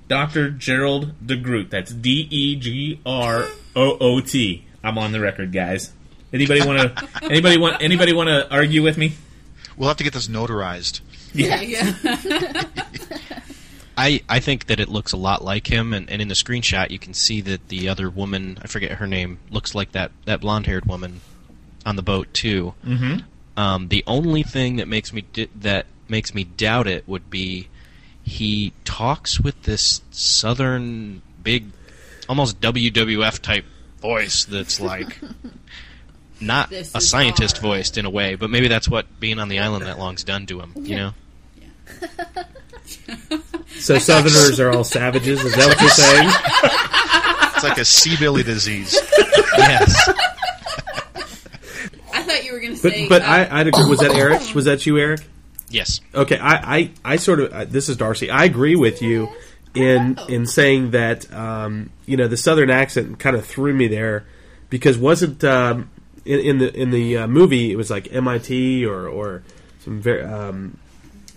Dr. 0.06 0.50
Gerald 0.50 1.14
de 1.24 1.36
Groot. 1.36 1.70
That's 1.70 1.92
D 1.92 2.26
E 2.30 2.56
G 2.56 3.00
R 3.04 3.46
O 3.76 3.98
O 4.00 4.20
T. 4.20 4.64
I'm 4.82 4.96
on 4.96 5.12
the 5.12 5.20
record, 5.20 5.52
guys. 5.52 5.92
Anybody 6.32 6.64
want 6.64 6.96
to? 6.96 7.08
anybody 7.24 7.58
want? 7.58 7.82
Anybody 7.82 8.12
want 8.12 8.28
to 8.28 8.50
argue 8.50 8.82
with 8.82 8.96
me? 8.96 9.12
We'll 9.76 9.88
have 9.88 9.98
to 9.98 10.04
get 10.04 10.12
this 10.12 10.28
notarized. 10.28 11.00
Yeah, 11.34 11.60
yeah. 11.60 11.92
I, 13.98 14.22
I 14.28 14.40
think 14.40 14.66
that 14.66 14.80
it 14.80 14.88
looks 14.88 15.12
a 15.12 15.16
lot 15.16 15.44
like 15.44 15.66
him, 15.66 15.92
and, 15.92 16.08
and 16.08 16.22
in 16.22 16.28
the 16.28 16.34
screenshot 16.34 16.90
you 16.90 16.98
can 16.98 17.14
see 17.14 17.40
that 17.42 17.68
the 17.68 17.88
other 17.88 18.08
woman, 18.08 18.58
I 18.62 18.68
forget 18.68 18.92
her 18.92 19.06
name, 19.06 19.38
looks 19.50 19.74
like 19.74 19.92
that, 19.92 20.12
that 20.24 20.40
blonde 20.40 20.66
haired 20.66 20.86
woman 20.86 21.20
on 21.86 21.96
the 21.96 22.02
boat 22.02 22.32
too. 22.34 22.74
Mhm. 22.86 23.24
Um, 23.56 23.88
the 23.88 24.04
only 24.06 24.42
thing 24.42 24.76
that 24.76 24.88
makes 24.88 25.12
me 25.12 25.22
di- 25.32 25.48
that 25.60 25.86
makes 26.08 26.34
me 26.34 26.44
doubt 26.44 26.86
it 26.86 27.04
would 27.08 27.28
be 27.30 27.68
he 28.22 28.72
talks 28.84 29.40
with 29.40 29.62
this 29.62 30.00
southern 30.10 31.22
big, 31.42 31.66
almost 32.28 32.60
WWF 32.60 33.40
type 33.40 33.64
voice 34.00 34.44
that's 34.44 34.80
like 34.80 35.18
not 36.40 36.70
This 36.70 36.94
a 36.94 37.00
scientist 37.00 37.56
our- 37.56 37.62
voiced 37.62 37.98
in 37.98 38.04
a 38.04 38.10
way, 38.10 38.34
but 38.36 38.48
maybe 38.50 38.68
that's 38.68 38.88
what 38.88 39.06
being 39.18 39.38
on 39.38 39.48
the 39.48 39.58
island 39.58 39.86
that 39.86 39.98
long's 39.98 40.24
done 40.24 40.46
to 40.46 40.60
him. 40.60 40.72
You 40.76 40.96
know. 40.96 41.12
So 43.78 43.98
Southerners 43.98 44.60
are 44.60 44.70
all 44.70 44.84
savages. 44.84 45.42
Is 45.42 45.54
that 45.56 45.66
what 45.68 45.80
you're 45.80 45.90
saying? 45.90 46.30
It's 47.58 47.64
like 47.64 47.78
a 47.78 47.84
sea-billy 47.84 48.44
disease. 48.44 48.96
yes. 49.56 50.08
I 52.28 52.34
thought 52.36 52.44
you 52.44 52.52
were 52.52 52.60
going 52.60 52.76
to 52.76 52.82
But 52.82 52.92
say. 52.92 53.08
but 53.08 53.22
uh, 53.22 53.26
I 53.26 53.60
I'd 53.60 53.66
agree. 53.68 53.88
was 53.88 54.00
that 54.00 54.12
Eric? 54.14 54.42
Was 54.54 54.64
that 54.66 54.84
you, 54.86 54.98
Eric? 54.98 55.20
Yes. 55.70 56.00
Okay, 56.14 56.38
I, 56.38 56.76
I, 56.76 56.90
I 57.04 57.16
sort 57.16 57.40
of 57.40 57.52
uh, 57.52 57.64
this 57.66 57.88
is 57.88 57.96
Darcy. 57.96 58.30
I 58.30 58.44
agree 58.44 58.76
with 58.76 59.02
you 59.02 59.28
in 59.74 60.18
in 60.28 60.46
saying 60.46 60.92
that 60.92 61.30
um, 61.32 61.90
you 62.06 62.16
know 62.16 62.26
the 62.28 62.36
southern 62.38 62.70
accent 62.70 63.18
kind 63.18 63.36
of 63.36 63.44
threw 63.46 63.74
me 63.74 63.86
there 63.88 64.24
because 64.70 64.96
wasn't 64.98 65.44
um, 65.44 65.90
in, 66.24 66.40
in 66.40 66.58
the 66.58 66.74
in 66.74 66.90
the 66.90 67.18
uh, 67.18 67.26
movie 67.26 67.70
it 67.72 67.76
was 67.76 67.90
like 67.90 68.12
MIT 68.12 68.84
or 68.86 69.06
or 69.08 69.42
some 69.84 70.00
very 70.00 70.22
um, 70.24 70.78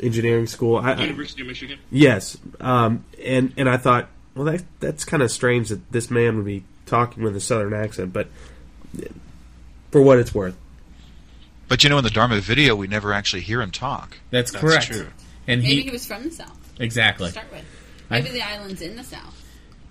engineering 0.02 0.48
school. 0.48 0.78
I, 0.78 0.94
I, 0.94 1.02
University 1.02 1.42
of 1.42 1.48
Michigan. 1.50 1.80
yes, 1.92 2.38
um, 2.62 3.04
and 3.24 3.54
and 3.58 3.68
I 3.70 3.76
thought 3.78 4.08
well 4.34 4.46
that 4.46 4.64
that's 4.80 5.04
kind 5.04 5.22
of 5.22 5.30
strange 5.30 5.70
that 5.70 5.92
this 5.92 6.10
man 6.10 6.38
would 6.38 6.46
be 6.46 6.64
talking 6.86 7.22
with 7.24 7.36
a 7.36 7.42
southern 7.42 7.74
accent, 7.74 8.14
but 8.14 8.28
for 9.92 10.02
what 10.02 10.20
it's 10.20 10.34
worth. 10.34 10.56
But 11.72 11.86
you 11.86 11.90
know, 11.90 11.98
in 11.98 12.04
the 12.04 12.10
Dharma 12.10 12.42
video, 12.42 12.76
we 12.76 12.88
never 12.88 13.14
actually 13.14 13.44
hear 13.44 13.62
him 13.62 13.72
talk. 13.72 14.18
That's, 14.30 14.52
That's 14.52 14.62
correct. 14.62 14.88
true. 14.88 15.08
And 15.48 15.62
maybe 15.62 15.76
he 15.76 15.82
he 15.84 15.90
was 15.90 16.06
from 16.06 16.24
the 16.24 16.32
south. 16.32 16.60
exactly. 16.82 17.28
To 17.28 17.32
start 17.32 17.50
with. 17.50 17.64
I- 18.10 18.20
Maybe 18.20 18.32
the 18.34 18.42
island's 18.42 18.82
in 18.82 18.98
the 18.98 19.06
south. 19.06 19.42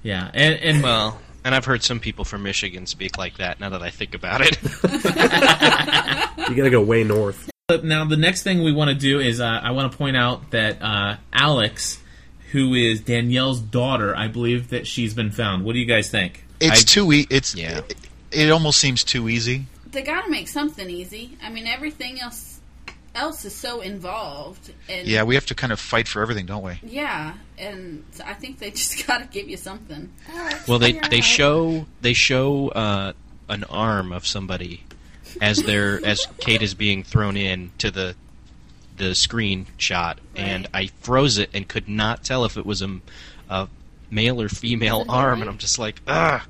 Yeah, 0.02 0.30
and 0.34 0.56
and 0.56 0.82
Well, 0.82 1.18
and 1.42 1.54
I've 1.54 1.64
heard 1.64 1.82
some 1.82 1.98
people 1.98 2.26
from 2.26 2.42
Michigan 2.42 2.84
speak 2.84 3.16
like 3.16 3.38
that. 3.38 3.60
Now 3.60 3.70
that 3.70 3.80
I 3.80 3.88
think 3.88 4.14
about 4.14 4.42
it, 4.42 4.58
You 6.50 6.54
got 6.54 6.64
to 6.64 6.70
go 6.70 6.82
way 6.82 7.02
north. 7.02 7.50
But 7.66 7.82
now 7.82 8.04
the 8.04 8.18
next 8.18 8.42
thing 8.42 8.62
we 8.62 8.72
want 8.74 8.90
to 8.90 8.94
do 8.94 9.18
is 9.18 9.40
uh, 9.40 9.46
I 9.46 9.70
want 9.70 9.90
to 9.90 9.96
point 9.96 10.18
out 10.18 10.50
that 10.50 10.82
uh, 10.82 11.16
Alex, 11.32 11.98
who 12.52 12.74
is 12.74 13.00
Danielle's 13.00 13.58
daughter, 13.58 14.14
I 14.14 14.28
believe 14.28 14.68
that 14.68 14.86
she's 14.86 15.14
been 15.14 15.30
found. 15.30 15.64
What 15.64 15.72
do 15.72 15.78
you 15.78 15.86
guys 15.86 16.10
think? 16.10 16.44
It's 16.60 16.82
I- 16.82 16.84
too 16.84 17.10
e- 17.10 17.26
It's 17.30 17.54
Yeah. 17.54 17.78
It, 17.78 17.96
it 18.32 18.50
almost 18.50 18.78
seems 18.80 19.02
too 19.02 19.30
easy. 19.30 19.64
They 19.92 20.02
got 20.02 20.24
to 20.24 20.30
make 20.30 20.48
something 20.48 20.88
easy. 20.88 21.36
I 21.42 21.50
mean, 21.50 21.66
everything 21.66 22.20
else 22.20 22.60
else 23.14 23.44
is 23.44 23.54
so 23.54 23.80
involved. 23.80 24.72
And 24.88 25.06
Yeah, 25.06 25.24
we 25.24 25.34
have 25.34 25.46
to 25.46 25.54
kind 25.54 25.72
of 25.72 25.80
fight 25.80 26.06
for 26.06 26.22
everything, 26.22 26.46
don't 26.46 26.62
we? 26.62 26.78
Yeah, 26.82 27.34
and 27.58 28.04
I 28.24 28.34
think 28.34 28.58
they 28.58 28.70
just 28.82 29.06
got 29.06 29.18
to 29.18 29.26
give 29.26 29.48
you 29.48 29.56
something. 29.56 30.12
well, 30.68 30.78
they 30.78 30.92
they 30.92 31.20
show 31.20 31.86
they 32.00 32.12
show 32.12 32.68
uh, 32.68 33.12
an 33.48 33.64
arm 33.64 34.12
of 34.12 34.26
somebody 34.26 34.84
as 35.40 35.62
they're 35.62 36.00
as 36.04 36.26
Kate 36.38 36.62
is 36.62 36.74
being 36.74 37.02
thrown 37.02 37.36
in 37.36 37.72
to 37.78 37.90
the 37.90 38.14
the 38.96 39.14
screen 39.14 39.66
shot, 39.78 40.18
and 40.36 40.68
I 40.74 40.88
froze 41.00 41.38
it 41.38 41.50
and 41.54 41.66
could 41.66 41.88
not 41.88 42.22
tell 42.22 42.44
if 42.44 42.58
it 42.58 42.66
was 42.66 42.82
a, 42.82 43.00
a 43.48 43.68
male 44.10 44.40
or 44.40 44.48
female 44.48 45.04
arm, 45.08 45.40
and 45.40 45.50
I'm 45.50 45.58
just 45.58 45.78
like, 45.78 46.00
ah. 46.06 46.46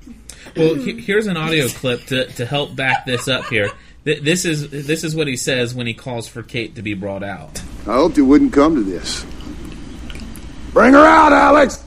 Well, 0.55 0.75
he- 0.75 0.99
here's 0.99 1.27
an 1.27 1.37
audio 1.37 1.67
clip 1.67 2.05
to, 2.07 2.25
to 2.33 2.45
help 2.45 2.75
back 2.75 3.05
this 3.05 3.27
up 3.27 3.45
here. 3.45 3.69
Th- 4.05 4.21
This 4.21 4.45
is 4.45 4.69
this 4.71 5.03
is 5.03 5.15
what 5.15 5.27
he 5.27 5.37
says 5.37 5.75
when 5.75 5.85
he 5.87 5.93
calls 5.93 6.27
for 6.27 6.41
Kate 6.41 6.75
to 6.75 6.81
be 6.81 6.93
brought 6.95 7.23
out. 7.23 7.61
I 7.87 7.93
hoped 7.93 8.17
it 8.17 8.23
wouldn't 8.23 8.51
come 8.53 8.73
to 8.75 8.81
this. 8.81 9.23
Bring 10.73 10.93
her 10.93 11.05
out, 11.05 11.31
Alex! 11.33 11.77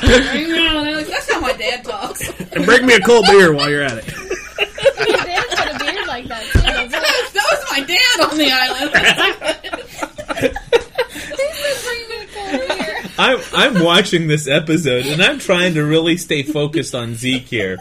Bring 0.00 0.50
her 0.50 0.58
out, 0.58 0.86
Alex. 0.86 1.08
That's 1.08 1.32
how 1.32 1.40
my 1.40 1.52
dad 1.52 1.84
talks. 1.84 2.28
And 2.52 2.64
bring 2.66 2.84
me 2.86 2.94
a 2.94 3.00
cold 3.00 3.24
beer 3.26 3.52
while 3.54 3.70
you're 3.70 3.82
at 3.82 3.98
it. 3.98 4.06
Your 4.12 5.16
dad's 5.16 5.54
got 5.54 5.74
a 5.74 5.78
beard 5.84 6.06
like 6.06 6.26
that 6.28 6.42
too. 6.52 6.60
that 6.90 7.46
was 7.50 7.64
my 7.70 7.80
dad 7.80 8.20
on 8.20 8.36
the 8.38 8.50
island. 8.52 8.90
He's 11.38 11.56
been 11.62 11.76
bringing 11.84 12.10
a 12.20 12.26
cold 12.34 12.78
beer. 12.78 13.01
I'm 13.18 13.38
I'm 13.54 13.82
watching 13.84 14.26
this 14.26 14.48
episode 14.48 15.06
and 15.06 15.22
I'm 15.22 15.38
trying 15.38 15.74
to 15.74 15.84
really 15.84 16.16
stay 16.16 16.42
focused 16.42 16.94
on 16.94 17.14
Zeke 17.14 17.46
here. 17.46 17.78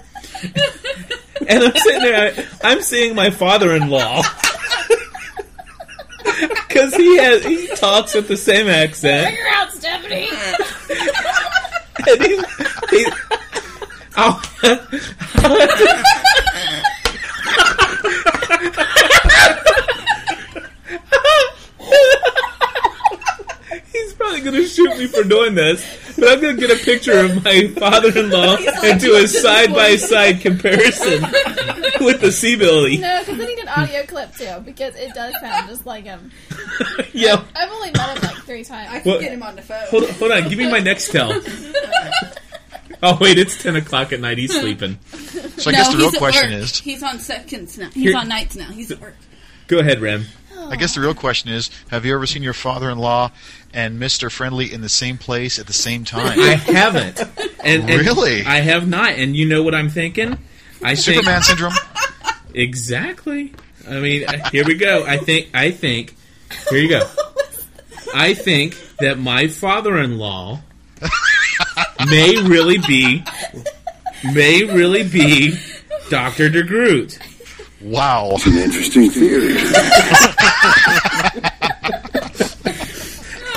And 1.48 1.64
I'm 1.64 1.76
sitting 1.76 2.02
there, 2.02 2.34
I, 2.34 2.48
I'm 2.72 2.82
seeing 2.82 3.16
my 3.16 3.30
father-in-law 3.32 4.22
because 6.68 6.94
he 6.96 7.18
has 7.18 7.44
he 7.44 7.68
talks 7.76 8.14
with 8.14 8.28
the 8.28 8.38
same 8.38 8.68
accent. 8.68 9.36
Her 9.36 9.48
out, 9.56 9.72
Stephanie. 9.72 10.28
And 12.08 12.20
he, 12.24 12.36
he, 12.90 13.06
I'll- 14.16 14.42
He's 14.64 14.72
probably 24.32 24.52
going 24.52 24.64
to 24.64 24.68
shoot 24.68 24.98
me 24.98 25.08
for 25.08 25.24
doing 25.24 25.56
this, 25.56 26.16
but 26.18 26.28
I'm 26.30 26.42
going 26.42 26.56
to 26.56 26.68
get 26.68 26.72
a 26.80 26.84
picture 26.84 27.20
of 27.20 27.44
my 27.44 27.68
father-in-law 27.78 28.58
and 28.84 29.00
do 29.00 29.16
a 29.16 29.28
side-by-side 29.28 30.42
comparison 30.42 31.22
with 32.02 32.22
the 32.22 32.32
sea 32.32 32.56
billy. 32.56 32.98
No, 32.98 33.20
because 33.20 33.40
I 33.40 33.46
need 33.46 33.60
an 33.60 33.68
audio 33.68 34.04
clip 34.04 34.34
too, 34.36 34.60
because 34.66 34.96
it 34.96 35.14
does 35.14 35.34
sound 35.42 35.68
just 35.70 35.86
like 35.86 36.06
him. 36.06 36.32
Yeah. 37.14 37.44
I've 37.56 37.70
only 37.70 37.92
met 37.92 38.18
him 38.18 38.24
like 38.24 38.44
three 38.46 38.64
times. 38.64 38.90
I 38.92 39.00
can 39.02 39.12
Well- 39.12 39.20
get 39.22 39.34
him 39.34 39.44
on 39.44 39.56
the 39.56 39.62
phone. 39.62 39.84
Hold, 39.90 40.10
hold 40.12 40.32
on, 40.32 40.48
give 40.48 40.58
me 40.58 40.70
my 40.72 40.80
next 40.80 41.12
tell. 41.12 41.32
Oh 43.04 43.18
wait, 43.20 43.38
it's 43.38 43.62
ten 43.62 43.76
o'clock 43.76 44.14
at 44.14 44.20
night. 44.20 44.38
He's 44.38 44.58
sleeping. 44.58 44.98
So 45.58 45.70
I 45.70 45.74
no, 45.74 45.78
guess 45.78 45.92
the 45.92 45.98
real 45.98 46.08
at 46.08 46.18
question 46.18 46.52
work. 46.52 46.62
is, 46.62 46.78
he's 46.80 47.04
on 47.04 47.20
seconds 47.20 47.78
now. 47.78 47.90
He's 47.90 48.04
Here- 48.10 48.18
on 48.18 48.28
nights 48.30 48.56
now. 48.56 48.70
He's 48.72 48.92
at 48.92 49.02
work. 49.02 49.16
Go 49.68 49.80
ahead, 49.80 50.00
Rem. 50.02 50.26
I 50.72 50.76
guess 50.78 50.96
the 50.96 51.02
real 51.02 51.14
question 51.14 51.52
is, 51.52 51.70
have 51.90 52.06
you 52.06 52.14
ever 52.16 52.26
seen 52.26 52.44
your 52.44 52.54
father-in-law 52.54 53.32
and 53.74 54.00
Mister 54.00 54.30
Friendly 54.30 54.72
in 54.72 54.82
the 54.82 54.90
same 54.90 55.18
place 55.18 55.60
at 55.60 55.68
the 55.68 55.74
same 55.74 56.06
time? 56.06 56.40
I 56.40 56.56
haven't. 56.56 57.20
And, 57.64 57.90
and 57.90 58.02
Really? 58.02 58.44
I 58.46 58.62
have 58.62 58.88
not. 58.88 59.12
And 59.12 59.36
you 59.36 59.48
know 59.48 59.64
what 59.64 59.76
I'm 59.76 59.90
thinking? 59.90 60.38
I 60.84 60.96
think 60.96 61.18
Superman 61.18 61.44
syndrome. 61.44 61.74
exactly. 62.54 63.54
I 63.88 64.00
mean, 64.00 64.26
here 64.52 64.66
we 64.66 64.76
go. 64.76 65.06
I 65.06 65.18
think. 65.18 65.50
I 65.54 65.72
think. 65.72 66.16
Here 66.70 66.80
you 66.80 66.90
go. 66.90 67.08
I 68.14 68.34
think 68.34 68.76
that 69.00 69.20
my 69.20 69.48
father-in-law 69.48 70.62
may 72.08 72.36
really 72.42 72.78
be 72.80 73.24
may 74.34 74.64
really 74.64 75.04
be 75.04 75.56
Doctor 76.10 76.50
DeGroot. 76.50 77.20
Wow. 77.82 78.38
An 78.46 78.58
interesting 78.58 79.10
theory. 79.10 79.54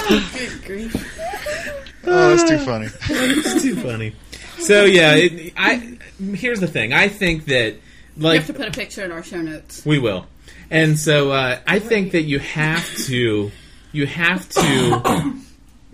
Good 0.09 0.65
grief. 0.65 2.04
Oh, 2.15 2.37
that's 2.37 2.49
too 2.49 2.59
funny. 2.65 2.87
It's 3.11 3.63
too 3.63 3.77
funny. 3.77 4.15
So 4.59 4.85
yeah, 4.85 5.15
it, 5.15 5.53
I 5.57 5.99
here's 6.35 6.61
the 6.61 6.67
thing. 6.69 6.93
I 6.93 7.09
think 7.09 7.47
that 7.47 7.77
we 8.17 8.23
like 8.23 8.37
have 8.39 8.47
to 8.47 8.55
put 8.55 8.69
a 8.69 8.71
picture 8.71 9.05
in 9.05 9.13
our 9.13 9.23
show 9.23 9.43
notes. 9.43 9.85
we 9.85 9.99
will, 9.99 10.27
and 10.71 10.99
so 10.99 11.33
uh, 11.33 11.59
I 11.67 11.79
think 11.81 12.13
that 12.13 12.23
you 12.23 12.39
have 12.39 12.89
to, 13.07 13.51
you 13.93 14.07
have 14.07 14.49
to, 14.51 15.35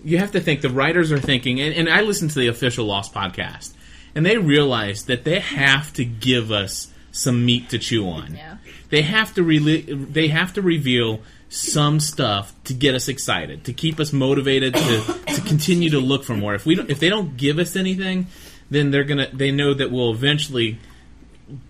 you 0.04 0.18
have 0.18 0.32
to 0.32 0.40
think. 0.40 0.60
The 0.60 0.68
writers 0.70 1.10
are 1.10 1.18
thinking, 1.18 1.60
and, 1.60 1.74
and 1.74 1.88
I 1.88 2.02
listened 2.02 2.30
to 2.32 2.38
the 2.38 2.48
official 2.48 2.84
Lost 2.86 3.12
podcast, 3.14 3.72
and 4.14 4.24
they 4.24 4.36
realize 4.36 5.06
that 5.06 5.24
they 5.24 5.40
have 5.40 5.92
to 5.94 6.04
give 6.04 6.52
us 6.52 6.92
some 7.12 7.44
meat 7.44 7.70
to 7.70 7.78
chew 7.78 8.06
on. 8.08 8.34
Yeah. 8.36 8.58
They 8.90 9.02
have 9.02 9.34
to 9.34 9.42
re- 9.42 9.80
they 9.92 10.28
have 10.28 10.52
to 10.54 10.62
reveal 10.62 11.20
some 11.50 11.98
stuff 11.98 12.54
to 12.64 12.72
get 12.72 12.94
us 12.94 13.08
excited, 13.08 13.64
to 13.64 13.72
keep 13.72 14.00
us 14.00 14.12
motivated 14.12 14.72
to, 14.72 15.20
to 15.34 15.40
continue 15.42 15.90
to 15.90 15.98
look 15.98 16.24
for 16.24 16.36
more. 16.36 16.54
If 16.54 16.64
we 16.64 16.76
don't, 16.76 16.88
if 16.88 17.00
they 17.00 17.08
don't 17.08 17.36
give 17.36 17.58
us 17.58 17.76
anything, 17.76 18.28
then 18.70 18.90
they're 18.90 19.04
gonna 19.04 19.28
they 19.32 19.50
know 19.50 19.74
that 19.74 19.90
we'll 19.90 20.12
eventually 20.12 20.78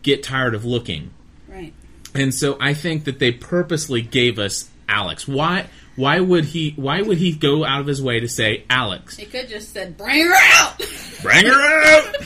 get 0.02 0.22
tired 0.22 0.54
of 0.54 0.64
looking. 0.64 1.10
Right. 1.48 1.72
And 2.14 2.34
so 2.34 2.58
I 2.60 2.74
think 2.74 3.04
that 3.04 3.18
they 3.18 3.32
purposely 3.32 4.02
gave 4.02 4.38
us 4.38 4.68
Alex. 4.86 5.26
Why 5.26 5.66
why 5.96 6.20
would 6.20 6.44
he 6.44 6.74
why 6.76 7.00
would 7.00 7.18
he 7.18 7.32
go 7.32 7.64
out 7.64 7.80
of 7.80 7.86
his 7.86 8.02
way 8.02 8.20
to 8.20 8.28
say 8.28 8.64
Alex? 8.68 9.16
He 9.16 9.24
could 9.24 9.48
just 9.48 9.72
said, 9.72 9.96
"Bring 9.96 10.26
her 10.26 10.34
out." 10.34 10.78
Bring 11.22 11.46
her 11.46 11.84
out. 11.84 12.16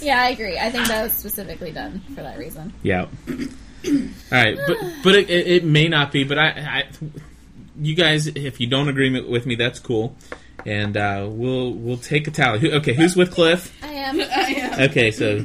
Yeah, 0.00 0.20
I 0.20 0.30
agree. 0.30 0.58
I 0.58 0.70
think 0.70 0.88
that 0.88 1.04
was 1.04 1.12
specifically 1.12 1.70
done 1.70 2.00
for 2.08 2.22
that 2.22 2.36
reason. 2.36 2.72
Yeah. 2.82 3.06
All 3.84 3.92
right, 4.30 4.56
but 4.66 4.76
but 5.02 5.14
it, 5.14 5.30
it, 5.30 5.46
it 5.48 5.64
may 5.64 5.88
not 5.88 6.12
be. 6.12 6.24
But 6.24 6.38
I, 6.38 6.46
I, 6.48 6.84
you 7.80 7.94
guys, 7.94 8.26
if 8.28 8.60
you 8.60 8.66
don't 8.66 8.88
agree 8.88 9.20
with 9.20 9.46
me, 9.46 9.54
that's 9.56 9.78
cool, 9.78 10.16
and 10.64 10.96
uh, 10.96 11.26
we'll 11.28 11.72
we'll 11.72 11.96
take 11.98 12.26
a 12.28 12.30
tally. 12.30 12.58
Who, 12.60 12.70
okay, 12.72 12.94
who's 12.94 13.16
with 13.16 13.32
Cliff? 13.32 13.76
I 13.82 13.88
am. 13.88 14.20
I 14.20 14.24
am. 14.24 14.80
Okay, 14.90 15.10
so 15.10 15.44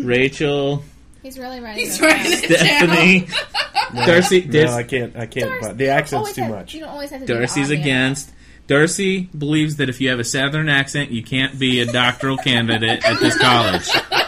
Rachel, 0.00 0.82
He's 1.22 1.38
really 1.38 1.60
right. 1.60 1.76
He's 1.76 1.98
this 1.98 2.00
writing 2.00 2.30
down. 2.32 2.42
it 2.44 2.58
Stephanie, 2.58 3.28
No, 3.94 4.06
Darcy. 4.06 4.44
No, 4.46 4.64
I 4.72 4.82
can't. 4.82 5.16
I 5.16 5.26
can't. 5.26 5.46
Darcy, 5.50 5.66
But 5.68 5.78
the 5.78 5.88
accent's 5.88 6.32
too 6.34 6.42
have- 6.42 6.50
much. 6.50 6.74
You 6.74 6.80
don't 6.80 6.88
always 6.90 7.10
have 7.10 7.20
to. 7.20 7.26
Darcy's 7.26 7.64
obvious. 7.64 7.80
against. 7.80 8.30
Darcy 8.66 9.20
believes 9.36 9.76
that 9.76 9.90
if 9.90 10.00
you 10.00 10.08
have 10.08 10.18
a 10.18 10.24
southern 10.24 10.70
accent, 10.70 11.10
you 11.10 11.22
can't 11.22 11.58
be 11.58 11.80
a 11.80 11.86
doctoral 11.86 12.38
candidate 12.38 13.04
at 13.04 13.20
this 13.20 13.36
college. 13.36 13.88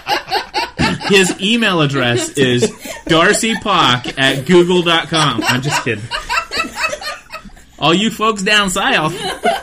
His 1.08 1.34
email 1.40 1.80
address 1.80 2.30
is 2.36 2.70
darcypock 3.06 4.18
at 4.18 4.46
google.com. 4.46 5.42
I'm 5.42 5.62
just 5.62 5.82
kidding. 5.84 6.04
All 7.78 7.92
you 7.92 8.10
folks 8.10 8.42
down 8.42 8.70
south, 8.70 9.14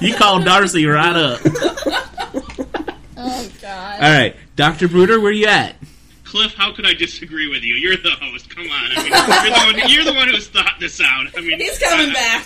you 0.02 0.14
call 0.16 0.44
Darcy 0.44 0.86
right 0.86 1.16
up. 1.16 1.42
Oh 3.18 3.50
God. 3.62 3.96
All 3.96 4.12
right, 4.12 4.36
Dr. 4.56 4.88
Bruder, 4.88 5.20
where 5.20 5.32
you 5.32 5.48
at? 5.48 5.76
Cliff, 6.24 6.54
how 6.56 6.74
could 6.74 6.86
I 6.86 6.94
disagree 6.94 7.48
with 7.48 7.64
you? 7.64 7.76
You're 7.76 7.98
the 7.98 8.12
host. 8.12 8.50
Come 8.56 8.66
on. 8.66 8.92
I 8.96 9.04
mean, 9.04 9.12
you're, 9.12 9.24
the 9.24 9.82
one, 9.82 9.90
you're 9.92 10.04
the 10.04 10.14
one 10.14 10.28
who's 10.30 10.48
thought 10.48 10.76
this 10.80 11.00
out. 11.02 11.28
I 11.38 11.42
mean, 11.42 11.60
He's 11.60 11.78
coming 11.80 12.10
uh, 12.10 12.14
back. 12.14 12.46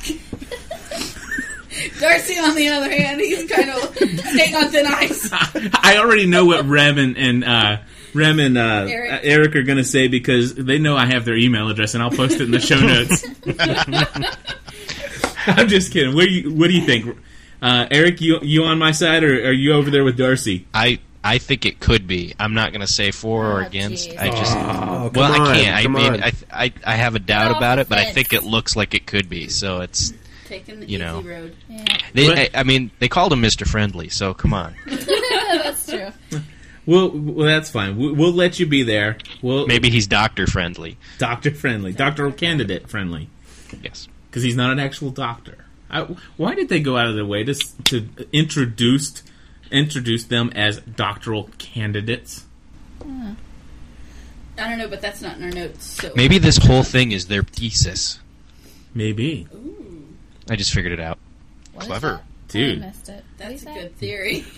Darcy, 1.99 2.37
on 2.39 2.55
the 2.55 2.69
other 2.69 2.89
hand, 2.89 3.21
he's 3.21 3.49
kind 3.49 3.69
of 3.69 3.95
staying 3.95 4.55
on 4.55 4.69
thin 4.71 4.85
ice. 4.87 5.29
I 5.31 5.97
already 5.99 6.25
know 6.25 6.45
what 6.45 6.65
Rem 6.65 6.97
and, 6.97 7.17
and 7.17 7.43
uh, 7.43 7.77
Rem 8.13 8.39
and 8.39 8.57
uh, 8.57 8.85
Eric. 8.89 9.11
uh, 9.11 9.19
Eric 9.23 9.55
are 9.55 9.63
going 9.63 9.77
to 9.77 9.83
say 9.83 10.07
because 10.07 10.55
they 10.55 10.79
know 10.79 10.95
I 10.97 11.05
have 11.05 11.25
their 11.25 11.35
email 11.37 11.69
address, 11.69 11.93
and 11.93 12.01
I'll 12.03 12.09
post 12.11 12.35
it 12.35 12.41
in 12.41 12.51
the 12.51 12.59
show 12.59 12.79
notes. 12.81 13.23
I'm 15.47 15.67
just 15.67 15.91
kidding. 15.91 16.13
What 16.15 16.25
do 16.25 16.31
you 16.31 16.53
What 16.53 16.67
do 16.67 16.73
you 16.73 16.85
think, 16.85 17.17
uh, 17.61 17.87
Eric? 17.91 18.21
You 18.21 18.39
you 18.41 18.63
on 18.63 18.77
my 18.79 18.91
side, 18.91 19.23
or 19.23 19.33
are 19.47 19.51
you 19.51 19.73
over 19.73 19.89
there 19.89 20.03
with 20.03 20.17
Darcy? 20.17 20.65
I 20.73 20.99
I 21.23 21.37
think 21.37 21.65
it 21.65 21.79
could 21.79 22.07
be. 22.07 22.33
I'm 22.39 22.53
not 22.53 22.71
going 22.71 22.81
to 22.81 22.87
say 22.91 23.11
for 23.11 23.45
or 23.45 23.63
Oh, 23.63 23.65
against. 23.65 24.09
jeez. 24.09 24.19
I 24.19 24.29
just 24.29 24.55
Oh, 24.55 25.11
well, 25.13 25.33
come 25.33 25.41
I 25.41 25.55
can't. 25.61 25.75
I 25.75 25.87
mean. 25.87 26.23
I, 26.23 26.31
I 26.51 26.73
I 26.85 26.95
have 26.95 27.15
a 27.15 27.19
doubt 27.19 27.49
Get 27.49 27.57
about 27.57 27.79
it, 27.79 27.89
but 27.89 27.97
I 27.97 28.11
think 28.11 28.33
it 28.33 28.43
looks 28.43 28.75
like 28.75 28.93
it 28.93 29.05
could 29.05 29.29
be. 29.29 29.47
So 29.49 29.81
it's 29.81 30.13
Taking 30.45 30.79
the 30.79 30.85
You 30.85 30.97
easy 30.97 31.05
know. 31.05 31.21
road. 31.21 31.55
Yeah, 31.69 31.85
they, 32.13 32.43
I, 32.45 32.49
I 32.53 32.63
mean 32.63 32.89
they 32.99 33.09
called 33.09 33.33
him 33.33 33.41
Mr. 33.41 33.67
Friendly, 33.67 34.07
so 34.07 34.33
come 34.33 34.53
on. 34.53 34.75
that's 36.87 37.11
true. 37.11 37.21
Well, 37.23 37.35
well, 37.35 37.45
that's 37.47 37.69
fine. 37.69 37.97
We- 37.97 38.11
We'll 38.13 38.33
let 38.33 38.59
you 38.59 38.65
be 38.65 38.83
there. 38.83 39.17
We'll 39.41 39.67
Maybe 39.67 39.89
he's 39.89 40.07
Doctor 40.07 40.47
Friendly. 40.47 40.97
doctor 41.17 41.51
friendly, 41.51 41.93
doctoral 41.93 42.31
candidate 42.31 42.89
friendly, 42.89 43.29
Yes. 43.83 44.07
because 44.29 44.43
he's 44.43 44.55
not 44.55 44.71
an 44.71 44.79
actual 44.79 45.09
doctor. 45.11 45.65
I, 45.89 46.01
why 46.37 46.53
did 46.55 46.67
they 46.69 46.79
go 46.81 46.97
out 46.97 47.07
of 47.07 47.15
their 47.15 47.25
way 47.25 47.43
to 47.45 47.53
to 47.85 48.07
introduce 48.33 49.23
introduce 49.71 50.25
them 50.25 50.51
as 50.55 50.79
doctoral 50.81 51.49
candidates? 51.57 52.45
Hmm. 53.01 53.33
I 54.57 54.69
don't 54.69 54.79
know, 54.79 54.87
but 54.87 55.01
that's 55.01 55.21
not 55.21 55.37
in 55.37 55.43
our 55.43 55.51
notes. 55.51 55.85
So 55.85 56.11
Maybe 56.15 56.39
this 56.39 56.57
whole 56.57 56.83
thing 56.83 57.11
is 57.11 57.27
their 57.27 57.43
thesis. 57.43 58.19
Maybe, 58.93 59.47
Ooh. 59.53 60.07
I 60.49 60.55
just 60.55 60.73
figured 60.73 60.93
it 60.93 60.99
out. 60.99 61.19
What 61.73 61.83
is 61.83 61.87
Clever. 61.87 62.07
that? 62.09 62.21
I 62.21 62.51
dude. 62.51 62.79
missed 62.79 63.09
it. 63.09 63.23
That's 63.37 63.61
a 63.61 63.65
did 63.65 63.73
good 63.75 63.95
theory. 63.97 64.45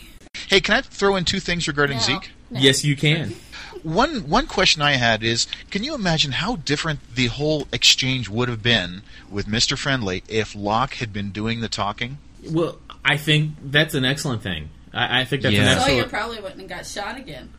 Hey, 0.49 0.59
can 0.61 0.75
I 0.75 0.81
throw 0.81 1.15
in 1.15 1.25
two 1.25 1.39
things 1.39 1.67
regarding 1.67 1.97
No. 1.97 2.03
Zeke? 2.03 2.31
No. 2.49 2.59
Yes, 2.59 2.83
you 2.83 2.95
can. 2.95 3.35
One 3.83 4.27
one 4.27 4.47
question 4.47 4.81
I 4.81 4.93
had 4.93 5.23
is, 5.23 5.47
can 5.71 5.83
you 5.83 5.95
imagine 5.95 6.33
how 6.33 6.57
different 6.57 6.99
the 7.15 7.27
whole 7.27 7.67
exchange 7.71 8.27
would 8.27 8.49
have 8.49 8.61
been 8.61 9.03
with 9.29 9.47
Mister 9.47 9.77
Friendly 9.77 10.23
if 10.27 10.53
Locke 10.55 10.95
had 10.95 11.13
been 11.13 11.29
doing 11.31 11.61
the 11.61 11.69
talking? 11.69 12.17
Well, 12.49 12.79
I 13.05 13.15
think 13.15 13.53
that's 13.63 13.93
an 13.93 14.03
excellent 14.03 14.41
thing. 14.43 14.69
I, 14.93 15.21
I 15.21 15.25
think 15.25 15.43
that's 15.43 15.55
Yeah. 15.55 15.61
an 15.73 15.79
Sawyer 15.79 15.85
excellent. 15.91 16.09
probably 16.09 16.39
wouldn't 16.41 16.59
have 16.61 16.69
got 16.69 16.85
shot 16.85 17.17
again. 17.17 17.49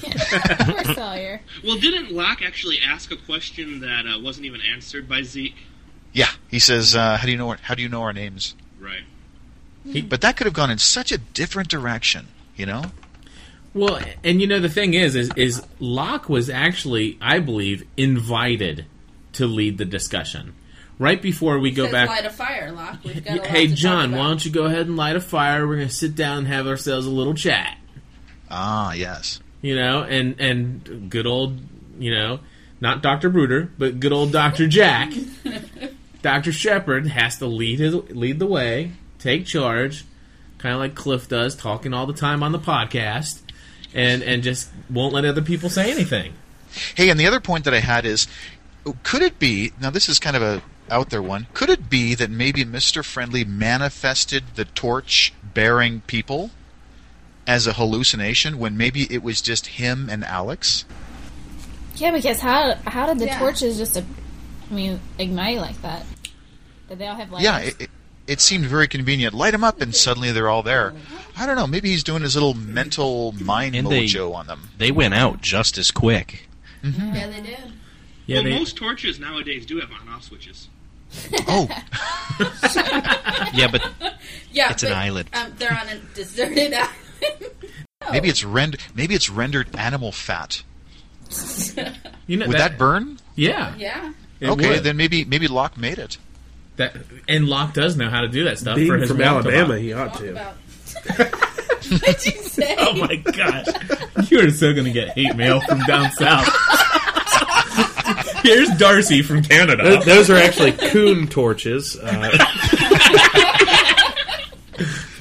Poor 0.00 0.94
Sawyer. 0.94 1.40
Well, 1.64 1.76
didn't 1.78 2.12
Locke 2.12 2.40
actually 2.42 2.78
ask 2.80 3.10
a 3.10 3.16
question 3.16 3.80
that 3.80 4.06
uh, 4.06 4.18
wasn't 4.20 4.46
even 4.46 4.60
answered 4.60 5.08
by 5.08 5.22
Zeke? 5.22 5.56
Yeah, 6.12 6.30
he 6.48 6.58
says, 6.60 6.94
uh, 6.96 7.16
"How 7.18 7.26
do 7.26 7.32
you 7.32 7.36
know? 7.38 7.50
Our, 7.50 7.58
how 7.62 7.74
do 7.74 7.82
you 7.82 7.88
know 7.88 8.02
our 8.02 8.12
names?" 8.12 8.54
Right. 8.80 9.02
But 10.08 10.20
that 10.20 10.36
could 10.36 10.46
have 10.46 10.54
gone 10.54 10.70
in 10.70 10.78
such 10.78 11.12
a 11.12 11.18
different 11.18 11.68
direction, 11.68 12.28
you 12.56 12.66
know. 12.66 12.84
Well, 13.74 14.00
and 14.24 14.40
you 14.40 14.46
know 14.46 14.60
the 14.60 14.68
thing 14.68 14.94
is, 14.94 15.14
is 15.14 15.30
is 15.36 15.64
Locke 15.78 16.28
was 16.28 16.50
actually, 16.50 17.18
I 17.20 17.38
believe, 17.38 17.86
invited 17.96 18.86
to 19.34 19.46
lead 19.46 19.78
the 19.78 19.84
discussion. 19.84 20.54
Right 20.98 21.22
before 21.22 21.60
we 21.60 21.70
go 21.70 21.84
Says 21.84 21.92
back, 21.92 22.08
light 22.08 22.24
a 22.24 22.30
fire, 22.30 22.72
Locke. 22.72 22.98
We've 23.04 23.24
got 23.24 23.34
a 23.34 23.36
lot 23.38 23.46
hey 23.46 23.66
to 23.66 23.72
talk 23.72 23.78
John, 23.78 24.04
about. 24.08 24.18
why 24.18 24.26
don't 24.28 24.44
you 24.44 24.50
go 24.50 24.64
ahead 24.64 24.86
and 24.88 24.96
light 24.96 25.14
a 25.14 25.20
fire? 25.20 25.66
We're 25.66 25.76
going 25.76 25.88
to 25.88 25.94
sit 25.94 26.16
down 26.16 26.38
and 26.38 26.46
have 26.48 26.66
ourselves 26.66 27.06
a 27.06 27.10
little 27.10 27.34
chat. 27.34 27.78
Ah, 28.50 28.92
yes. 28.94 29.40
You 29.62 29.76
know, 29.76 30.02
and 30.02 30.40
and 30.40 31.08
good 31.10 31.26
old, 31.26 31.60
you 31.98 32.12
know, 32.12 32.40
not 32.80 33.02
Doctor 33.02 33.28
Bruder, 33.30 33.70
but 33.78 34.00
good 34.00 34.12
old 34.12 34.32
Doctor 34.32 34.66
Jack, 34.66 35.12
Doctor 36.22 36.52
Shepard 36.52 37.06
has 37.06 37.38
to 37.38 37.46
lead 37.46 37.78
his 37.78 37.94
lead 37.94 38.38
the 38.38 38.46
way, 38.46 38.92
take 39.18 39.46
charge, 39.46 40.04
kind 40.58 40.74
of 40.74 40.80
like 40.80 40.94
Cliff 40.94 41.28
does, 41.28 41.54
talking 41.54 41.92
all 41.94 42.06
the 42.06 42.12
time 42.12 42.42
on 42.42 42.52
the 42.52 42.58
podcast, 42.58 43.40
and 43.94 44.22
and 44.22 44.42
just 44.42 44.70
won't 44.90 45.12
let 45.14 45.24
other 45.24 45.42
people 45.42 45.70
say 45.70 45.90
anything. 45.90 46.34
Hey, 46.94 47.08
and 47.10 47.18
the 47.18 47.26
other 47.26 47.40
point 47.40 47.64
that 47.64 47.74
I 47.74 47.80
had 47.80 48.04
is, 48.04 48.28
could 49.02 49.22
it 49.22 49.38
be? 49.38 49.72
Now, 49.80 49.90
this 49.90 50.08
is 50.08 50.18
kind 50.18 50.36
of 50.36 50.42
a 50.42 50.62
out 50.90 51.10
there 51.10 51.22
one. 51.22 51.46
Could 51.54 51.70
it 51.70 51.90
be 51.90 52.14
that 52.14 52.30
maybe 52.30 52.64
Mister 52.64 53.02
Friendly 53.02 53.44
manifested 53.44 54.44
the 54.54 54.64
torch 54.64 55.32
bearing 55.54 56.02
people 56.06 56.50
as 57.46 57.66
a 57.66 57.72
hallucination 57.74 58.58
when 58.58 58.76
maybe 58.76 59.06
it 59.10 59.22
was 59.22 59.40
just 59.40 59.66
him 59.66 60.08
and 60.10 60.24
Alex? 60.24 60.84
Yeah, 61.96 62.12
because 62.12 62.40
how 62.40 62.74
how 62.86 63.06
did 63.06 63.18
the 63.18 63.26
Yeah. 63.26 63.38
torches 63.38 63.76
just, 63.78 63.96
I 63.96 64.04
mean, 64.70 65.00
ignite 65.18 65.58
like 65.58 65.80
that? 65.82 66.04
Did 66.88 66.98
they 66.98 67.06
all 67.06 67.16
have 67.16 67.30
lighters? 67.32 67.44
Yeah, 67.44 67.58
it, 67.58 67.80
it, 67.80 67.90
it 68.28 68.40
seemed 68.40 68.66
very 68.66 68.86
convenient. 68.86 69.34
Light 69.34 69.50
them 69.52 69.64
up, 69.64 69.80
and 69.80 69.94
suddenly 69.94 70.30
they're 70.30 70.48
all 70.48 70.62
there. 70.62 70.94
I 71.36 71.46
don't 71.46 71.56
know. 71.56 71.66
Maybe 71.66 71.88
he's 71.90 72.04
doing 72.04 72.22
his 72.22 72.34
little 72.34 72.54
mental 72.54 73.32
mind 73.32 73.74
And 73.74 73.88
they- 73.88 74.04
mojo 74.06 74.34
on 74.34 74.46
them. 74.46 74.68
They 74.78 74.90
went 74.92 75.14
out 75.14 75.40
just 75.40 75.78
as 75.78 75.90
quick. 75.90 76.48
Yeah, 76.82 77.26
they 77.28 77.40
did. 77.40 77.72
Yeah, 78.26 78.36
well, 78.36 78.44
they, 78.44 78.58
most 78.58 78.76
torches 78.76 79.18
nowadays 79.18 79.64
do 79.66 79.80
have 79.80 79.90
on-off 79.90 80.22
switches. 80.24 80.68
Oh, 81.48 81.66
Yeah, 83.54 83.68
but 83.72 83.82
Yeah, 84.52 84.70
It's 84.70 84.82
an 84.82 84.92
island. 84.92 85.30
Um, 85.32 85.54
they're 85.58 85.72
on 85.72 85.88
a 85.88 85.98
deserted 86.14 86.72
island. 86.74 87.50
maybe 88.12 88.28
it's 88.28 88.44
rend- 88.44 88.76
Maybe 88.94 89.14
it's 89.14 89.30
rendered 89.30 89.74
animal 89.76 90.12
fat. 90.12 90.62
you 92.26 92.36
know 92.36 92.46
Would 92.46 92.56
that, 92.58 92.76
burn? 92.78 93.18
Yeah, 93.34 93.74
yeah. 93.76 94.12
it 94.40 94.48
okay, 94.50 94.70
would. 94.70 94.84
then 94.84 94.96
maybe 94.96 95.24
maybe 95.24 95.46
Locke 95.48 95.76
made 95.76 95.98
it. 95.98 96.18
That 96.78 96.96
and 97.28 97.46
Locke 97.48 97.74
does 97.74 97.96
know 97.96 98.08
how 98.10 98.22
to 98.22 98.28
do 98.28 98.44
that 98.44 98.58
stuff 98.58 98.74
for 98.74 98.80
Being 98.80 98.98
his 99.00 99.10
from. 99.10 99.20
Alabama, 99.20 99.78
he 99.78 99.92
ought 99.92 100.14
Talk 100.14 100.18
to. 100.22 100.30
about. 100.32 100.54
What'd 101.88 102.26
you 102.26 102.32
say? 102.42 102.74
Oh 102.78 102.94
my 102.96 103.16
gosh, 103.16 103.66
you 104.30 104.40
are 104.40 104.50
so 104.50 104.72
going 104.72 104.84
to 104.86 104.90
get 104.92 105.10
hate 105.10 105.36
mail 105.36 105.60
from 105.60 105.80
down 105.84 106.10
south. 106.12 106.48
Here's 108.42 108.68
Darcy 108.78 109.22
from 109.22 109.42
Canada. 109.42 109.82
Those, 109.82 110.04
those 110.04 110.30
are 110.30 110.36
actually 110.36 110.72
coon 110.72 111.28
torches. 111.28 111.96
Uh, 111.96 112.30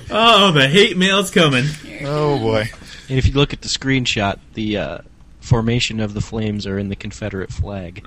Oh, 0.09 0.51
the 0.53 0.67
hate 0.69 0.95
mail's 0.97 1.31
coming. 1.31 1.65
Oh 2.03 2.39
boy. 2.39 2.63
And 3.09 3.17
if 3.17 3.27
you 3.27 3.33
look 3.33 3.51
at 3.53 3.61
the 3.61 3.67
screenshot, 3.67 4.39
the 4.53 4.77
uh, 4.77 4.97
formation 5.41 5.99
of 5.99 6.13
the 6.13 6.21
flames 6.21 6.65
are 6.65 6.79
in 6.79 6.87
the 6.89 6.95
Confederate 6.95 7.51
flag. 7.51 8.01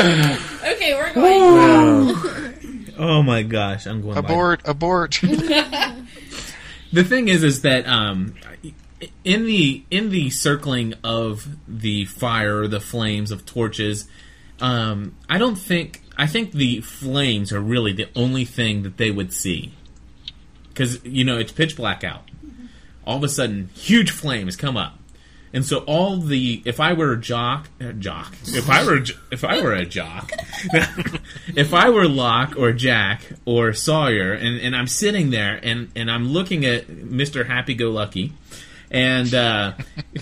Okay, 0.00 0.94
we're 0.94 1.14
going. 1.14 2.16
Oh 3.02 3.22
my 3.22 3.42
gosh, 3.42 3.86
I'm 3.86 4.02
going 4.02 4.12
by- 4.12 4.20
Abort! 4.20 4.60
Abort! 4.66 5.20
the 6.92 7.04
thing 7.04 7.28
is 7.28 7.42
is 7.42 7.62
that 7.62 7.86
um 7.86 8.34
in 9.24 9.46
the 9.46 9.82
in 9.90 10.10
the 10.10 10.28
circling 10.30 10.92
of 11.02 11.48
the 11.66 12.04
fire 12.04 12.66
the 12.66 12.80
flames 12.80 13.30
of 13.30 13.46
torches 13.46 14.06
um 14.60 15.14
i 15.28 15.38
don't 15.38 15.56
think 15.56 16.02
i 16.18 16.26
think 16.26 16.52
the 16.52 16.80
flames 16.82 17.52
are 17.52 17.60
really 17.60 17.92
the 17.92 18.08
only 18.14 18.44
thing 18.44 18.82
that 18.82 18.96
they 18.98 19.10
would 19.10 19.32
see 19.32 19.72
because 20.68 21.02
you 21.04 21.24
know 21.24 21.38
it's 21.38 21.52
pitch 21.52 21.76
black 21.76 22.04
out 22.04 22.28
all 23.06 23.16
of 23.16 23.24
a 23.24 23.28
sudden 23.28 23.70
huge 23.74 24.10
flames 24.10 24.56
come 24.56 24.76
up 24.76 24.98
and 25.52 25.64
so 25.64 25.78
all 25.78 26.16
the 26.16 26.62
if 26.64 26.80
I 26.80 26.92
were 26.92 27.12
a 27.12 27.16
jock 27.16 27.68
uh, 27.80 27.92
jock. 27.92 28.34
If 28.46 28.70
I 28.70 28.84
were 28.84 29.00
if 29.30 29.44
I 29.44 29.60
were 29.60 29.72
a 29.72 29.84
jock 29.84 30.30
if 31.56 31.74
I 31.74 31.90
were 31.90 32.08
Locke 32.08 32.56
or 32.56 32.72
Jack 32.72 33.22
or 33.44 33.72
Sawyer 33.72 34.32
and, 34.32 34.60
and 34.60 34.76
I'm 34.76 34.86
sitting 34.86 35.30
there 35.30 35.58
and, 35.62 35.90
and 35.96 36.10
I'm 36.10 36.28
looking 36.28 36.64
at 36.64 36.86
Mr. 36.86 37.46
Happy 37.46 37.74
Go 37.74 37.90
Lucky 37.90 38.32
and 38.90 39.32
uh, 39.34 39.74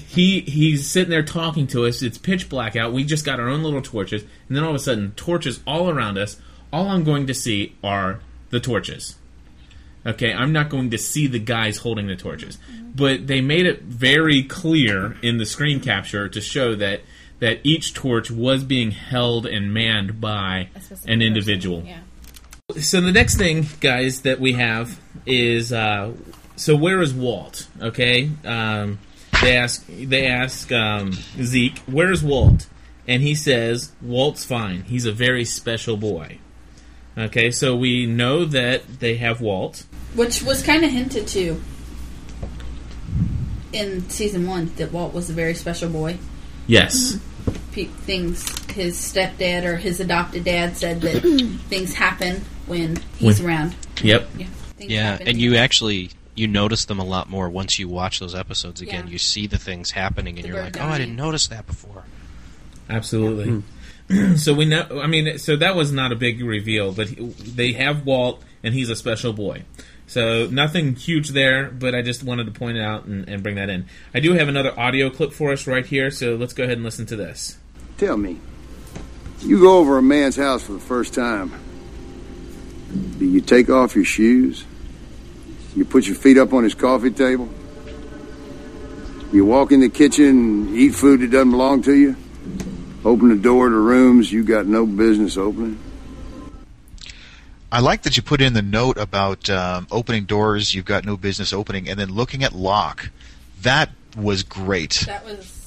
he 0.08 0.40
he's 0.40 0.88
sitting 0.88 1.10
there 1.10 1.22
talking 1.22 1.66
to 1.68 1.86
us. 1.86 2.02
It's 2.02 2.18
pitch 2.18 2.48
black 2.48 2.76
out. 2.76 2.92
We 2.92 3.04
just 3.04 3.24
got 3.24 3.40
our 3.40 3.48
own 3.48 3.62
little 3.62 3.80
torches. 3.82 4.22
And 4.22 4.56
then 4.56 4.64
all 4.64 4.70
of 4.70 4.76
a 4.76 4.80
sudden 4.80 5.12
torches 5.12 5.60
all 5.66 5.88
around 5.88 6.18
us. 6.18 6.36
All 6.72 6.88
I'm 6.88 7.04
going 7.04 7.26
to 7.28 7.34
see 7.34 7.76
are 7.82 8.20
the 8.50 8.60
torches 8.60 9.16
Okay, 10.08 10.32
I'm 10.32 10.52
not 10.52 10.70
going 10.70 10.90
to 10.90 10.98
see 10.98 11.26
the 11.26 11.38
guys 11.38 11.76
holding 11.76 12.06
the 12.06 12.16
torches, 12.16 12.58
but 12.94 13.26
they 13.26 13.42
made 13.42 13.66
it 13.66 13.82
very 13.82 14.42
clear 14.42 15.18
in 15.22 15.36
the 15.36 15.44
screen 15.44 15.80
capture 15.80 16.28
to 16.28 16.40
show 16.40 16.74
that 16.76 17.02
that 17.40 17.60
each 17.62 17.94
torch 17.94 18.30
was 18.30 18.64
being 18.64 18.90
held 18.90 19.46
and 19.46 19.72
manned 19.72 20.20
by 20.20 20.70
an 21.06 21.22
individual. 21.22 21.84
Yeah. 21.84 22.00
So 22.80 23.00
the 23.00 23.12
next 23.12 23.36
thing, 23.36 23.66
guys, 23.80 24.22
that 24.22 24.40
we 24.40 24.54
have 24.54 24.98
is 25.26 25.72
uh, 25.72 26.12
so 26.56 26.74
where 26.74 27.00
is 27.00 27.12
Walt? 27.12 27.68
Okay, 27.80 28.30
um, 28.44 28.98
they 29.42 29.56
ask 29.56 29.86
they 29.86 30.26
ask 30.26 30.72
um, 30.72 31.12
Zeke, 31.12 31.78
where's 31.80 32.22
Walt? 32.22 32.66
And 33.06 33.22
he 33.22 33.34
says 33.34 33.92
Walt's 34.02 34.44
fine. 34.44 34.82
He's 34.82 35.06
a 35.06 35.12
very 35.12 35.44
special 35.44 35.96
boy. 35.96 36.38
Okay, 37.16 37.50
so 37.50 37.74
we 37.74 38.06
know 38.06 38.44
that 38.44 39.00
they 39.00 39.16
have 39.16 39.40
Walt. 39.40 39.86
Which 40.14 40.42
was 40.42 40.62
kind 40.62 40.84
of 40.84 40.90
hinted 40.90 41.28
to 41.28 41.60
in 43.72 44.08
season 44.08 44.46
one 44.46 44.72
that 44.76 44.92
Walt 44.92 45.12
was 45.12 45.28
a 45.30 45.32
very 45.32 45.54
special 45.54 45.88
boy. 45.90 46.18
Yes. 46.66 47.12
Mm-hmm. 47.12 47.72
Pe- 47.72 47.84
things 47.84 48.58
his 48.72 48.96
stepdad 48.96 49.64
or 49.64 49.76
his 49.76 50.00
adopted 50.00 50.44
dad 50.44 50.76
said 50.76 51.00
that 51.02 51.20
things 51.68 51.94
happen 51.94 52.42
when 52.66 52.96
he's 53.18 53.40
When- 53.40 53.48
around. 53.50 53.76
Yep. 54.02 54.28
Yeah. 54.38 54.46
Things 54.76 54.92
yeah, 54.92 55.10
happen. 55.12 55.28
and 55.28 55.40
you 55.40 55.56
actually 55.56 56.10
you 56.36 56.46
notice 56.46 56.84
them 56.84 57.00
a 57.00 57.04
lot 57.04 57.28
more 57.28 57.50
once 57.50 57.80
you 57.80 57.88
watch 57.88 58.20
those 58.20 58.34
episodes 58.34 58.80
again. 58.80 59.06
Yeah. 59.06 59.12
You 59.12 59.18
see 59.18 59.48
the 59.48 59.58
things 59.58 59.90
happening, 59.90 60.36
and 60.36 60.44
The 60.44 60.48
you're 60.48 60.56
bird 60.58 60.76
like, 60.76 60.80
"Oh, 60.80 60.84
I 60.84 60.88
dying. 60.90 61.00
didn't 61.00 61.16
notice 61.16 61.48
that 61.48 61.66
before." 61.66 62.04
Absolutely. 62.88 63.62
Mm-hmm. 64.08 64.36
so 64.36 64.54
we 64.54 64.64
know. 64.64 64.86
I 65.02 65.08
mean, 65.08 65.36
so 65.38 65.56
that 65.56 65.74
was 65.74 65.90
not 65.90 66.12
a 66.12 66.16
big 66.16 66.40
reveal, 66.40 66.92
but 66.92 67.08
he, 67.08 67.24
they 67.26 67.72
have 67.72 68.06
Walt, 68.06 68.40
and 68.62 68.72
he's 68.72 68.88
a 68.88 68.94
special 68.94 69.32
boy. 69.32 69.64
So 70.08 70.46
nothing 70.46 70.96
huge 70.96 71.28
there, 71.28 71.70
but 71.70 71.94
I 71.94 72.00
just 72.00 72.24
wanted 72.24 72.46
to 72.46 72.50
point 72.50 72.78
it 72.78 72.82
out 72.82 73.04
and, 73.04 73.28
and 73.28 73.42
bring 73.42 73.56
that 73.56 73.68
in. 73.68 73.86
I 74.14 74.20
do 74.20 74.32
have 74.32 74.48
another 74.48 74.78
audio 74.78 75.10
clip 75.10 75.34
for 75.34 75.52
us 75.52 75.66
right 75.66 75.84
here, 75.84 76.10
so 76.10 76.34
let's 76.34 76.54
go 76.54 76.64
ahead 76.64 76.78
and 76.78 76.84
listen 76.84 77.04
to 77.06 77.16
this. 77.16 77.58
Tell 77.98 78.16
me, 78.16 78.40
you 79.40 79.60
go 79.60 79.78
over 79.78 79.98
a 79.98 80.02
man's 80.02 80.36
house 80.36 80.62
for 80.62 80.72
the 80.72 80.80
first 80.80 81.12
time. 81.12 81.52
Do 83.18 83.26
you 83.26 83.42
take 83.42 83.68
off 83.68 83.94
your 83.94 84.06
shoes? 84.06 84.64
You 85.76 85.84
put 85.84 86.06
your 86.06 86.16
feet 86.16 86.38
up 86.38 86.54
on 86.54 86.64
his 86.64 86.74
coffee 86.74 87.10
table? 87.10 87.50
You 89.30 89.44
walk 89.44 89.72
in 89.72 89.80
the 89.80 89.90
kitchen 89.90 90.26
and 90.26 90.76
eat 90.76 90.94
food 90.94 91.20
that 91.20 91.30
doesn't 91.30 91.50
belong 91.50 91.82
to 91.82 91.94
you? 91.94 92.16
Open 93.04 93.28
the 93.28 93.36
door 93.36 93.68
to 93.68 93.74
rooms 93.74 94.32
you 94.32 94.42
got 94.42 94.64
no 94.64 94.86
business 94.86 95.36
opening? 95.36 95.78
I 97.70 97.80
like 97.80 98.02
that 98.02 98.16
you 98.16 98.22
put 98.22 98.40
in 98.40 98.54
the 98.54 98.62
note 98.62 98.96
about 98.96 99.50
um, 99.50 99.86
opening 99.90 100.24
doors 100.24 100.74
you've 100.74 100.86
got 100.86 101.04
no 101.04 101.16
business 101.16 101.52
opening, 101.52 101.88
and 101.88 101.98
then 101.98 102.08
looking 102.08 102.42
at 102.42 102.52
Locke. 102.52 103.10
That 103.62 103.90
was 104.16 104.42
great. 104.42 105.04
That 105.06 105.24
was 105.24 105.58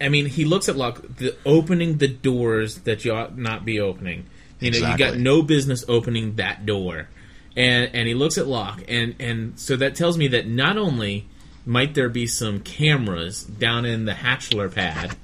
I 0.00 0.08
mean, 0.08 0.26
he 0.26 0.44
looks 0.44 0.68
at 0.68 0.76
Locke, 0.76 1.02
the 1.16 1.34
opening 1.44 1.98
the 1.98 2.06
doors 2.06 2.78
that 2.80 3.04
you 3.04 3.12
ought 3.12 3.36
not 3.36 3.64
be 3.64 3.80
opening. 3.80 4.26
You 4.60 4.70
know, 4.70 4.90
you 4.90 4.96
got 4.96 5.16
no 5.16 5.42
business 5.42 5.84
opening 5.88 6.36
that 6.36 6.64
door, 6.64 7.08
and 7.56 7.90
and 7.92 8.06
he 8.06 8.14
looks 8.14 8.38
at 8.38 8.46
Locke, 8.46 8.82
and 8.88 9.16
and 9.18 9.58
so 9.58 9.76
that 9.76 9.96
tells 9.96 10.16
me 10.16 10.28
that 10.28 10.46
not 10.46 10.78
only 10.78 11.26
might 11.66 11.94
there 11.94 12.08
be 12.08 12.26
some 12.28 12.60
cameras 12.60 13.42
down 13.42 13.84
in 13.84 14.04
the 14.04 14.12
hatchler 14.12 14.72
pad, 14.72 15.16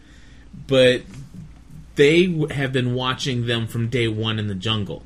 but 0.67 1.03
they 1.95 2.47
have 2.51 2.73
been 2.73 2.95
watching 2.95 3.47
them 3.47 3.69
from 3.69 3.89
day 3.89 4.09
one 4.09 4.41
in 4.41 4.49
the 4.49 4.55
jungle, 4.57 5.05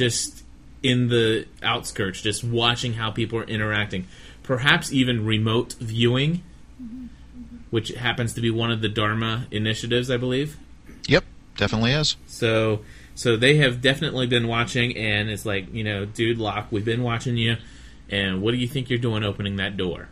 just 0.00 0.44
in 0.82 1.08
the 1.08 1.46
outskirts, 1.62 2.22
just 2.22 2.42
watching 2.42 2.94
how 2.94 3.10
people 3.10 3.38
are 3.38 3.44
interacting, 3.44 4.06
perhaps 4.42 4.92
even 4.92 5.24
remote 5.24 5.74
viewing 5.74 6.42
which 7.70 7.90
happens 7.90 8.34
to 8.34 8.40
be 8.40 8.50
one 8.50 8.70
of 8.70 8.80
the 8.80 8.88
Dharma 8.88 9.46
initiatives, 9.50 10.10
I 10.10 10.16
believe. 10.16 10.58
Yep, 11.08 11.24
definitely 11.56 11.92
is. 11.92 12.16
So, 12.26 12.80
so 13.14 13.36
they 13.36 13.56
have 13.56 13.80
definitely 13.80 14.26
been 14.26 14.48
watching, 14.48 14.96
and 14.96 15.30
it's 15.30 15.46
like, 15.46 15.72
you 15.72 15.84
know, 15.84 16.04
dude, 16.04 16.38
Locke, 16.38 16.66
we've 16.70 16.84
been 16.84 17.02
watching 17.02 17.36
you, 17.36 17.56
and 18.08 18.42
what 18.42 18.52
do 18.52 18.58
you 18.58 18.66
think 18.66 18.90
you're 18.90 18.98
doing 18.98 19.22
opening 19.22 19.56
that 19.56 19.76
door? 19.76 20.08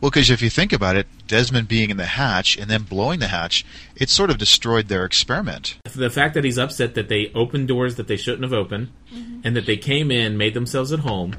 Well, 0.00 0.10
because 0.10 0.30
if 0.30 0.40
you 0.40 0.48
think 0.48 0.72
about 0.72 0.96
it, 0.96 1.06
Desmond 1.26 1.68
being 1.68 1.90
in 1.90 1.98
the 1.98 2.06
hatch 2.06 2.56
and 2.56 2.70
then 2.70 2.82
blowing 2.84 3.20
the 3.20 3.28
hatch, 3.28 3.66
it 3.94 4.08
sort 4.08 4.30
of 4.30 4.38
destroyed 4.38 4.88
their 4.88 5.04
experiment. 5.04 5.76
The 5.92 6.08
fact 6.08 6.34
that 6.34 6.44
he's 6.44 6.58
upset 6.58 6.94
that 6.94 7.08
they 7.08 7.30
opened 7.34 7.68
doors 7.68 7.96
that 7.96 8.08
they 8.08 8.16
shouldn't 8.16 8.42
have 8.42 8.52
opened, 8.52 8.88
mm-hmm. 9.12 9.40
and 9.44 9.54
that 9.56 9.66
they 9.66 9.76
came 9.76 10.10
in, 10.10 10.38
made 10.38 10.54
themselves 10.54 10.90
at 10.92 11.00
home, 11.00 11.36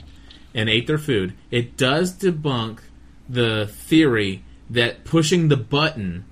and 0.53 0.69
ate 0.69 0.85
their 0.85 0.99
food, 0.99 1.33
it 1.49 1.75
does 1.75 2.13
debunk 2.13 2.79
the 3.27 3.67
theory 3.67 4.43
that 4.69 5.05
pushing 5.05 5.47
the 5.47 5.57
button 5.57 6.25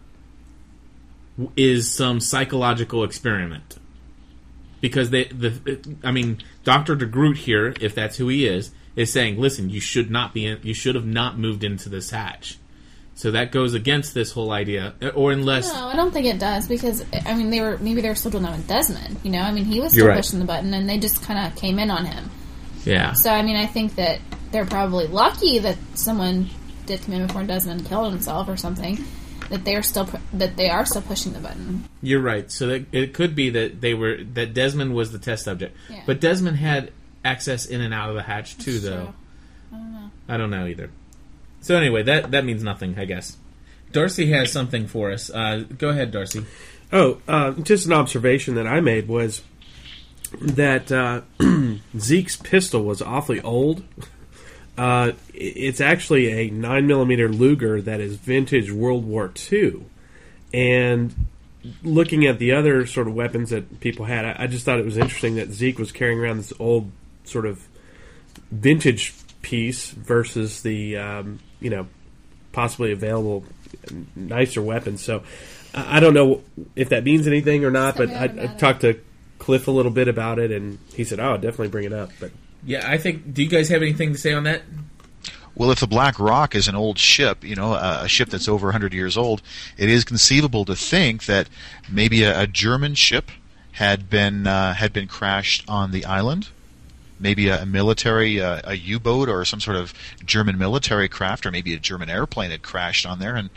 is 1.56 1.92
some 1.92 2.20
psychological 2.20 3.04
experiment. 3.04 3.78
Because 4.82 5.10
they, 5.10 5.26
the, 5.26 5.80
I 6.04 6.12
mean, 6.12 6.42
Doctor 6.64 6.96
DeGroot 6.96 7.38
here, 7.38 7.74
if 7.82 7.96
that's 7.96 8.18
who 8.18 8.28
he 8.28 8.46
is, 8.46 8.72
is 8.96 9.12
saying, 9.12 9.40
"Listen, 9.40 9.70
you 9.70 9.80
should 9.80 10.10
not 10.10 10.34
be, 10.34 10.46
in, 10.46 10.60
you 10.64 10.74
should 10.74 10.96
have 10.96 11.06
not 11.06 11.38
moved 11.38 11.64
into 11.64 11.90
this 11.90 12.10
hatch." 12.10 12.58
So 13.16 13.32
that 13.32 13.52
goes 13.52 13.74
against 13.74 14.14
this 14.14 14.32
whole 14.32 14.52
idea, 14.52 14.94
or 15.14 15.34
unless 15.34 15.68
No, 15.74 15.88
I 15.88 15.96
don't 15.98 16.12
think 16.12 16.26
it 16.26 16.40
does 16.40 16.70
because 16.70 17.04
I 17.26 17.34
mean 17.36 17.50
they 17.50 17.60
were 17.60 17.78
maybe 17.78 18.00
they 18.00 18.08
were 18.08 18.16
still 18.16 18.32
doing 18.32 18.44
that 18.44 18.56
with 18.56 18.66
Desmond. 18.66 19.18
You 19.24 19.32
know, 19.32 19.42
I 19.42 19.52
mean 19.52 19.66
he 19.66 19.82
was 19.82 19.92
still 19.92 20.08
right. 20.08 20.16
pushing 20.16 20.40
the 20.40 20.46
button 20.46 20.74
and 20.74 20.88
they 20.90 20.98
just 20.98 21.22
kind 21.24 21.46
of 21.46 21.60
came 21.60 21.80
in 21.80 21.92
on 21.92 22.06
him. 22.06 22.32
Yeah. 22.86 23.12
So 23.12 23.30
I 23.30 23.42
mean 23.42 23.58
I 23.58 23.66
think 23.66 23.96
that 23.96 24.22
they're 24.52 24.66
probably 24.66 25.08
lucky 25.08 25.60
that 25.60 25.78
someone 25.96 26.50
did 26.86 27.02
come 27.02 27.14
in 27.14 27.28
before 27.28 27.44
Desmond 27.44 27.86
killed 27.88 28.10
himself 28.14 28.48
or 28.48 28.56
something. 28.56 29.04
That 29.50 29.66
they're 29.66 29.84
still 29.84 30.06
pu- 30.06 30.20
that 30.34 30.56
they 30.56 30.70
are 30.70 30.86
still 30.86 31.02
pushing 31.02 31.34
the 31.34 31.40
button. 31.40 31.90
You're 32.02 32.22
right. 32.22 32.50
So 32.50 32.68
that, 32.68 32.86
it 32.94 33.14
could 33.14 33.36
be 33.36 33.50
that 33.50 33.82
they 33.82 33.96
were 33.96 34.24
that 34.36 34.54
Desmond 34.54 34.96
was 34.96 35.12
the 35.12 35.20
test 35.20 35.44
subject, 35.44 35.76
Yeah. 35.90 36.04
but 36.06 36.22
Desmond 36.22 36.56
had 36.56 36.94
access 37.24 37.66
in 37.66 37.82
and 37.82 37.94
out 37.94 38.10
of 38.10 38.16
the 38.16 38.24
hatch 38.24 38.58
too, 38.58 38.80
though. 38.80 39.14
I 39.72 39.76
don't 39.76 39.94
know. 39.94 40.12
I 40.28 40.38
don't 40.38 40.50
know 40.50 40.68
either. 40.68 40.90
So 41.62 41.76
anyway, 41.76 42.04
that 42.04 42.32
that 42.32 42.46
means 42.46 42.64
nothing, 42.64 42.98
I 42.98 43.06
guess. 43.06 43.38
Darcy 43.92 44.32
has 44.32 44.52
something 44.52 44.88
for 44.88 45.12
us. 45.12 45.30
Uh, 45.30 45.64
go 45.78 45.90
ahead, 45.90 46.12
Darcy. 46.12 46.46
Oh, 46.92 47.22
uh, 47.28 47.52
just 47.52 47.86
an 47.86 47.94
observation 47.94 48.56
that 48.56 48.68
I 48.68 48.82
made 48.82 49.08
was 49.08 49.42
that 50.42 50.92
uh, 50.92 51.22
Zeke's 51.98 52.36
pistol 52.36 52.84
was 52.84 53.02
awfully 53.02 53.42
old. 53.42 53.84
Uh, 54.78 55.12
it's 55.34 55.82
actually 55.82 56.48
a 56.48 56.52
nine 56.52 56.88
millimeter 56.88 57.28
Luger 57.28 57.82
that 57.82 58.00
is 58.00 58.16
vintage 58.16 58.72
World 58.72 59.06
War 59.06 59.32
II, 59.52 59.84
and 60.54 61.14
looking 61.84 62.26
at 62.26 62.40
the 62.40 62.54
other 62.54 62.86
sort 62.86 63.08
of 63.08 63.14
weapons 63.14 63.50
that 63.50 63.82
people 63.82 64.06
had, 64.06 64.24
I, 64.24 64.44
I 64.44 64.48
just 64.48 64.66
thought 64.66 64.80
it 64.80 64.86
was 64.86 64.98
interesting 64.98 65.36
that 65.36 65.52
Zeke 65.52 65.78
was 65.78 65.92
carrying 65.92 66.20
around 66.20 66.38
this 66.38 66.54
old 66.60 66.92
sort 67.30 67.46
of 67.46 67.68
vintage 68.52 69.14
piece 69.42 69.92
versus 69.92 70.62
the 70.64 70.98
um, 70.98 71.40
you 71.60 71.70
know 71.70 71.88
possibly 72.52 72.92
available 72.92 73.44
nicer 74.16 74.62
weapons. 74.62 75.04
So 75.04 75.24
I 75.74 75.98
I 75.98 76.00
don't 76.00 76.14
know 76.14 76.42
if 76.76 76.90
that 76.90 77.04
means 77.04 77.28
anything 77.28 77.64
or 77.64 77.72
not, 77.72 77.96
but 77.96 78.10
I, 78.10 78.26
I 78.26 78.48
talked 78.48 78.82
to 78.82 79.00
Cliff 79.38 79.68
a 79.68 79.72
little 79.72 79.92
bit 79.92 80.08
about 80.08 80.40
it, 80.40 80.52
and 80.52 80.80
he 80.94 81.04
said, 81.04 81.20
"Oh, 81.20 81.36
definitely 81.36 81.70
bring 81.70 81.86
it 81.86 81.94
up." 81.94 82.12
But 82.20 82.32
Yeah, 82.66 82.90
I 82.90 82.98
think. 82.98 83.34
Do 83.34 83.44
you 83.44 83.50
guys 83.50 83.70
have 83.70 83.82
anything 83.82 84.14
to 84.14 84.20
say 84.20 84.34
on 84.34 84.44
that? 84.44 84.64
Well, 85.56 85.72
if 85.72 85.80
the 85.82 85.88
Black 85.88 86.20
Rock 86.20 86.56
is 86.56 86.68
an 86.70 86.76
old 86.76 86.98
ship, 86.98 87.44
you 87.44 87.56
know, 87.56 87.74
a, 87.74 88.04
a 88.04 88.08
ship 88.08 88.30
that's 88.30 88.48
over 88.48 88.68
100 88.68 88.94
years 88.94 89.18
old, 89.18 89.42
it 89.78 89.90
is 89.90 90.06
conceivable 90.06 90.64
to 90.64 90.76
think 90.76 91.26
that 91.26 91.50
maybe 91.92 92.24
a, 92.24 92.42
a 92.42 92.48
German 92.48 92.96
ship 92.96 93.30
had 93.74 94.10
been 94.10 94.48
uh, 94.48 94.74
had 94.74 94.94
been 94.94 95.08
crashed 95.08 95.64
on 95.68 95.92
the 95.92 96.06
island. 96.06 96.50
Maybe 97.20 97.50
a, 97.50 97.64
a 97.64 97.66
military, 97.66 98.42
uh, 98.42 98.62
a 98.64 98.76
U-boat, 98.76 99.30
or 99.30 99.44
some 99.46 99.60
sort 99.60 99.78
of 99.78 99.94
German 100.26 100.58
military 100.58 101.10
craft, 101.10 101.46
or 101.46 101.52
maybe 101.52 101.74
a 101.74 101.80
German 101.80 102.10
airplane 102.10 102.52
had 102.52 102.62
crashed 102.62 103.06
on 103.06 103.20
there, 103.20 103.36
and 103.36 103.50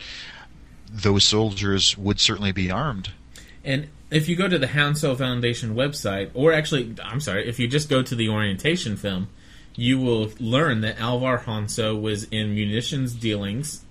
those 0.89 1.23
soldiers 1.23 1.97
would 1.97 2.19
certainly 2.19 2.51
be 2.51 2.69
armed. 2.69 3.11
And 3.63 3.87
if 4.11 4.29
you 4.29 4.35
go 4.35 4.47
to 4.47 4.59
the 4.59 4.67
Hanso 4.67 5.17
Foundation 5.17 5.75
website, 5.75 6.29
or 6.33 6.53
actually, 6.53 6.95
I'm 7.03 7.19
sorry, 7.19 7.47
if 7.47 7.59
you 7.59 7.67
just 7.67 7.89
go 7.89 8.03
to 8.03 8.15
the 8.15 8.29
orientation 8.29 8.95
film, 8.95 9.29
you 9.75 9.99
will 9.99 10.31
learn 10.39 10.81
that 10.81 10.99
Alvar 10.99 11.39
Hanso 11.39 11.99
was 11.99 12.25
in 12.25 12.53
munitions 12.53 13.13
dealings 13.13 13.83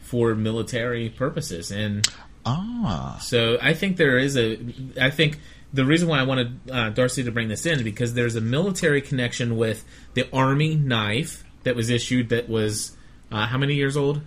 for 0.00 0.34
military 0.34 1.08
purposes, 1.08 1.70
and 1.70 2.08
ah, 2.46 3.18
so 3.20 3.58
I 3.60 3.74
think 3.74 3.96
there 3.96 4.16
is 4.16 4.36
a. 4.36 4.58
I 5.00 5.10
think 5.10 5.38
the 5.72 5.84
reason 5.84 6.08
why 6.08 6.18
I 6.18 6.22
wanted 6.22 6.70
uh, 6.70 6.90
Darcy 6.90 7.24
to 7.24 7.32
bring 7.32 7.48
this 7.48 7.66
in 7.66 7.78
is 7.78 7.82
because 7.82 8.14
there's 8.14 8.36
a 8.36 8.40
military 8.40 9.02
connection 9.02 9.56
with 9.56 9.84
the 10.14 10.28
Army 10.32 10.74
knife 10.74 11.44
that 11.64 11.76
was 11.76 11.90
issued 11.90 12.30
that 12.30 12.48
was 12.48 12.96
uh, 13.30 13.46
how 13.46 13.58
many 13.58 13.74
years 13.74 13.96
old? 13.96 14.22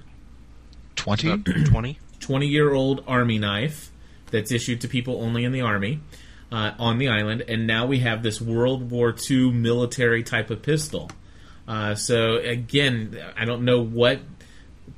20? 0.96 1.38
20? 1.66 2.00
20 2.20 2.48
year 2.48 2.74
old 2.74 3.04
Army 3.08 3.40
knife 3.40 3.92
that's 4.30 4.52
issued 4.52 4.82
to 4.82 4.88
people 4.88 5.22
only 5.22 5.44
in 5.44 5.52
the 5.52 5.62
Army 5.62 6.00
uh, 6.52 6.72
on 6.78 6.98
the 6.98 7.10
island. 7.10 7.44
And 7.48 7.66
now 7.66 7.86
we 7.86 8.00
have 8.00 8.24
this 8.24 8.40
World 8.40 8.92
War 8.92 9.16
II 9.30 9.52
military 9.52 10.24
type 10.24 10.50
of 10.50 10.62
pistol. 10.62 11.10
Uh, 11.68 11.96
so, 11.96 12.38
again, 12.38 13.18
I 13.38 13.46
don't 13.46 13.64
know 13.64 13.82
what 13.82 14.20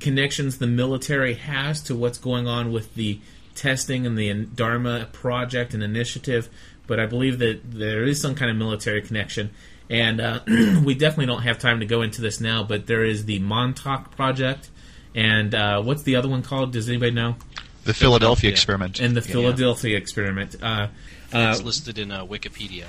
connections 0.00 0.58
the 0.58 0.66
military 0.66 1.34
has 1.34 1.82
to 1.84 1.94
what's 1.94 2.18
going 2.18 2.48
on 2.48 2.72
with 2.72 2.94
the 2.94 3.20
testing 3.54 4.06
and 4.06 4.16
the 4.16 4.32
Dharma 4.46 5.08
project 5.12 5.74
and 5.74 5.82
initiative, 5.82 6.48
but 6.86 7.00
I 7.00 7.06
believe 7.06 7.38
that 7.38 7.60
there 7.64 8.04
is 8.04 8.20
some 8.20 8.34
kind 8.34 8.50
of 8.50 8.56
military 8.56 9.02
connection. 9.02 9.50
And 9.90 10.20
uh, 10.20 10.40
we 10.84 10.94
definitely 10.94 11.26
don't 11.26 11.42
have 11.42 11.58
time 11.58 11.80
to 11.80 11.86
go 11.86 12.02
into 12.02 12.22
this 12.22 12.40
now, 12.40 12.62
but 12.64 12.86
there 12.86 13.04
is 13.04 13.26
the 13.26 13.38
Montauk 13.40 14.14
project. 14.16 14.70
And 15.14 15.54
uh, 15.54 15.82
what's 15.82 16.02
the 16.02 16.16
other 16.16 16.28
one 16.28 16.42
called? 16.42 16.72
Does 16.72 16.88
anybody 16.88 17.12
know? 17.12 17.36
The 17.84 17.94
Philadelphia 17.94 18.50
experiment. 18.50 19.00
And 19.00 19.14
the 19.16 19.20
Yeah. 19.20 19.32
Philadelphia 19.32 19.96
experiment. 19.96 20.56
Uh, 20.62 20.88
uh, 21.32 21.50
it's 21.52 21.62
listed 21.62 21.98
in 21.98 22.10
uh, 22.10 22.24
Wikipedia. 22.24 22.86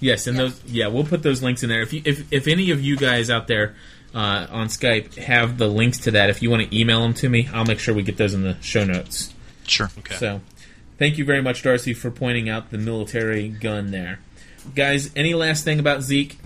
Yes, 0.00 0.26
and 0.26 0.36
those 0.36 0.60
yeah, 0.66 0.88
we'll 0.88 1.04
put 1.04 1.22
those 1.22 1.42
links 1.44 1.62
in 1.62 1.68
there. 1.68 1.80
If 1.82 1.92
you, 1.92 2.02
if 2.04 2.32
if 2.32 2.48
any 2.48 2.72
of 2.72 2.82
you 2.82 2.96
guys 2.96 3.30
out 3.30 3.46
there 3.46 3.76
uh, 4.12 4.48
on 4.50 4.66
Skype 4.66 5.14
have 5.14 5.58
the 5.58 5.68
links 5.68 5.98
to 5.98 6.10
that, 6.10 6.28
if 6.28 6.42
you 6.42 6.50
want 6.50 6.68
to 6.68 6.76
email 6.76 7.02
them 7.02 7.14
to 7.14 7.28
me, 7.28 7.48
I'll 7.52 7.64
make 7.64 7.78
sure 7.78 7.94
we 7.94 8.02
get 8.02 8.16
those 8.16 8.34
in 8.34 8.42
the 8.42 8.56
show 8.60 8.84
notes. 8.84 9.32
Sure. 9.66 9.90
Okay. 9.98 10.14
So, 10.16 10.40
thank 10.98 11.18
you 11.18 11.24
very 11.24 11.42
much, 11.42 11.62
Darcy, 11.62 11.94
for 11.94 12.10
pointing 12.10 12.48
out 12.48 12.70
the 12.70 12.78
military 12.78 13.48
gun 13.48 13.90
there. 13.90 14.20
Guys, 14.74 15.10
any 15.16 15.34
last 15.34 15.64
thing 15.64 15.78
about 15.80 16.02
Zeke? 16.02 16.38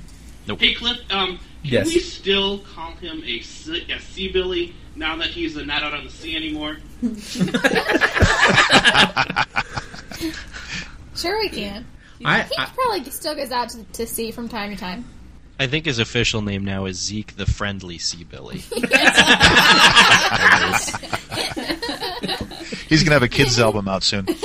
Hey, 0.46 0.74
Cliff, 0.74 0.98
um, 1.10 1.38
can 1.62 1.72
Yes. 1.72 1.86
we 1.88 1.98
still 2.00 2.58
call 2.60 2.92
him 2.92 3.22
a, 3.24 3.40
sea- 3.40 3.90
a 3.92 3.98
sea 4.00 4.28
billy 4.30 4.74
now 4.94 5.16
that 5.16 5.28
he's 5.28 5.56
uh, 5.56 5.64
not 5.64 5.82
out 5.82 5.92
on 5.94 6.04
the 6.04 6.10
sea 6.10 6.36
anymore? 6.36 6.78
Sure, 11.16 11.38
we 11.40 11.48
can. 11.48 11.86
I- 12.24 12.42
he 12.42 12.54
I- 12.58 12.70
probably 12.74 13.10
still 13.10 13.34
goes 13.34 13.50
out 13.50 13.70
to, 13.70 13.82
to 13.84 14.06
sea 14.06 14.30
from 14.30 14.48
time 14.48 14.70
to 14.70 14.76
time. 14.76 15.04
I 15.58 15.66
think 15.66 15.86
his 15.86 15.98
official 15.98 16.42
name 16.42 16.64
now 16.64 16.84
is 16.84 16.98
Zeke 16.98 17.36
the 17.36 17.46
Friendly 17.46 17.96
Sea 17.98 18.24
Billy. 18.24 18.58
He's 22.88 23.02
going 23.02 23.10
to 23.10 23.14
have 23.14 23.22
a 23.22 23.28
kids' 23.28 23.58
album 23.58 23.88
out 23.88 24.02
soon. 24.02 24.26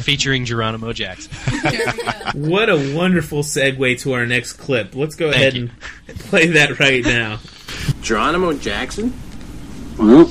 Featuring 0.00 0.44
Geronimo 0.44 0.92
Jackson. 0.92 1.32
What 2.34 2.70
a 2.70 2.94
wonderful 2.94 3.42
segue 3.42 3.98
to 4.02 4.12
our 4.12 4.24
next 4.24 4.52
clip. 4.52 4.94
Let's 4.94 5.16
go 5.16 5.32
Thank 5.32 5.36
ahead 5.42 5.54
you. 5.56 5.70
and 6.06 6.18
play 6.20 6.46
that 6.46 6.78
right 6.78 7.04
now. 7.04 7.40
Geronimo 8.02 8.52
Jackson? 8.52 9.12
Well, 9.98 10.30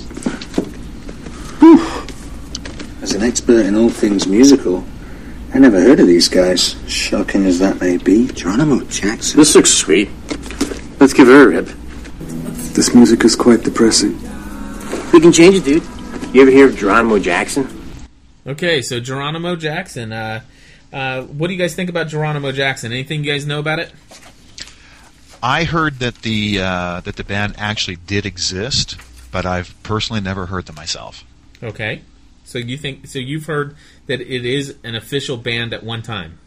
as 3.01 3.13
an 3.13 3.21
expert 3.23 3.65
in 3.65 3.75
all 3.75 3.89
things 3.89 4.27
musical, 4.27 4.85
I 5.53 5.57
never 5.57 5.81
heard 5.81 5.99
of 5.99 6.07
these 6.07 6.27
guys. 6.27 6.75
Shocking 6.89 7.45
as 7.45 7.59
that 7.59 7.81
may 7.81 7.97
be. 7.97 8.27
Geronimo 8.27 8.83
Jackson. 8.85 9.37
This 9.37 9.55
looks 9.55 9.71
sweet. 9.71 10.09
Let's 10.99 11.13
give 11.13 11.27
her 11.27 11.45
a 11.45 11.47
rip. 11.47 11.65
This 12.73 12.93
music 12.93 13.23
is 13.23 13.35
quite 13.35 13.63
depressing. 13.63 14.13
We 15.11 15.19
can 15.19 15.31
change 15.31 15.55
it, 15.55 15.63
dude. 15.63 15.83
You 16.33 16.43
ever 16.43 16.51
hear 16.51 16.67
of 16.67 16.77
Geronimo 16.77 17.17
Jackson? 17.19 17.67
Okay, 18.45 18.81
so 18.81 18.99
Geronimo 18.99 19.55
Jackson. 19.55 20.13
Uh, 20.13 20.41
uh, 20.93 21.23
what 21.23 21.47
do 21.47 21.53
you 21.53 21.59
guys 21.59 21.75
think 21.75 21.89
about 21.89 22.07
Geronimo 22.07 22.51
Jackson? 22.51 22.91
Anything 22.91 23.23
you 23.23 23.31
guys 23.31 23.45
know 23.45 23.59
about 23.59 23.79
it? 23.79 23.91
I 25.41 25.63
heard 25.63 25.99
that 25.99 26.15
the 26.21 26.59
uh, 26.59 27.01
that 27.01 27.15
the 27.15 27.23
band 27.23 27.55
actually 27.57 27.95
did 27.95 28.25
exist, 28.25 28.97
but 29.31 29.45
I've 29.45 29.73
personally 29.83 30.21
never 30.21 30.45
heard 30.45 30.65
them 30.65 30.75
myself. 30.75 31.23
Okay, 31.63 32.01
so 32.49 32.57
you 32.57 32.77
think 32.77 33.05
so? 33.05 33.19
You've 33.19 33.45
heard 33.45 33.75
that 34.07 34.19
it 34.19 34.43
is 34.43 34.75
an 34.83 34.95
official 34.95 35.37
band 35.37 35.71
at 35.71 35.83
one 35.83 36.01
time. 36.01 36.39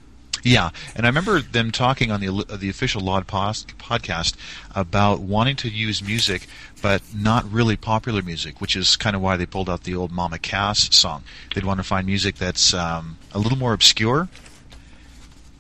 Yeah, 0.42 0.70
and 0.96 1.06
I 1.06 1.08
remember 1.08 1.40
them 1.40 1.70
talking 1.70 2.10
on 2.10 2.20
the 2.20 2.28
uh, 2.28 2.56
the 2.56 2.68
official 2.68 3.00
Lost 3.00 3.28
podcast 3.28 4.34
about 4.74 5.20
wanting 5.20 5.54
to 5.56 5.68
use 5.68 6.02
music, 6.02 6.48
but 6.82 7.02
not 7.14 7.50
really 7.52 7.76
popular 7.76 8.20
music, 8.20 8.60
which 8.60 8.74
is 8.74 8.96
kind 8.96 9.14
of 9.14 9.22
why 9.22 9.36
they 9.36 9.46
pulled 9.46 9.70
out 9.70 9.84
the 9.84 9.94
old 9.94 10.10
Mama 10.10 10.40
Cass 10.40 10.92
song. 10.94 11.22
They'd 11.54 11.64
want 11.64 11.78
to 11.78 11.84
find 11.84 12.04
music 12.04 12.34
that's 12.34 12.74
um, 12.74 13.18
a 13.32 13.38
little 13.38 13.58
more 13.58 13.72
obscure, 13.72 14.28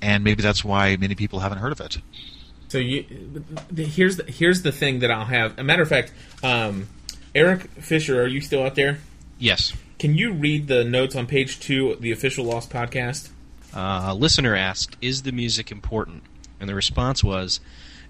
and 0.00 0.24
maybe 0.24 0.42
that's 0.42 0.64
why 0.64 0.96
many 0.96 1.14
people 1.14 1.38
haven't 1.38 1.58
heard 1.58 1.70
of 1.70 1.80
it. 1.80 1.98
So 2.66 2.78
you 2.78 3.04
here's 3.76 4.16
the, 4.16 4.24
here's 4.24 4.62
the 4.62 4.72
thing 4.72 4.98
that 4.98 5.12
I'll 5.12 5.26
have. 5.26 5.56
A 5.60 5.62
matter 5.62 5.82
of 5.82 5.88
fact, 5.88 6.12
um, 6.42 6.88
Eric 7.32 7.70
Fisher, 7.80 8.20
are 8.20 8.26
you 8.26 8.40
still 8.40 8.64
out 8.64 8.74
there? 8.74 8.98
Yes. 9.38 9.72
Can 10.02 10.18
you 10.18 10.32
read 10.32 10.66
the 10.66 10.82
notes 10.82 11.14
on 11.14 11.28
page 11.28 11.60
two, 11.60 11.90
of 11.90 12.00
the 12.00 12.10
official 12.10 12.44
Lost 12.44 12.70
podcast? 12.70 13.28
Uh, 13.72 14.06
a 14.08 14.14
listener 14.16 14.56
asked, 14.56 14.96
"Is 15.00 15.22
the 15.22 15.30
music 15.30 15.70
important?" 15.70 16.24
And 16.58 16.68
the 16.68 16.74
response 16.74 17.22
was, 17.22 17.60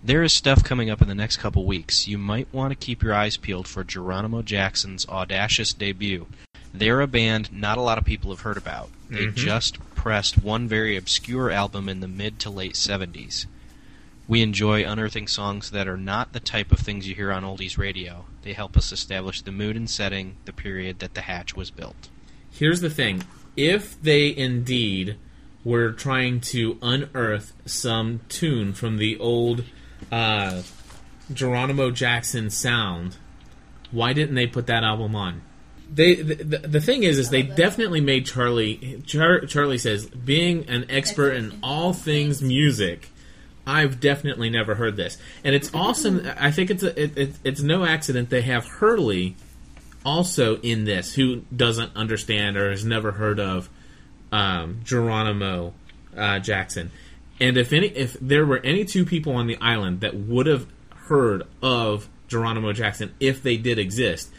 "There 0.02 0.22
is 0.22 0.32
stuff 0.32 0.64
coming 0.64 0.88
up 0.88 1.02
in 1.02 1.08
the 1.08 1.14
next 1.14 1.36
couple 1.36 1.66
weeks. 1.66 2.08
You 2.08 2.16
might 2.16 2.48
want 2.50 2.70
to 2.70 2.86
keep 2.86 3.02
your 3.02 3.12
eyes 3.12 3.36
peeled 3.36 3.68
for 3.68 3.84
Geronimo 3.84 4.40
Jackson's 4.40 5.06
audacious 5.06 5.74
debut. 5.74 6.28
They're 6.72 7.02
a 7.02 7.06
band 7.06 7.52
not 7.52 7.76
a 7.76 7.82
lot 7.82 7.98
of 7.98 8.06
people 8.06 8.30
have 8.30 8.40
heard 8.40 8.56
about. 8.56 8.88
They 9.10 9.26
Mhm. 9.26 9.34
just 9.34 9.76
pressed 9.94 10.42
one 10.42 10.66
very 10.66 10.96
obscure 10.96 11.50
album 11.50 11.90
in 11.90 12.00
the 12.00 12.08
mid 12.08 12.38
to 12.38 12.48
late 12.48 12.74
'70s. 12.74 13.44
We 14.28 14.42
enjoy 14.42 14.84
unearthing 14.84 15.28
songs 15.28 15.70
that 15.70 15.88
are 15.88 15.96
not 15.96 16.32
the 16.32 16.40
type 16.40 16.72
of 16.72 16.78
things 16.78 17.08
you 17.08 17.14
hear 17.14 17.32
on 17.32 17.42
oldies 17.42 17.76
radio. 17.76 18.24
They 18.42 18.52
help 18.52 18.76
us 18.76 18.92
establish 18.92 19.42
the 19.42 19.52
mood 19.52 19.76
and 19.76 19.90
setting, 19.90 20.36
the 20.44 20.52
period 20.52 21.00
that 21.00 21.14
the 21.14 21.22
hatch 21.22 21.56
was 21.56 21.70
built." 21.70 22.08
Here's 22.50 22.80
the 22.80 22.90
thing: 22.90 23.22
if 23.56 24.00
they 24.00 24.34
indeed 24.34 25.16
were 25.64 25.92
trying 25.92 26.40
to 26.40 26.78
unearth 26.82 27.52
some 27.66 28.20
tune 28.28 28.72
from 28.72 28.96
the 28.96 29.18
old 29.18 29.64
uh, 30.10 30.62
Geronimo 31.32 31.90
Jackson 31.90 32.50
sound, 32.50 33.16
why 33.90 34.12
didn't 34.12 34.34
they 34.34 34.46
put 34.46 34.66
that 34.66 34.82
album 34.82 35.14
on? 35.14 35.42
They 35.94 36.14
the, 36.14 36.58
the, 36.58 36.80
thing 36.80 37.02
is, 37.02 37.18
is 37.18 37.28
they 37.28 37.42
definitely 37.42 38.00
made 38.00 38.24
Charlie. 38.24 39.02
Char, 39.06 39.40
Charlie 39.40 39.78
says, 39.78 40.06
being 40.06 40.66
an 40.68 40.86
expert 40.88 41.32
in 41.32 41.58
all 41.62 41.92
things 41.92 42.40
music, 42.40 43.10
I've 43.66 44.00
definitely 44.00 44.50
never 44.50 44.74
heard 44.74 44.96
this, 44.96 45.18
and 45.44 45.54
it's 45.54 45.72
awesome. 45.72 46.28
I 46.38 46.50
think 46.50 46.70
it's 46.70 46.82
a, 46.82 47.00
it, 47.00 47.16
it, 47.16 47.34
it's 47.44 47.62
no 47.62 47.84
accident 47.84 48.30
they 48.30 48.42
have 48.42 48.66
Hurley 48.66 49.36
also 50.04 50.56
in 50.60 50.84
this 50.84 51.14
who 51.14 51.42
doesn't 51.54 51.94
understand 51.94 52.56
or 52.56 52.70
has 52.70 52.84
never 52.84 53.12
heard 53.12 53.38
of 53.38 53.68
um, 54.32 54.80
Geronimo 54.84 55.74
uh, 56.16 56.38
Jackson. 56.40 56.90
And 57.40 57.56
if 57.56 57.72
any, 57.72 57.88
if 57.88 58.14
there 58.20 58.44
were 58.46 58.58
any 58.58 58.84
two 58.84 59.04
people 59.04 59.34
on 59.34 59.46
the 59.46 59.58
island 59.60 60.00
that 60.00 60.14
would 60.14 60.46
have 60.46 60.66
heard 60.94 61.44
of 61.62 62.08
Geronimo 62.28 62.72
Jackson 62.72 63.14
if 63.20 63.42
they 63.42 63.56
did 63.56 63.78
exist, 63.78 64.30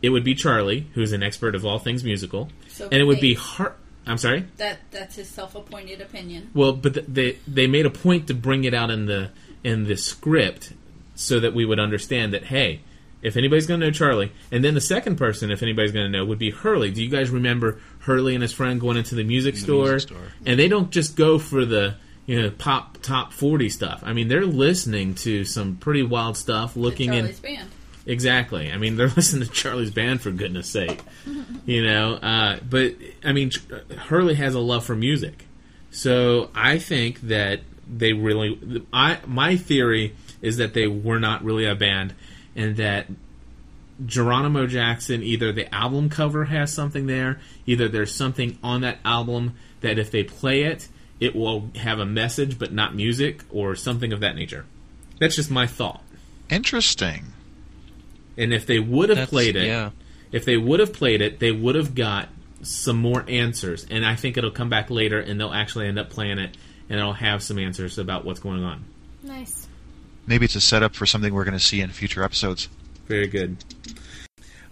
it 0.00 0.10
would 0.10 0.24
be 0.24 0.34
Charlie, 0.34 0.86
who's 0.94 1.12
an 1.12 1.22
expert 1.22 1.54
of 1.54 1.64
all 1.64 1.78
things 1.78 2.02
musical, 2.02 2.48
So 2.68 2.84
and 2.84 2.94
it 2.94 3.04
would 3.04 3.20
be 3.20 3.34
Har- 3.34 3.76
I'm 4.06 4.18
sorry. 4.18 4.46
That 4.56 4.78
that's 4.90 5.16
his 5.16 5.28
self-appointed 5.28 6.00
opinion. 6.00 6.50
Well, 6.54 6.72
but 6.72 6.94
th- 6.94 7.06
they 7.08 7.38
they 7.46 7.66
made 7.66 7.86
a 7.86 7.90
point 7.90 8.26
to 8.28 8.34
bring 8.34 8.64
it 8.64 8.74
out 8.74 8.90
in 8.90 9.06
the 9.06 9.30
in 9.62 9.84
the 9.84 9.96
script 9.96 10.72
so 11.14 11.40
that 11.40 11.54
we 11.54 11.64
would 11.64 11.78
understand 11.78 12.34
that 12.34 12.44
hey, 12.44 12.80
if 13.22 13.36
anybody's 13.36 13.66
going 13.66 13.80
to 13.80 13.86
know 13.86 13.92
Charlie. 13.92 14.32
And 14.50 14.64
then 14.64 14.74
the 14.74 14.80
second 14.80 15.16
person, 15.16 15.50
if 15.50 15.62
anybody's 15.62 15.92
going 15.92 16.10
to 16.10 16.18
know, 16.18 16.24
would 16.24 16.38
be 16.38 16.50
Hurley. 16.50 16.90
Do 16.90 17.02
you 17.02 17.08
guys 17.08 17.30
remember 17.30 17.80
Hurley 18.00 18.34
and 18.34 18.42
his 18.42 18.52
friend 18.52 18.80
going 18.80 18.96
into 18.96 19.14
the 19.14 19.24
music, 19.24 19.56
store? 19.56 19.90
music 19.92 20.08
store. 20.08 20.32
And 20.44 20.58
they 20.58 20.68
don't 20.68 20.90
just 20.90 21.16
go 21.16 21.38
for 21.38 21.64
the 21.64 21.94
you 22.26 22.40
know 22.40 22.50
pop 22.50 22.98
top 23.02 23.32
forty 23.32 23.68
stuff. 23.68 24.02
I 24.04 24.12
mean, 24.12 24.28
they're 24.28 24.46
listening 24.46 25.14
to 25.16 25.44
some 25.44 25.76
pretty 25.76 26.02
wild 26.02 26.36
stuff. 26.36 26.76
Looking 26.76 27.14
in 27.14 27.24
Charlie's 27.24 27.40
band. 27.40 27.70
Exactly. 28.04 28.72
I 28.72 28.78
mean, 28.78 28.96
they're 28.96 29.08
listening 29.16 29.46
to 29.46 29.52
Charlie's 29.54 29.90
band 29.90 30.20
for 30.20 30.30
goodness 30.30 30.68
sake. 30.68 31.00
You 31.64 31.84
know, 31.84 32.14
uh, 32.14 32.58
but 32.68 32.94
I 33.24 33.32
mean, 33.32 33.50
Hurley 34.08 34.34
has 34.34 34.54
a 34.54 34.60
love 34.60 34.84
for 34.84 34.96
music, 34.96 35.46
so 35.90 36.50
I 36.54 36.78
think 36.78 37.20
that 37.22 37.60
they 37.86 38.12
really. 38.12 38.84
I 38.92 39.18
my 39.26 39.56
theory 39.56 40.16
is 40.40 40.56
that 40.56 40.74
they 40.74 40.88
were 40.88 41.20
not 41.20 41.44
really 41.44 41.64
a 41.64 41.76
band, 41.76 42.14
and 42.56 42.76
that 42.78 43.06
Geronimo 44.04 44.66
Jackson 44.66 45.22
either 45.22 45.52
the 45.52 45.72
album 45.72 46.08
cover 46.08 46.46
has 46.46 46.72
something 46.72 47.06
there, 47.06 47.40
either 47.66 47.88
there's 47.88 48.14
something 48.14 48.58
on 48.62 48.80
that 48.80 48.98
album 49.04 49.54
that 49.82 49.98
if 49.98 50.10
they 50.10 50.24
play 50.24 50.62
it, 50.62 50.88
it 51.20 51.36
will 51.36 51.70
have 51.76 51.98
a 51.98 52.06
message 52.06 52.58
but 52.58 52.72
not 52.72 52.94
music 52.94 53.42
or 53.50 53.76
something 53.76 54.12
of 54.12 54.20
that 54.20 54.34
nature. 54.34 54.64
That's 55.20 55.36
just 55.36 55.50
my 55.50 55.66
thought. 55.66 56.02
Interesting. 56.50 57.26
And 58.36 58.52
if 58.52 58.66
they 58.66 58.78
would 58.80 59.08
have 59.10 59.16
That's- 59.18 59.30
played 59.30 59.56
it, 59.56 59.66
yeah. 59.66 59.90
If 60.32 60.44
they 60.44 60.56
would 60.56 60.80
have 60.80 60.92
played 60.92 61.20
it, 61.20 61.38
they 61.38 61.52
would 61.52 61.74
have 61.74 61.94
got 61.94 62.28
some 62.62 62.96
more 62.96 63.24
answers. 63.28 63.86
And 63.90 64.04
I 64.04 64.16
think 64.16 64.36
it'll 64.36 64.50
come 64.50 64.68
back 64.68 64.90
later, 64.90 65.20
and 65.20 65.38
they'll 65.38 65.52
actually 65.52 65.86
end 65.86 65.98
up 65.98 66.10
playing 66.10 66.38
it, 66.38 66.56
and 66.88 66.98
it'll 66.98 67.12
have 67.12 67.42
some 67.42 67.58
answers 67.58 67.98
about 67.98 68.24
what's 68.24 68.40
going 68.40 68.64
on. 68.64 68.84
Nice. 69.22 69.68
Maybe 70.26 70.44
it's 70.44 70.54
a 70.54 70.60
setup 70.60 70.94
for 70.94 71.06
something 71.06 71.32
we're 71.34 71.44
going 71.44 71.58
to 71.58 71.64
see 71.64 71.80
in 71.80 71.90
future 71.90 72.22
episodes. 72.22 72.68
Very 73.06 73.26
good. 73.26 73.56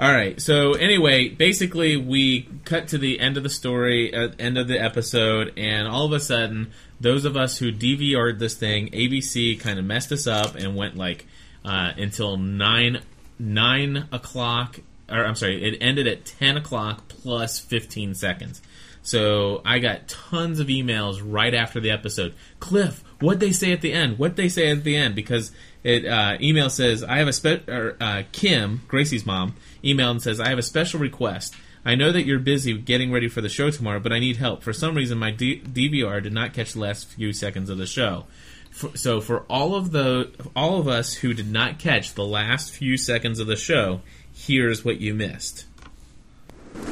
All 0.00 0.11
right. 0.11 0.40
So 0.40 0.72
anyway, 0.72 1.28
basically, 1.28 1.98
we 1.98 2.48
cut 2.64 2.88
to 2.88 2.98
the 2.98 3.20
end 3.20 3.36
of 3.36 3.42
the 3.42 3.50
story, 3.50 4.14
uh, 4.14 4.30
end 4.38 4.56
of 4.56 4.66
the 4.66 4.80
episode, 4.80 5.52
and 5.58 5.86
all 5.86 6.06
of 6.06 6.12
a 6.12 6.20
sudden, 6.20 6.72
those 7.00 7.26
of 7.26 7.36
us 7.36 7.58
who 7.58 7.70
DVR'd 7.70 8.38
this 8.38 8.54
thing, 8.54 8.88
ABC 8.92 9.61
kind 9.61 9.78
of 9.78 9.84
messed 9.84 10.11
us 10.11 10.26
up 10.26 10.54
and 10.54 10.74
went 10.74 10.96
like 10.96 11.26
uh, 11.66 11.92
until 11.98 12.38
nine 12.38 13.02
nine 13.38 14.08
o'clock. 14.11 14.80
Or 15.11 15.24
I'm 15.24 15.34
sorry, 15.34 15.62
it 15.62 15.78
ended 15.80 16.06
at 16.06 16.24
ten 16.24 16.56
o'clock 16.56 17.08
plus 17.08 17.58
fifteen 17.58 18.14
seconds. 18.14 18.62
So 19.02 19.62
I 19.64 19.78
got 19.78 20.08
tons 20.08 20.61
of 20.61 20.66
emails 20.66 21.20
right 21.24 21.54
after 21.54 21.80
the 21.80 21.90
episode. 21.90 22.34
Cliff, 22.58 23.02
what 23.20 23.40
they 23.40 23.52
say 23.52 23.72
at 23.72 23.80
the 23.80 23.92
end? 23.92 24.18
What 24.18 24.36
they 24.36 24.48
say 24.48 24.70
at 24.70 24.84
the 24.84 24.96
end? 24.96 25.14
Because 25.14 25.52
it 25.82 26.06
uh, 26.06 26.36
email 26.40 26.68
says 26.68 27.02
I 27.02 27.18
have 27.18 27.28
a 27.28 27.32
spe- 27.32 27.68
or, 27.68 27.96
uh, 28.00 28.22
Kim 28.32 28.82
Gracie's 28.88 29.24
mom 29.24 29.54
emailed 29.82 30.11
and 30.11 30.22
says 30.22 30.40
I 30.40 30.48
have 30.48 30.58
a 30.58 30.62
special 30.62 31.00
request. 31.00 31.54
I 31.84 31.94
know 31.94 32.12
that 32.12 32.26
you're 32.26 32.38
busy 32.38 32.76
getting 32.76 33.11
ready 33.11 33.28
for 33.28 33.40
the 33.40 33.48
show 33.48 33.70
tomorrow, 33.70 34.00
but 34.00 34.12
I 34.12 34.18
need 34.18 34.36
help. 34.36 34.62
For 34.62 34.74
some 34.74 34.94
reason, 34.94 35.16
my 35.16 35.30
D- 35.30 35.62
DVR 35.62 36.22
did 36.22 36.34
not 36.34 36.52
catch 36.52 36.74
the 36.74 36.80
last 36.80 37.08
few 37.08 37.32
seconds 37.32 37.70
of 37.70 37.78
the 37.78 37.86
show. 37.86 38.26
For, 38.70 38.94
so 38.96 39.20
for 39.20 39.40
all 39.48 39.74
of 39.74 39.90
the 39.90 40.30
all 40.54 40.78
of 40.78 40.86
us 40.86 41.14
who 41.14 41.32
did 41.32 41.50
not 41.50 41.78
catch 41.78 42.14
the 42.14 42.24
last 42.24 42.70
few 42.70 42.96
seconds 42.96 43.40
of 43.40 43.46
the 43.46 43.56
show, 43.56 44.02
here's 44.47 44.84
what 44.84 45.01
you 45.01 45.14
missed. 45.14 45.66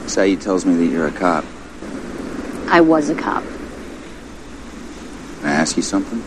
Sayid 0.06 0.40
tells 0.40 0.66
me 0.66 0.74
that 0.76 0.86
you're 0.86 1.06
a 1.06 1.12
cop. 1.12 1.44
I 2.68 2.80
was 2.80 3.08
a 3.08 3.14
cop. 3.14 3.42
Can 3.42 5.46
I 5.46 5.52
ask 5.52 5.76
you 5.76 5.82
something? 5.82 6.22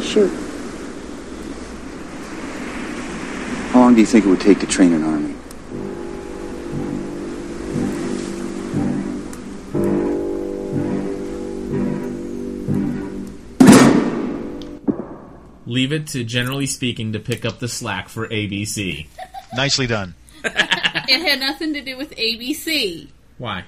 Shoot. 0.00 0.30
How 3.72 3.80
long 3.80 3.94
do 3.94 4.00
you 4.00 4.06
think 4.06 4.26
it 4.26 4.28
would 4.28 4.40
take 4.40 4.60
to 4.60 4.66
train 4.66 4.92
an 4.92 5.02
army? 5.02 5.34
Leave 15.66 15.92
it 15.92 16.06
to 16.08 16.22
generally 16.22 16.66
speaking 16.66 17.14
to 17.14 17.18
pick 17.18 17.44
up 17.44 17.58
the 17.58 17.68
slack 17.68 18.08
for 18.08 18.28
ABC. 18.28 19.06
Nicely 19.54 19.86
done. 19.86 20.14
it 20.44 21.22
had 21.22 21.40
nothing 21.40 21.74
to 21.74 21.80
do 21.82 21.96
with 21.96 22.14
ABC. 22.16 23.08
Why? 23.38 23.64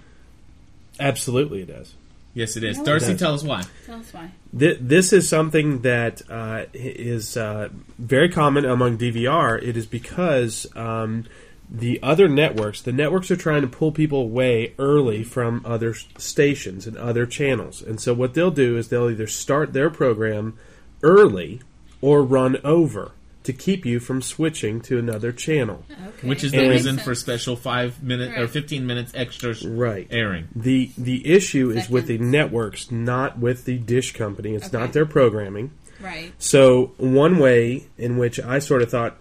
Absolutely, 0.99 1.63
it 1.63 1.69
does. 1.69 1.95
Yes, 2.35 2.57
it 2.57 2.65
is. 2.65 2.79
No, 2.79 2.85
Darcy, 2.85 3.13
It 3.13 3.19
tell 3.19 3.35
us 3.35 3.45
why. 3.45 3.63
Tell 3.87 4.01
us 4.01 4.13
why. 4.13 4.31
Th- 4.59 4.79
this 4.81 5.13
is 5.13 5.29
something 5.29 5.83
that 5.83 6.23
uh, 6.29 6.65
is 6.73 7.37
uh, 7.37 7.69
very 7.99 8.29
common 8.29 8.65
among 8.65 8.99
DVR. 8.99 9.63
It 9.63 9.77
is 9.77 9.87
because 9.87 10.67
um, 10.75 11.27
the 11.71 12.01
other 12.03 12.29
networks, 12.29 12.83
the 12.83 12.93
networks 12.93 13.31
are 13.31 13.37
trying 13.37 13.63
to 13.63 13.69
pull 13.69 13.93
people 13.93 14.21
away 14.21 14.75
early 14.79 15.23
from 15.23 15.63
other 15.65 15.95
stations 16.19 16.89
and 16.89 16.97
other 16.97 17.25
channels. 17.25 17.81
And 17.83 18.01
so 18.01 18.13
what 18.13 18.35
they'll 18.35 18.51
do 18.51 18.77
is 18.77 18.89
they'll 18.89 19.11
either 19.11 19.29
start 19.29 19.73
their 19.73 19.91
program 19.91 20.59
early 21.03 21.61
or 22.01 22.23
run 22.23 22.59
over 22.65 23.13
to 23.45 23.53
keep 23.53 23.87
you 23.87 24.01
from 24.01 24.21
switching 24.23 24.81
to 24.81 24.99
another 24.99 25.31
channel. 25.31 25.85
Which 26.23 26.43
is 26.43 26.53
the 26.53 26.61
And- 26.63 26.71
reason 26.71 26.99
for 26.99 27.15
special 27.15 27.57
five 27.57 28.03
minute 28.03 28.37
or 28.39 28.49
fifteen 28.49 28.87
minutes 28.87 29.13
extra 29.15 29.55
right 29.65 30.07
airing. 30.11 30.49
The 30.57 30.91
the 30.99 31.27
issue 31.27 31.71
is 31.71 31.89
with 31.89 32.07
the 32.07 32.19
networks, 32.19 32.91
not 32.91 33.39
with 33.39 33.65
the 33.67 33.79
dish 33.79 34.13
company. 34.13 34.55
It's 34.55 34.73
not 34.73 34.93
their 34.93 35.07
programming. 35.07 35.71
Right. 36.01 36.33
So 36.39 36.93
one 36.99 37.39
way 37.39 37.85
in 37.97 38.17
which 38.19 38.41
I 38.41 38.59
sort 38.59 38.83
of 38.83 38.91
thought 38.91 39.17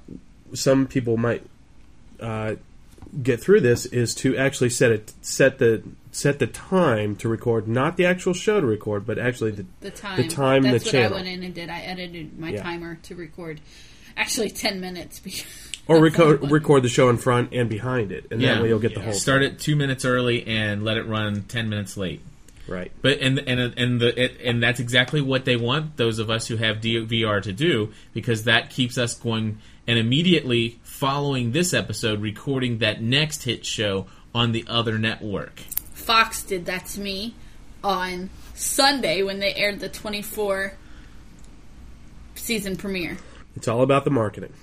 some 0.53 0.87
people 0.87 1.17
might 1.17 1.43
uh, 2.19 2.55
get 3.21 3.41
through 3.41 3.61
this 3.61 3.85
is 3.85 4.15
to 4.15 4.35
actually 4.37 4.69
set 4.69 4.91
it 4.91 5.13
set 5.21 5.59
the 5.59 5.83
set 6.11 6.39
the 6.39 6.47
time 6.47 7.15
to 7.17 7.27
record, 7.27 7.67
not 7.67 7.97
the 7.97 8.05
actual 8.05 8.33
show 8.33 8.61
to 8.61 8.65
record, 8.65 9.05
but 9.05 9.17
actually 9.19 9.51
the 9.51 9.65
The 9.81 9.91
time. 9.91 10.17
the 10.21 10.27
time, 10.27 10.63
That's 10.63 10.83
the 10.83 10.87
what 10.87 10.91
channel, 10.91 11.13
I 11.13 11.15
went 11.21 11.27
in 11.27 11.43
and 11.43 11.53
did. 11.53 11.69
I 11.69 11.79
edited 11.81 12.39
my 12.39 12.51
Yeah. 12.51 12.61
timer 12.63 12.97
to 13.03 13.15
record. 13.15 13.59
Actually, 14.17 14.49
ten 14.49 14.79
minutes. 14.79 15.19
Because 15.19 15.43
or 15.87 15.95
that's 15.99 16.19
all 16.19 16.31
it 16.31 16.31
record 16.31 16.51
record 16.51 16.83
the 16.83 16.89
show 16.89 17.09
in 17.09 17.17
front 17.17 17.53
and 17.53 17.69
behind 17.69 18.11
it, 18.11 18.27
and 18.31 18.41
that 18.41 18.61
way 18.61 18.69
you'll 18.69 18.79
get 18.79 18.93
the 18.93 19.01
whole. 19.01 19.13
Start 19.13 19.43
it 19.43 19.59
two 19.59 19.75
minutes 19.75 20.05
early 20.05 20.45
and 20.47 20.83
let 20.83 20.97
it 20.97 21.07
run 21.07 21.43
ten 21.43 21.69
minutes 21.69 21.97
late. 21.97 22.21
Right. 22.67 22.91
But 23.01 23.19
and 23.19 23.39
and 23.39 23.59
and 23.77 23.99
the 23.99 24.23
it, 24.23 24.39
and 24.43 24.63
that's 24.63 24.79
exactly 24.79 25.21
what 25.21 25.45
they 25.45 25.57
want 25.57 25.97
those 25.97 26.19
of 26.19 26.29
us 26.29 26.47
who 26.47 26.55
have 26.57 26.77
DVR 26.77 27.41
to 27.43 27.51
do 27.51 27.91
because 28.13 28.45
that 28.45 28.69
keeps 28.69 28.97
us 28.97 29.13
going 29.15 29.59
and 29.85 29.99
immediately 29.99 30.79
following 30.83 31.51
this 31.51 31.73
episode 31.73 32.21
recording 32.21 32.77
that 32.77 33.01
next 33.01 33.43
hit 33.43 33.65
show 33.65 34.07
on 34.33 34.53
the 34.53 34.65
other 34.67 34.97
network. 34.97 35.59
Fox 35.93 36.43
did 36.43 36.65
that 36.65 36.85
to 36.87 37.01
me 37.01 37.35
on 37.83 38.29
Sunday 38.55 39.23
when 39.23 39.39
they 39.39 39.53
aired 39.53 39.81
the 39.81 39.89
twenty-four 39.89 40.73
season 42.35 42.77
premiere. 42.77 43.17
It's 43.55 43.67
all 43.67 43.81
about 43.81 44.03
the 44.03 44.11
marketing. 44.11 44.53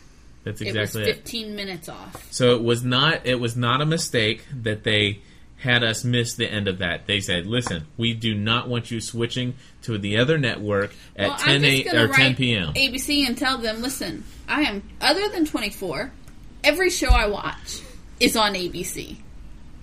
That's 0.45 0.61
it 0.61 0.69
exactly 0.69 1.03
was 1.03 1.09
it. 1.09 1.17
fifteen 1.17 1.55
minutes 1.55 1.89
off. 1.89 2.27
So 2.33 2.55
it 2.57 2.63
was 2.63 2.83
not 2.83 3.27
it 3.27 3.39
was 3.41 3.57
not 3.57 3.81
a 3.81 3.87
mistake 3.87 4.45
that 4.63 4.85
they 4.85 5.21
had 5.59 5.83
us 5.85 6.05
miss 6.05 6.33
the 6.35 6.51
end 6.51 6.67
of 6.69 6.79
that. 6.79 7.07
They 7.07 7.21
said, 7.21 7.47
"Listen, 7.47 7.87
we 7.99 8.15
do 8.15 8.35
not 8.35 8.67
want 8.67 8.91
you 8.91 9.01
switching 9.01 9.55
to 9.83 9.99
the 9.99 10.17
other 10.17 10.39
network 10.39 10.95
at 11.17 11.29
Well, 11.29 11.39
10 11.39 11.55
I'm 11.57 11.65
a, 11.65 12.05
or 12.05 12.09
10 12.09 12.35
p.m." 12.37 12.73
ABC 12.73 13.27
and 13.27 13.37
tell 13.37 13.59
them, 13.59 13.83
listen, 13.83 14.25
I 14.49 14.63
am 14.63 14.83
other 15.01 15.29
than 15.29 15.45
twenty-four. 15.45 16.11
Every 16.65 16.89
show 16.91 17.09
I 17.09 17.27
watch 17.27 17.81
is 18.19 18.37
on 18.37 18.55
ABC. 18.55 19.17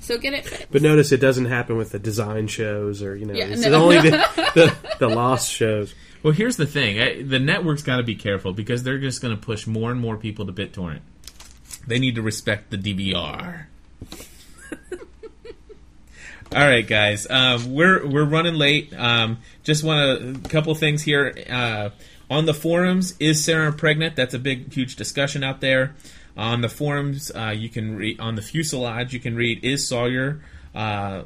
So 0.08 0.18
get 0.18 0.34
it 0.34 0.46
fixed. 0.46 0.68
But 0.72 0.82
notice 0.82 1.12
it 1.12 1.20
doesn't 1.20 1.46
happen 1.46 1.78
with 1.78 1.92
the 1.92 2.00
design 2.00 2.48
shows 2.48 3.04
or 3.04 3.16
you 3.16 3.26
know 3.26 3.34
Yeah, 3.34 3.46
it's 3.48 3.66
no. 3.66 3.84
only 3.84 3.98
the, 4.00 4.12
the 4.56 4.76
the 5.00 5.10
lost 5.10 5.52
shows. 5.52 5.94
Well, 6.24 6.34
here's 6.34 6.56
the 6.58 6.66
thing: 6.66 7.00
I- 7.00 7.22
the 7.22 7.40
network's 7.40 7.84
got 7.84 7.98
to 7.98 8.04
be 8.04 8.16
careful 8.16 8.54
because 8.54 8.84
they're 8.84 9.00
just 9.00 9.22
going 9.22 9.36
to 9.36 9.42
push 9.42 9.68
more 9.68 9.92
and 9.92 10.00
more 10.00 10.18
people 10.18 10.46
to 10.46 10.54
BitTorrent. 10.54 11.02
They 11.86 12.00
need 12.00 12.16
to 12.16 12.22
respect 12.22 12.70
the 12.72 12.78
DVR. 12.78 13.66
All 16.56 16.66
right, 16.66 16.88
guys, 16.88 17.28
um, 17.30 17.74
we're 17.74 18.08
we're 18.08 18.24
running 18.26 18.56
late. 18.56 18.94
Um, 18.98 19.40
just 19.64 19.84
want 19.84 20.00
a 20.46 20.50
couple 20.50 20.74
things 20.76 21.02
here 21.04 21.34
uh, 21.50 21.90
on 22.30 22.46
the 22.46 22.54
forums. 22.54 23.16
Is 23.20 23.44
Sarah 23.44 23.74
pregnant? 23.74 24.16
That's 24.16 24.34
a 24.34 24.40
big, 24.40 24.72
huge 24.74 24.96
discussion 24.96 25.44
out 25.44 25.60
there. 25.60 25.94
On 26.38 26.62
the 26.62 26.70
forums, 26.70 27.32
uh, 27.36 27.54
you 27.56 27.68
can 27.68 27.96
read 27.96 28.20
on 28.20 28.36
the 28.36 28.42
fuselage. 28.42 29.14
You 29.14 29.20
can 29.20 29.36
read: 29.36 29.64
Is 29.64 29.88
Sawyer 29.88 30.42
uh, 30.78 31.24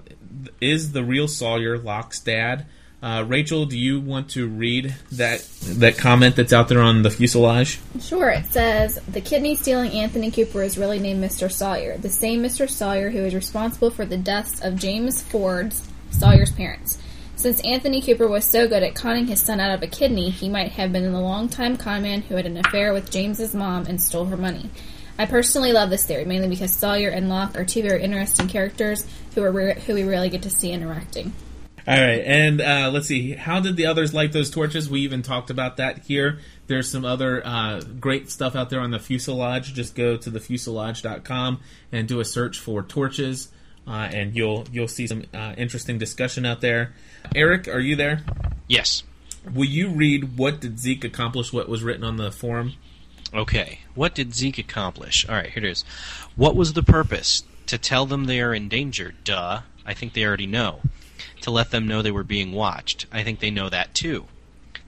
is 0.62 0.93
the 0.93 1.03
real 1.03 1.28
Sawyer 1.28 1.78
Locke's 1.78 2.22
dad? 2.22 2.66
Uh, 3.03 3.26
Rachel, 3.28 3.66
do 3.66 3.78
you 3.78 3.99
want 3.99 4.30
to 4.32 4.47
read 4.47 4.95
that 5.12 5.41
that 5.64 5.97
comment 5.97 6.36
that's 6.36 6.53
out 6.53 6.70
there 6.70 6.82
on 6.82 7.01
the 7.01 7.09
fuselage? 7.09 7.80
Sure, 7.99 8.30
it 8.30 8.45
says 8.45 8.99
the 9.07 9.20
kidney 9.20 9.55
stealing 9.55 9.91
Anthony 9.91 10.32
Cooper 10.32 10.62
is 10.62 10.78
really 10.78 10.99
named 10.99 11.22
Mr. 11.22 11.51
Sawyer, 11.51 11.97
the 11.97 12.09
same 12.09 12.43
Mr. 12.43 12.70
Sawyer 12.70 13.09
who 13.09 13.20
is 13.20 13.34
responsible 13.34 13.89
for 13.89 14.05
the 14.05 14.18
deaths 14.18 14.62
of 14.62 14.78
James 14.78 15.22
Ford's 15.22 15.89
Sawyer's 16.12 16.51
parents. 16.51 16.99
Since 17.36 17.59
Anthony 17.62 18.03
Cooper 18.03 18.28
was 18.28 18.45
so 18.45 18.68
good 18.68 18.84
at 18.84 18.93
conning 18.93 19.26
his 19.26 19.41
son 19.41 19.59
out 19.59 19.74
of 19.74 19.82
a 19.82 19.88
kidney, 19.88 20.30
he 20.30 20.47
might 20.47 20.74
have 20.74 20.93
been 20.93 21.12
the 21.12 21.20
long-time 21.20 21.76
conman 21.76 22.22
who 22.22 22.36
had 22.36 22.45
an 22.45 22.57
affair 22.57 22.93
with 22.93 23.09
James's 23.09 23.55
mom 23.55 23.88
and 23.88 23.99
stole 23.99 24.26
her 24.26 24.38
money. 24.38 24.70
I 25.18 25.26
personally 25.26 25.72
love 25.72 25.89
this 25.89 26.05
theory, 26.05 26.26
mainly 26.26 26.47
because 26.47 26.72
Sawyer 26.72 27.09
and 27.09 27.30
Locke 27.30 27.57
are 27.57 27.66
two 27.66 27.82
very 27.82 28.03
interesting 28.03 28.47
characters 28.47 29.05
who 29.36 29.43
are 29.43 29.51
rare, 29.51 29.74
who 29.74 29.93
we 29.93 30.03
rarely 30.03 30.30
get 30.30 30.43
to 30.43 30.49
see 30.49 30.72
interacting. 30.72 31.34
All 31.88 31.95
right, 31.95 32.22
and 32.24 32.62
uh, 32.62 32.91
let's 32.93 33.07
see. 33.07 33.34
How 33.34 33.59
did 33.59 33.76
the 33.76 33.88
others 33.88 34.14
light 34.14 34.32
those 34.32 34.51
torches? 34.51 34.88
We 34.88 35.01
even 35.01 35.24
talked 35.24 35.49
about 35.49 35.78
that 35.78 36.05
here. 36.05 36.38
There's 36.68 36.89
some 36.89 37.05
other 37.05 37.45
uh, 37.45 37.82
great 37.99 38.30
stuff 38.30 38.55
out 38.55 38.70
there 38.70 38.80
on 38.82 38.91
the 38.91 38.99
fuselage. 38.99 39.74
Just 39.74 39.95
go 39.95 40.16
to 40.16 40.30
thefuselage.com 40.30 41.59
and 41.91 42.07
do 42.07 42.20
a 42.20 42.26
search 42.26 42.59
for 42.59 42.84
torches, 42.84 43.49
uh, 43.88 44.09
and 44.14 44.36
you'll 44.36 44.66
you'll 44.72 44.88
see 44.88 45.07
some 45.07 45.24
uh, 45.34 45.55
interesting 45.57 45.97
discussion 45.97 46.45
out 46.45 46.62
there. 46.62 46.93
Eric, 47.36 47.68
are 47.68 47.80
you 47.80 47.95
there? 47.95 48.22
Yes. 48.68 49.03
Will 49.51 49.66
you 49.66 49.89
read 49.89 50.38
what 50.38 50.59
did 50.59 50.78
Zeke 50.78 51.03
accomplish? 51.03 51.51
What 51.51 51.68
was 51.68 51.82
written 51.82 52.03
on 52.03 52.18
the 52.18 52.32
forum? 52.32 52.74
Okay. 53.34 53.80
What 53.96 54.14
did 54.14 54.34
Zeke 54.34 54.58
accomplish? 54.58 55.26
All 55.28 55.36
right, 55.36 55.50
here 55.50 55.64
it 55.64 55.70
is. 55.70 55.84
What 56.36 56.56
was 56.56 56.74
the 56.74 56.84
purpose? 56.84 57.44
To 57.68 57.78
tell 57.78 58.06
them 58.06 58.26
they 58.26 58.42
are 58.42 58.54
in 58.54 58.68
danger. 58.68 59.14
Duh. 59.24 59.62
I 59.86 59.94
think 59.94 60.14
they 60.14 60.26
already 60.26 60.48
know. 60.48 60.82
To 61.42 61.52
let 61.52 61.72
them 61.72 61.88
know 61.88 62.02
they 62.02 62.12
were 62.12 62.24
being 62.24 62.52
watched. 62.52 63.06
I 63.12 63.24
think 63.24 63.40
they 63.40 63.52
know 63.52 63.70
that 63.70 63.94
too. 63.94 64.26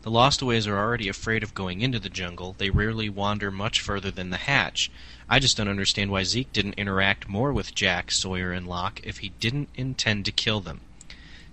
The 0.04 0.12
Lostaways 0.12 0.68
are 0.68 0.78
already 0.78 1.08
afraid 1.08 1.44
of 1.44 1.54
going 1.56 1.80
into 1.80 1.98
the 1.98 2.10
jungle. 2.10 2.56
They 2.58 2.70
rarely 2.70 3.08
wander 3.08 3.50
much 3.50 3.80
further 3.80 4.12
than 4.12 4.32
the 4.32 4.38
hatch. 4.38 4.92
I 5.30 5.40
just 5.40 5.56
don't 5.56 5.70
understand 5.70 6.12
why 6.12 6.24
Zeke 6.24 6.52
didn't 6.52 6.74
interact 6.74 7.30
more 7.30 7.54
with 7.54 7.74
Jack, 7.74 8.12
Sawyer, 8.12 8.52
and 8.52 8.68
Locke 8.68 9.00
if 9.04 9.20
he 9.20 9.30
didn't 9.40 9.70
intend 9.76 10.26
to 10.26 10.34
kill 10.34 10.60
them. 10.60 10.82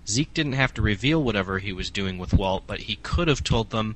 Zeke 0.05 0.33
didn't 0.33 0.53
have 0.53 0.73
to 0.73 0.81
reveal 0.81 1.23
whatever 1.23 1.59
he 1.59 1.71
was 1.71 1.89
doing 1.89 2.17
with 2.17 2.33
Walt, 2.33 2.63
but 2.67 2.81
he 2.81 2.97
could 2.97 3.29
have 3.29 3.43
told 3.43 3.69
them, 3.69 3.95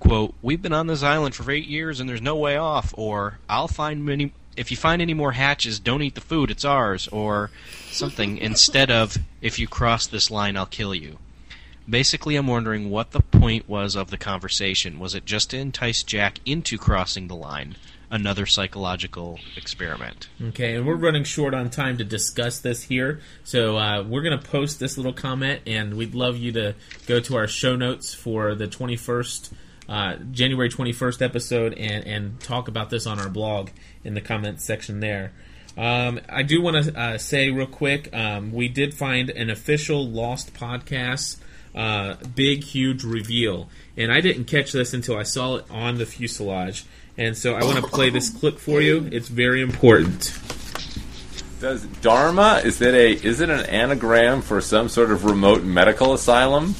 quote, 0.00 0.34
We've 0.42 0.60
been 0.60 0.72
on 0.72 0.86
this 0.86 1.02
island 1.02 1.34
for 1.34 1.50
eight 1.50 1.66
years 1.66 2.00
and 2.00 2.08
there's 2.08 2.22
no 2.22 2.36
way 2.36 2.56
off, 2.56 2.94
or 2.96 3.38
I'll 3.48 3.68
find 3.68 4.04
many 4.04 4.32
if 4.56 4.70
you 4.70 4.76
find 4.76 5.02
any 5.02 5.14
more 5.14 5.32
hatches, 5.32 5.78
don't 5.78 6.02
eat 6.02 6.14
the 6.14 6.20
food, 6.20 6.50
it's 6.50 6.64
ours, 6.64 7.08
or 7.08 7.50
something, 7.90 8.38
instead 8.38 8.90
of 8.90 9.18
if 9.42 9.58
you 9.58 9.68
cross 9.68 10.06
this 10.06 10.30
line 10.30 10.56
I'll 10.56 10.66
kill 10.66 10.94
you. 10.94 11.18
Basically 11.88 12.36
I'm 12.36 12.46
wondering 12.46 12.90
what 12.90 13.12
the 13.12 13.20
point 13.20 13.68
was 13.68 13.94
of 13.94 14.10
the 14.10 14.18
conversation. 14.18 14.98
Was 14.98 15.14
it 15.14 15.24
just 15.24 15.50
to 15.50 15.58
entice 15.58 16.02
Jack 16.02 16.40
into 16.44 16.78
crossing 16.78 17.28
the 17.28 17.36
line? 17.36 17.76
Another 18.08 18.46
psychological 18.46 19.40
experiment. 19.56 20.28
Okay, 20.40 20.76
and 20.76 20.86
we're 20.86 20.94
running 20.94 21.24
short 21.24 21.54
on 21.54 21.70
time 21.70 21.98
to 21.98 22.04
discuss 22.04 22.60
this 22.60 22.84
here, 22.84 23.20
so 23.42 23.76
uh, 23.76 24.04
we're 24.04 24.22
going 24.22 24.38
to 24.38 24.46
post 24.46 24.78
this 24.78 24.96
little 24.96 25.12
comment, 25.12 25.62
and 25.66 25.94
we'd 25.94 26.14
love 26.14 26.36
you 26.36 26.52
to 26.52 26.76
go 27.08 27.18
to 27.18 27.36
our 27.36 27.48
show 27.48 27.74
notes 27.74 28.14
for 28.14 28.54
the 28.54 28.68
21st, 28.68 29.52
uh, 29.88 30.16
January 30.30 30.68
21st 30.68 31.22
episode 31.22 31.74
and, 31.74 32.06
and 32.06 32.40
talk 32.40 32.68
about 32.68 32.90
this 32.90 33.06
on 33.06 33.18
our 33.18 33.28
blog 33.28 33.70
in 34.04 34.14
the 34.14 34.20
comments 34.20 34.64
section 34.64 35.00
there. 35.00 35.32
Um, 35.76 36.20
I 36.28 36.42
do 36.42 36.62
want 36.62 36.84
to 36.84 36.98
uh, 36.98 37.18
say 37.18 37.50
real 37.50 37.66
quick, 37.66 38.14
um, 38.14 38.52
we 38.52 38.68
did 38.68 38.94
find 38.94 39.30
an 39.30 39.50
official 39.50 40.08
Lost 40.08 40.54
podcast 40.54 41.36
uh, 41.76 42.14
big, 42.34 42.64
huge 42.64 43.04
reveal. 43.04 43.68
And 43.96 44.10
I 44.10 44.20
didn't 44.20 44.46
catch 44.46 44.72
this 44.72 44.94
until 44.94 45.16
I 45.16 45.24
saw 45.24 45.56
it 45.56 45.66
on 45.70 45.98
the 45.98 46.06
fuselage. 46.06 46.84
And 47.18 47.36
so 47.36 47.54
I 47.54 47.64
want 47.64 47.76
to 47.76 47.90
play 47.90 48.10
this 48.10 48.30
clip 48.30 48.58
for 48.58 48.80
you. 48.80 49.08
It's 49.12 49.28
very 49.28 49.60
important. 49.60 50.38
Does 51.60 51.84
Dharma 52.02 52.60
is 52.64 52.82
it 52.82 52.94
a 52.94 53.12
is 53.26 53.40
it 53.40 53.48
an 53.48 53.64
anagram 53.66 54.42
for 54.42 54.60
some 54.60 54.90
sort 54.90 55.10
of 55.10 55.24
remote 55.24 55.64
medical 55.64 56.12
asylum? 56.12 56.74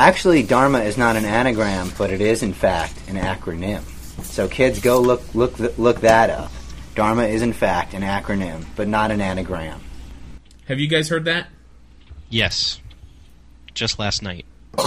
Actually, 0.00 0.42
Dharma 0.42 0.78
is 0.78 0.96
not 0.96 1.16
an 1.16 1.26
anagram, 1.26 1.92
but 1.98 2.10
it 2.10 2.22
is 2.22 2.42
in 2.42 2.54
fact 2.54 2.94
an 3.06 3.16
acronym. 3.16 3.82
So 4.24 4.48
kids, 4.48 4.80
go 4.80 4.98
look 4.98 5.22
look 5.34 5.58
look 5.76 6.00
that 6.00 6.30
up. 6.30 6.50
Dharma 6.94 7.24
is 7.24 7.42
in 7.42 7.52
fact 7.52 7.92
an 7.92 8.00
acronym, 8.00 8.64
but 8.76 8.88
not 8.88 9.10
an 9.10 9.20
anagram. 9.20 9.78
Have 10.68 10.78
you 10.80 10.88
guys 10.88 11.10
heard 11.10 11.26
that? 11.26 11.48
Yes. 12.30 12.80
Just 13.74 13.98
last 13.98 14.22
night. 14.22 14.46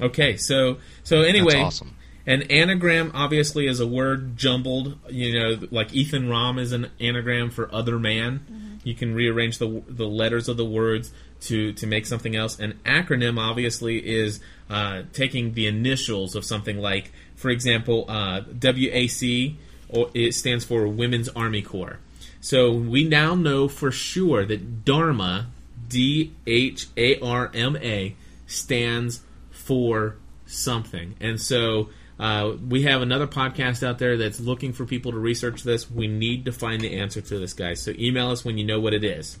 Okay, 0.00 0.36
so 0.38 0.78
so 1.04 1.20
anyway, 1.20 1.52
That's 1.52 1.66
awesome. 1.66 1.94
an 2.26 2.42
anagram 2.50 3.12
obviously 3.14 3.66
is 3.66 3.78
a 3.78 3.86
word 3.86 4.36
jumbled. 4.38 4.98
You 5.10 5.38
know, 5.38 5.68
like 5.70 5.92
Ethan 5.92 6.28
Rom 6.30 6.58
is 6.58 6.72
an 6.72 6.90
anagram 6.98 7.50
for 7.50 7.72
other 7.72 7.98
man. 7.98 8.40
Mm-hmm. 8.50 8.71
You 8.84 8.94
can 8.94 9.14
rearrange 9.14 9.58
the 9.58 9.82
the 9.86 10.06
letters 10.06 10.48
of 10.48 10.56
the 10.56 10.64
words 10.64 11.12
to 11.42 11.72
to 11.74 11.86
make 11.86 12.06
something 12.06 12.34
else. 12.36 12.58
An 12.58 12.78
acronym 12.84 13.38
obviously 13.38 13.98
is 13.98 14.40
uh, 14.70 15.02
taking 15.12 15.54
the 15.54 15.66
initials 15.66 16.34
of 16.34 16.44
something 16.44 16.78
like, 16.78 17.12
for 17.36 17.50
example, 17.50 18.04
uh, 18.08 18.40
WAC, 18.42 19.54
or 19.88 20.10
it 20.14 20.34
stands 20.34 20.64
for 20.64 20.86
Women's 20.88 21.28
Army 21.30 21.62
Corps. 21.62 21.98
So 22.40 22.72
we 22.72 23.04
now 23.04 23.34
know 23.34 23.68
for 23.68 23.92
sure 23.92 24.44
that 24.44 24.84
Dharma, 24.84 25.46
D 25.88 26.32
H 26.46 26.88
A 26.96 27.20
R 27.20 27.50
M 27.54 27.76
A, 27.76 28.16
stands 28.46 29.20
for 29.50 30.16
something. 30.46 31.14
And 31.20 31.40
so 31.40 31.90
uh, 32.18 32.52
we 32.68 32.82
have 32.82 33.02
another 33.02 33.26
podcast 33.26 33.86
out 33.86 33.98
there 33.98 34.16
that's 34.16 34.40
looking 34.40 34.72
for 34.72 34.84
people 34.84 35.12
to 35.12 35.18
research 35.18 35.62
this. 35.62 35.90
We 35.90 36.06
need 36.06 36.44
to 36.44 36.52
find 36.52 36.80
the 36.80 36.98
answer 36.98 37.20
to 37.20 37.38
this, 37.38 37.52
guys. 37.52 37.82
So 37.82 37.92
email 37.98 38.30
us 38.30 38.44
when 38.44 38.58
you 38.58 38.64
know 38.64 38.80
what 38.80 38.94
it 38.94 39.04
is. 39.04 39.38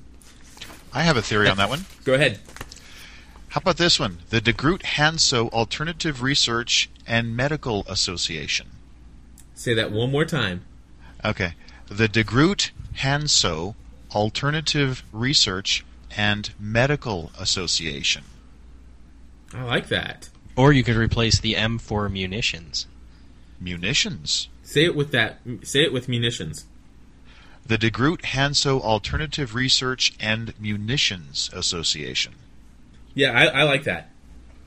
I 0.92 1.02
have 1.02 1.16
a 1.16 1.22
theory 1.22 1.48
on 1.48 1.56
that 1.56 1.68
one. 1.68 1.86
Go 2.04 2.14
ahead. 2.14 2.40
How 3.48 3.60
about 3.60 3.76
this 3.76 4.00
one? 4.00 4.18
The 4.30 4.40
De 4.40 4.52
Groot 4.52 4.82
Hanso 4.82 5.50
Alternative 5.50 6.22
Research 6.22 6.90
and 7.06 7.36
Medical 7.36 7.84
Association. 7.88 8.70
Say 9.54 9.74
that 9.74 9.92
one 9.92 10.10
more 10.10 10.24
time. 10.24 10.62
Okay. 11.24 11.54
The 11.88 12.08
De 12.08 12.24
Groot 12.24 12.72
Hanso 12.96 13.74
Alternative 14.14 15.02
Research 15.12 15.84
and 16.16 16.52
Medical 16.58 17.30
Association. 17.38 18.24
I 19.54 19.62
like 19.64 19.88
that. 19.88 20.30
Or 20.56 20.72
you 20.72 20.82
could 20.82 20.96
replace 20.96 21.40
the 21.40 21.56
M 21.56 21.78
for 21.78 22.08
munitions. 22.08 22.86
Munitions. 23.60 24.48
Say 24.62 24.84
it 24.84 24.94
with 24.94 25.12
that. 25.12 25.40
Say 25.62 25.82
it 25.82 25.92
with 25.92 26.08
munitions. 26.08 26.66
The 27.64 27.78
De 27.78 27.90
Groot 27.90 28.22
Hanso 28.22 28.80
Alternative 28.80 29.54
Research 29.54 30.14
and 30.18 30.52
Munitions 30.60 31.48
Association. 31.52 32.34
Yeah, 33.14 33.30
I, 33.30 33.60
I 33.60 33.62
like 33.62 33.84
that. 33.84 34.10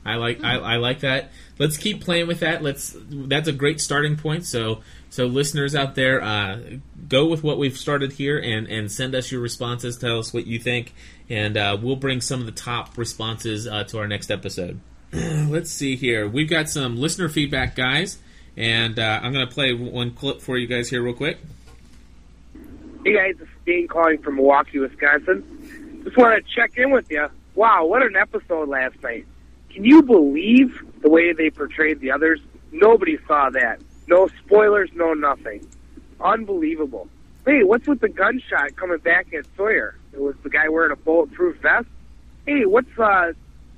I 0.04 0.14
like 0.14 0.42
I, 0.44 0.54
I 0.56 0.76
like 0.76 1.00
that. 1.00 1.32
Let's 1.58 1.76
keep 1.76 2.00
playing 2.00 2.28
with 2.28 2.40
that. 2.40 2.62
Let's. 2.62 2.96
That's 3.10 3.48
a 3.48 3.52
great 3.52 3.80
starting 3.80 4.16
point. 4.16 4.46
So 4.46 4.80
so 5.10 5.26
listeners 5.26 5.74
out 5.74 5.96
there, 5.96 6.22
uh, 6.22 6.60
go 7.08 7.26
with 7.26 7.42
what 7.42 7.58
we've 7.58 7.76
started 7.76 8.12
here 8.12 8.38
and 8.38 8.68
and 8.68 8.90
send 8.90 9.16
us 9.16 9.32
your 9.32 9.40
responses. 9.40 9.96
Tell 9.96 10.20
us 10.20 10.32
what 10.32 10.46
you 10.46 10.60
think, 10.60 10.94
and 11.28 11.56
uh, 11.56 11.76
we'll 11.80 11.96
bring 11.96 12.20
some 12.20 12.38
of 12.38 12.46
the 12.46 12.52
top 12.52 12.96
responses 12.96 13.66
uh, 13.66 13.82
to 13.84 13.98
our 13.98 14.06
next 14.06 14.30
episode. 14.30 14.78
Let's 15.12 15.70
see 15.70 15.96
here. 15.96 16.28
We've 16.28 16.48
got 16.48 16.68
some 16.68 16.96
listener 16.96 17.28
feedback, 17.28 17.76
guys, 17.76 18.18
and 18.56 18.98
uh, 18.98 19.20
I'm 19.22 19.32
going 19.32 19.46
to 19.46 19.52
play 19.52 19.72
one 19.72 20.10
clip 20.10 20.40
for 20.40 20.58
you 20.58 20.66
guys 20.66 20.88
here 20.90 21.02
real 21.02 21.14
quick. 21.14 21.38
Hey 23.04 23.14
guys, 23.14 23.36
this 23.38 23.46
is 23.48 23.54
Dean 23.64 23.86
calling 23.86 24.18
from 24.18 24.34
Milwaukee, 24.34 24.80
Wisconsin. 24.80 26.02
Just 26.02 26.16
want 26.16 26.44
to 26.44 26.52
check 26.52 26.76
in 26.76 26.90
with 26.90 27.08
you. 27.08 27.28
Wow, 27.54 27.86
what 27.86 28.02
an 28.02 28.16
episode 28.16 28.68
last 28.68 29.00
night. 29.02 29.26
Can 29.70 29.84
you 29.84 30.02
believe 30.02 30.82
the 31.02 31.08
way 31.08 31.32
they 31.32 31.50
portrayed 31.50 32.00
the 32.00 32.10
others? 32.10 32.40
Nobody 32.72 33.16
saw 33.28 33.50
that. 33.50 33.80
No 34.08 34.28
spoilers, 34.44 34.90
no 34.94 35.14
nothing. 35.14 35.66
Unbelievable. 36.20 37.08
Hey, 37.44 37.62
what's 37.62 37.86
with 37.86 38.00
the 38.00 38.08
gunshot 38.08 38.74
coming 38.74 38.98
back 38.98 39.32
at 39.32 39.44
Sawyer? 39.56 39.94
It 40.12 40.20
was 40.20 40.34
the 40.42 40.50
guy 40.50 40.68
wearing 40.68 40.90
a 40.90 40.96
bulletproof 40.96 41.58
vest. 41.58 41.86
Hey, 42.44 42.64
what's 42.64 42.98
uh, 42.98 43.34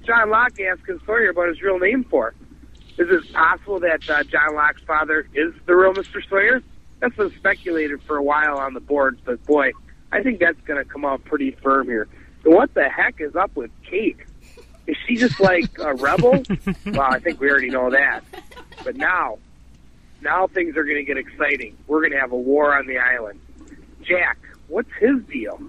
John 0.08 0.30
Locke 0.30 0.58
asking 0.58 1.00
Sawyer 1.04 1.28
about 1.28 1.48
his 1.48 1.60
real 1.60 1.78
name 1.78 2.02
for? 2.02 2.34
Is 2.96 3.08
it 3.10 3.30
possible 3.34 3.78
that 3.80 4.08
uh, 4.08 4.24
John 4.24 4.54
Locke's 4.54 4.80
father 4.80 5.28
is 5.34 5.52
the 5.66 5.76
real 5.76 5.92
Mr. 5.92 6.26
Sawyer? 6.26 6.62
That's 6.98 7.14
been 7.14 7.30
speculated 7.36 8.02
for 8.04 8.16
a 8.16 8.22
while 8.22 8.56
on 8.56 8.72
the 8.72 8.80
boards, 8.80 9.20
but 9.22 9.44
boy, 9.44 9.72
I 10.10 10.22
think 10.22 10.40
that's 10.40 10.58
going 10.62 10.82
to 10.82 10.90
come 10.90 11.04
out 11.04 11.22
pretty 11.26 11.50
firm 11.50 11.88
here. 11.88 12.08
And 12.46 12.54
what 12.54 12.72
the 12.72 12.88
heck 12.88 13.20
is 13.20 13.36
up 13.36 13.54
with 13.54 13.70
Kate? 13.88 14.16
Is 14.86 14.96
she 15.06 15.16
just 15.16 15.38
like 15.40 15.78
a 15.78 15.94
rebel? 15.94 16.42
well, 16.86 17.02
I 17.02 17.18
think 17.18 17.38
we 17.38 17.50
already 17.50 17.68
know 17.68 17.90
that. 17.90 18.24
But 18.82 18.96
now, 18.96 19.36
now 20.22 20.46
things 20.46 20.74
are 20.78 20.84
going 20.84 20.96
to 20.96 21.04
get 21.04 21.18
exciting. 21.18 21.76
We're 21.86 22.00
going 22.00 22.12
to 22.12 22.18
have 22.18 22.32
a 22.32 22.36
war 22.36 22.74
on 22.76 22.86
the 22.86 22.96
island. 22.96 23.40
Jack, 24.00 24.38
what's 24.68 24.90
his 24.98 25.22
deal? 25.30 25.60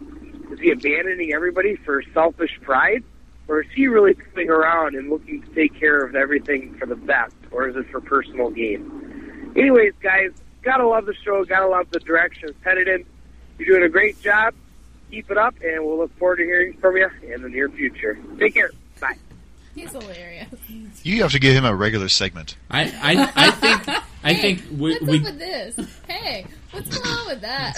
Is 0.49 0.61
he 0.61 0.71
abandoning 0.71 1.33
everybody 1.33 1.75
for 1.75 2.01
selfish 2.13 2.57
pride? 2.61 3.03
Or 3.49 3.61
is 3.61 3.67
he 3.75 3.87
really 3.87 4.13
coming 4.13 4.49
around 4.49 4.95
and 4.95 5.09
looking 5.09 5.41
to 5.41 5.49
take 5.55 5.77
care 5.77 5.99
of 6.05 6.15
everything 6.15 6.75
for 6.75 6.85
the 6.85 6.95
best? 6.95 7.35
Or 7.51 7.67
is 7.67 7.75
it 7.75 7.89
for 7.89 7.99
personal 7.99 8.51
gain? 8.51 9.51
Anyways, 9.57 9.93
guys, 10.01 10.31
gotta 10.61 10.87
love 10.87 11.05
the 11.07 11.15
show, 11.15 11.43
gotta 11.43 11.67
love 11.67 11.87
the 11.91 11.99
direction 11.99 12.49
it's 12.49 12.63
headed 12.63 12.87
in. 12.87 13.03
You're 13.57 13.67
doing 13.77 13.83
a 13.83 13.89
great 13.89 14.21
job. 14.21 14.53
Keep 15.11 15.31
it 15.31 15.37
up, 15.39 15.55
and 15.63 15.83
we'll 15.83 15.97
look 15.97 16.15
forward 16.19 16.35
to 16.37 16.43
hearing 16.43 16.73
from 16.77 16.95
you 16.95 17.09
in 17.23 17.41
the 17.41 17.49
near 17.49 17.67
future. 17.69 18.17
Take 18.37 18.53
care. 18.53 18.69
Bye. 19.01 19.17
He's 19.73 19.91
hilarious. 19.91 20.47
You 21.03 21.23
have 21.23 21.31
to 21.31 21.39
give 21.39 21.55
him 21.55 21.65
a 21.65 21.73
regular 21.75 22.09
segment. 22.09 22.55
I, 22.69 22.83
I, 22.83 23.31
I 23.47 23.51
think 23.51 23.87
I 24.23 24.33
Hey, 24.33 24.41
think 24.55 24.79
we, 24.79 24.91
what's 24.91 25.01
we 25.01 25.17
up 25.17 25.23
with 25.23 25.39
this? 25.39 25.75
Hey, 26.07 26.45
what's 26.71 26.95
going 26.97 27.17
on 27.17 27.27
with 27.27 27.41
that? 27.41 27.75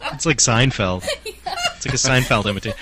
It's 0.14 0.26
like 0.26 0.38
Seinfeld. 0.38 1.06
It's 1.76 1.86
like 1.86 1.94
a 1.94 1.98
Seinfeld 1.98 2.46
imitation. 2.46 2.76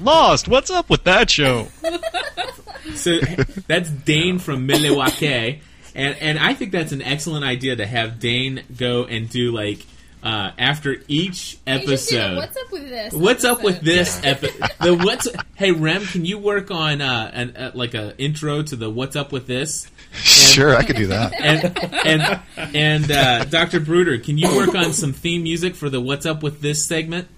Lost. 0.00 0.48
What's 0.48 0.70
up 0.70 0.90
with 0.90 1.04
that 1.04 1.30
show? 1.30 1.68
so 2.94 3.18
that's 3.66 3.90
Dane 3.90 4.38
from 4.38 4.66
Milwaukee, 4.66 5.60
and 5.94 6.16
and 6.20 6.38
I 6.38 6.54
think 6.54 6.72
that's 6.72 6.92
an 6.92 7.02
excellent 7.02 7.44
idea 7.44 7.76
to 7.76 7.86
have 7.86 8.18
Dane 8.20 8.62
go 8.76 9.04
and 9.04 9.28
do 9.28 9.52
like 9.52 9.84
uh, 10.22 10.50
after 10.58 10.96
each 11.08 11.58
You 11.66 11.78
should 11.78 11.86
do 11.86 11.92
episode. 11.92 12.36
What's 12.36 12.56
up 12.56 12.72
with 12.72 12.88
this? 12.88 13.12
What's 13.14 13.44
up 13.44 13.62
with 13.62 13.80
this 13.82 14.20
Yeah. 14.22 14.30
epi- 14.30 14.48
the 14.80 14.94
what's 14.94 15.28
Hey 15.54 15.70
Rem, 15.72 16.04
can 16.06 16.24
you 16.24 16.38
work 16.38 16.70
on 16.70 17.00
uh, 17.00 17.30
an, 17.32 17.56
uh, 17.56 17.70
like 17.74 17.94
a 17.94 18.16
intro 18.18 18.62
to 18.62 18.76
the 18.76 18.90
What's 18.90 19.16
up 19.16 19.32
with 19.32 19.46
this? 19.46 19.90
Sure, 20.14 20.76
I 20.76 20.84
could 20.84 20.96
do 20.96 21.08
that. 21.08 21.32
And 21.40 21.96
and 22.06 22.40
and 22.74 23.10
uh, 23.10 23.44
Dr. 23.44 23.80
Bruder, 23.80 24.18
can 24.18 24.38
you 24.38 24.54
work 24.56 24.74
on 24.74 24.92
some 24.92 25.12
theme 25.12 25.42
music 25.42 25.74
for 25.74 25.90
the 25.90 26.00
What's 26.00 26.24
up 26.26 26.42
with 26.42 26.60
this 26.60 26.84
segment? 26.84 27.28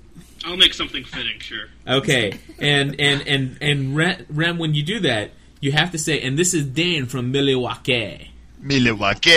I'll 0.46 0.56
make 0.56 0.74
something 0.74 1.04
fitting, 1.04 1.40
sure. 1.40 1.66
Okay, 1.86 2.38
and 2.60 2.98
and 3.00 3.26
and 3.26 3.58
and 3.60 3.96
Rem, 3.96 4.24
Rem, 4.30 4.58
when 4.58 4.74
you 4.74 4.84
do 4.84 5.00
that, 5.00 5.32
you 5.60 5.72
have 5.72 5.90
to 5.90 5.98
say, 5.98 6.22
and 6.22 6.38
this 6.38 6.54
is 6.54 6.64
Dan 6.64 7.06
from 7.06 7.32
Milwaukee. 7.32 8.30
Milwaukee. 8.60 9.30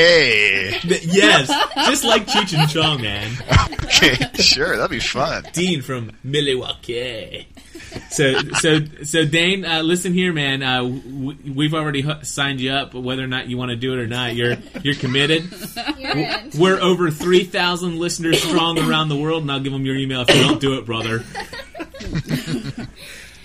yes, 0.84 1.48
just 1.88 2.04
like 2.04 2.28
Cheech 2.28 2.58
and 2.58 2.70
Chong, 2.70 3.02
man. 3.02 3.32
Okay, 3.90 4.16
sure, 4.36 4.78
that'd 4.78 4.92
be 4.92 5.00
fun. 5.00 5.44
Dean 5.52 5.82
from 5.82 6.12
Milwaukee. 6.24 7.48
So, 8.10 8.40
so, 8.60 8.80
so, 9.04 9.26
Dane, 9.26 9.66
uh, 9.66 9.82
listen 9.82 10.14
here, 10.14 10.34
man. 10.34 10.62
Uh, 10.64 10.82
w- 10.82 11.38
we've 11.54 11.74
already 11.74 12.06
signed 12.24 12.60
you 12.60 12.72
up. 12.72 12.94
Whether 12.94 13.24
or 13.24 13.28
not 13.28 13.50
you 13.50 13.58
want 13.58 13.70
to 13.72 13.76
do 13.76 13.94
it 13.94 14.00
or 14.00 14.08
not, 14.08 14.36
you're 14.36 14.58
you're 14.82 14.96
committed. 14.96 15.46
You're 15.98 16.18
in. 16.18 16.52
We're 16.58 16.80
over 16.80 17.12
three 17.12 17.44
thousand 17.44 17.98
listeners 18.00 18.42
strong 18.42 18.80
around 18.80 19.10
the 19.10 19.18
world, 19.18 19.44
and 19.44 19.52
I'll 19.52 19.60
give 19.60 19.74
them 19.74 19.86
your 19.86 19.96
email 19.96 20.22
if 20.22 20.36
you 20.36 20.42
don't 20.44 20.62
do 20.62 20.78
it, 20.78 20.86
brother. 20.86 21.24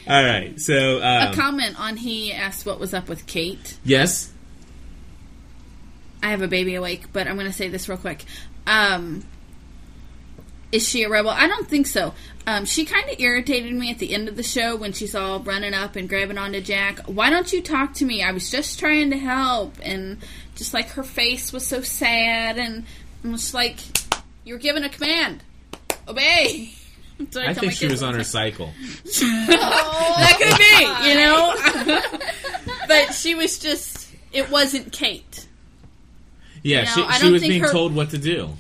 All 0.07 0.23
right. 0.23 0.61
So, 0.61 0.75
a 0.99 1.29
um, 1.29 1.35
comment 1.35 1.81
on 1.81 1.97
he 1.97 2.33
asked 2.33 2.67
what 2.67 2.79
was 2.79 2.93
up 2.93 3.09
with 3.09 3.27
Kate. 3.27 3.77
yes. 3.85 4.31
I 6.23 6.29
have 6.29 6.41
a 6.41 6.49
baby 6.49 6.75
awake, 6.75 7.13
but 7.13 7.27
I'm 7.27 7.35
going 7.35 7.49
to 7.49 7.53
say 7.53 7.69
this 7.69 7.87
real 7.87 7.99
quick. 7.99 8.25
Um, 8.67 9.25
is 10.75 10.87
she 10.89 11.05
a 11.05 11.09
rebel? 11.09 11.31
I 11.31 11.47
don't 11.47 11.69
think 11.69 11.87
so. 11.87 12.13
Um, 12.49 12.65
she 12.65 12.85
kind 12.85 13.09
of 13.09 13.19
irritated 13.21 13.73
me 13.73 13.91
at 13.93 13.99
the 14.01 14.13
end 14.13 14.29
of 14.29 14.37
the 14.37 14.43
show 14.43 14.75
when 14.77 14.93
she's 14.93 15.15
all 15.15 15.39
running 15.41 15.73
up 15.73 15.95
and 15.95 16.09
grabbing 16.09 16.37
onto 16.37 16.61
Jack. 16.61 16.99
Why 17.07 17.31
don't 17.31 17.51
you 17.53 17.63
talk 17.63 17.95
to 17.95 18.05
me? 18.05 18.23
I 18.25 18.33
was 18.33 18.51
just 18.51 18.79
trying 18.81 19.11
to 19.11 19.17
help, 19.17 19.77
and 19.83 20.19
just 20.57 20.75
like 20.75 20.89
her 20.91 21.05
face 21.05 21.53
was 21.53 21.65
so 21.65 21.81
sad, 21.81 22.59
and 22.59 22.85
I'm 23.23 23.33
just 23.33 23.55
like, 23.55 23.79
you're 24.45 24.59
given 24.59 24.83
a 24.85 24.89
command, 24.89 25.43
obey. 26.09 26.73
So 27.31 27.41
I 27.41 27.55
think 27.55 27.71
she 27.75 27.87
was 27.87 28.03
on 28.03 28.15
her 28.15 28.25
cycle. 28.25 28.73
that 29.05 30.37
could 30.37 30.59
be, 30.59 31.09
you 31.09 31.15
know. 31.15 31.55
but 32.89 33.15
she 33.15 33.37
was 33.37 33.61
just. 33.61 34.09
It 34.33 34.51
wasn't 34.51 34.91
Kate. 34.91 35.47
Yeah, 36.65 36.81
You 36.81 37.03
know, 37.03 37.11
she, 37.13 37.19
she 37.21 37.31
was 37.31 37.43
being 37.43 37.63
her- 37.63 37.71
told 37.71 37.95
what 37.95 38.11
to 38.11 38.19
do. 38.19 38.51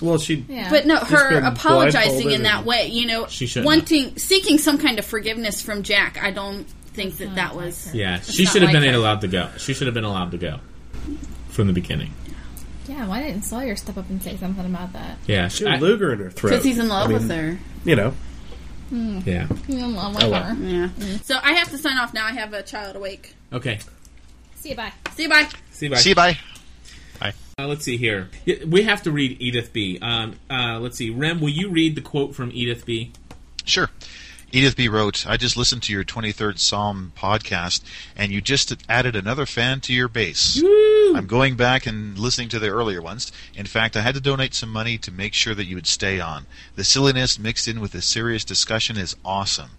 Well, 0.00 0.18
she. 0.18 0.36
But 0.70 0.86
no, 0.86 0.96
her 0.98 1.38
apologizing 1.40 2.30
in 2.30 2.42
that 2.42 2.64
way, 2.64 2.88
you 2.88 3.06
know, 3.06 3.26
She 3.28 3.46
shouldn't 3.46 3.66
wanting, 3.66 4.18
seeking 4.18 4.58
some 4.58 4.78
kind 4.78 4.98
of 4.98 5.04
forgiveness 5.06 5.62
from 5.62 5.82
Jack. 5.82 6.18
I 6.22 6.30
don't 6.30 6.64
think 6.92 7.16
that 7.18 7.34
that 7.36 7.54
was. 7.56 7.94
Yeah, 7.94 8.20
she 8.20 8.44
should 8.46 8.62
have 8.62 8.72
like 8.72 8.80
been 8.82 8.90
her. 8.90 8.96
allowed 8.98 9.20
to 9.22 9.28
go. 9.28 9.48
She 9.58 9.74
should 9.74 9.86
have 9.86 9.94
been 9.94 10.04
allowed 10.04 10.30
to 10.32 10.38
go 10.38 10.60
from 11.48 11.66
the 11.66 11.72
beginning. 11.72 12.12
Yeah, 12.88 13.08
why 13.08 13.22
didn't 13.22 13.42
Sawyer 13.42 13.74
step 13.74 13.96
up 13.96 14.08
and 14.10 14.22
say 14.22 14.36
something 14.36 14.64
about 14.64 14.92
that? 14.92 15.18
Yeah, 15.26 15.48
She 15.48 15.64
had 15.64 15.80
Luger 15.82 16.12
in 16.12 16.20
her 16.20 16.30
throat. 16.30 16.50
Because 16.50 16.64
he's 16.64 16.78
in 16.78 16.88
love 16.88 17.10
I 17.10 17.14
with 17.14 17.28
her. 17.30 17.58
You 17.84 17.96
know. 17.96 18.14
Hmm. 18.90 19.18
Yeah. 19.26 19.48
He's 19.66 19.76
in 19.82 19.94
love 19.96 20.14
with 20.14 20.22
Oh, 20.24 20.30
well. 20.30 20.44
her. 20.54 20.62
Yeah. 20.64 20.88
So 21.24 21.36
I 21.42 21.54
have 21.54 21.68
to 21.70 21.78
sign 21.78 21.96
off 21.98 22.14
now. 22.14 22.24
I 22.26 22.32
have 22.32 22.52
a 22.52 22.62
child 22.62 22.94
awake. 22.94 23.34
Okay. 23.52 23.80
See 24.54 24.70
you, 24.70 24.76
bye. 24.76 24.92
See 25.16 25.24
you, 25.24 25.28
bye. 25.28 25.48
See 25.72 25.86
you. 25.86 25.90
Bye. 25.90 25.98
See 25.98 26.08
you, 26.10 26.14
bye. 26.14 26.38
Uh, 27.58 27.66
let's 27.66 27.86
see 27.86 27.96
here. 27.96 28.28
We 28.66 28.82
have 28.82 29.00
to 29.04 29.10
read 29.10 29.40
Edith 29.40 29.72
B. 29.72 29.98
Um, 30.02 30.34
uh, 30.50 30.78
let's 30.78 30.98
see. 30.98 31.08
Rem, 31.08 31.40
will 31.40 31.48
you 31.48 31.70
read 31.70 31.94
the 31.94 32.02
quote 32.02 32.34
from 32.34 32.50
Edith 32.52 32.84
B? 32.84 33.12
Sure. 33.64 33.88
Edith 34.52 34.76
B. 34.76 34.88
wrote, 34.88 35.26
I 35.26 35.36
just 35.36 35.56
listened 35.56 35.82
to 35.82 35.92
your 35.92 36.04
23rd 36.04 36.60
Psalm 36.60 37.12
podcast, 37.16 37.82
and 38.16 38.30
you 38.30 38.40
just 38.40 38.72
added 38.88 39.16
another 39.16 39.44
fan 39.44 39.80
to 39.80 39.92
your 39.92 40.06
base. 40.06 40.62
I'm 41.14 41.26
going 41.26 41.56
back 41.56 41.84
and 41.84 42.16
listening 42.16 42.48
to 42.50 42.60
the 42.60 42.68
earlier 42.68 43.02
ones. 43.02 43.32
In 43.54 43.66
fact, 43.66 43.96
I 43.96 44.02
had 44.02 44.14
to 44.14 44.20
donate 44.20 44.54
some 44.54 44.70
money 44.70 44.98
to 44.98 45.10
make 45.10 45.34
sure 45.34 45.54
that 45.56 45.66
you 45.66 45.74
would 45.74 45.88
stay 45.88 46.20
on. 46.20 46.46
The 46.76 46.84
silliness 46.84 47.40
mixed 47.40 47.66
in 47.66 47.80
with 47.80 47.90
the 47.90 48.00
serious 48.00 48.44
discussion 48.44 48.96
is 48.96 49.16
awesome. 49.24 49.70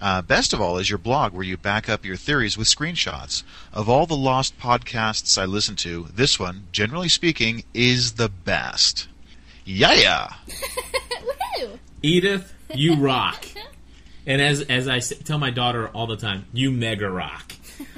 Uh, 0.00 0.22
best 0.22 0.52
of 0.52 0.60
all 0.60 0.78
is 0.78 0.88
your 0.88 0.98
blog 0.98 1.32
where 1.32 1.44
you 1.44 1.56
back 1.56 1.88
up 1.88 2.04
your 2.04 2.16
theories 2.16 2.56
with 2.56 2.68
screenshots. 2.68 3.42
Of 3.72 3.88
all 3.88 4.06
the 4.06 4.16
lost 4.16 4.56
podcasts 4.58 5.36
I 5.36 5.46
listen 5.46 5.74
to, 5.76 6.06
this 6.14 6.38
one, 6.38 6.68
generally 6.70 7.08
speaking, 7.08 7.64
is 7.74 8.12
the 8.12 8.28
best. 8.28 9.08
Yeah! 9.64 10.34
Edith, 12.02 12.54
you 12.72 12.94
rock. 12.94 13.44
And 14.26 14.40
as 14.40 14.62
as 14.62 14.86
I 14.88 14.98
s- 14.98 15.12
tell 15.24 15.38
my 15.38 15.50
daughter 15.50 15.88
all 15.88 16.06
the 16.06 16.16
time, 16.16 16.46
you 16.52 16.70
mega 16.70 17.10
rock. 17.10 17.52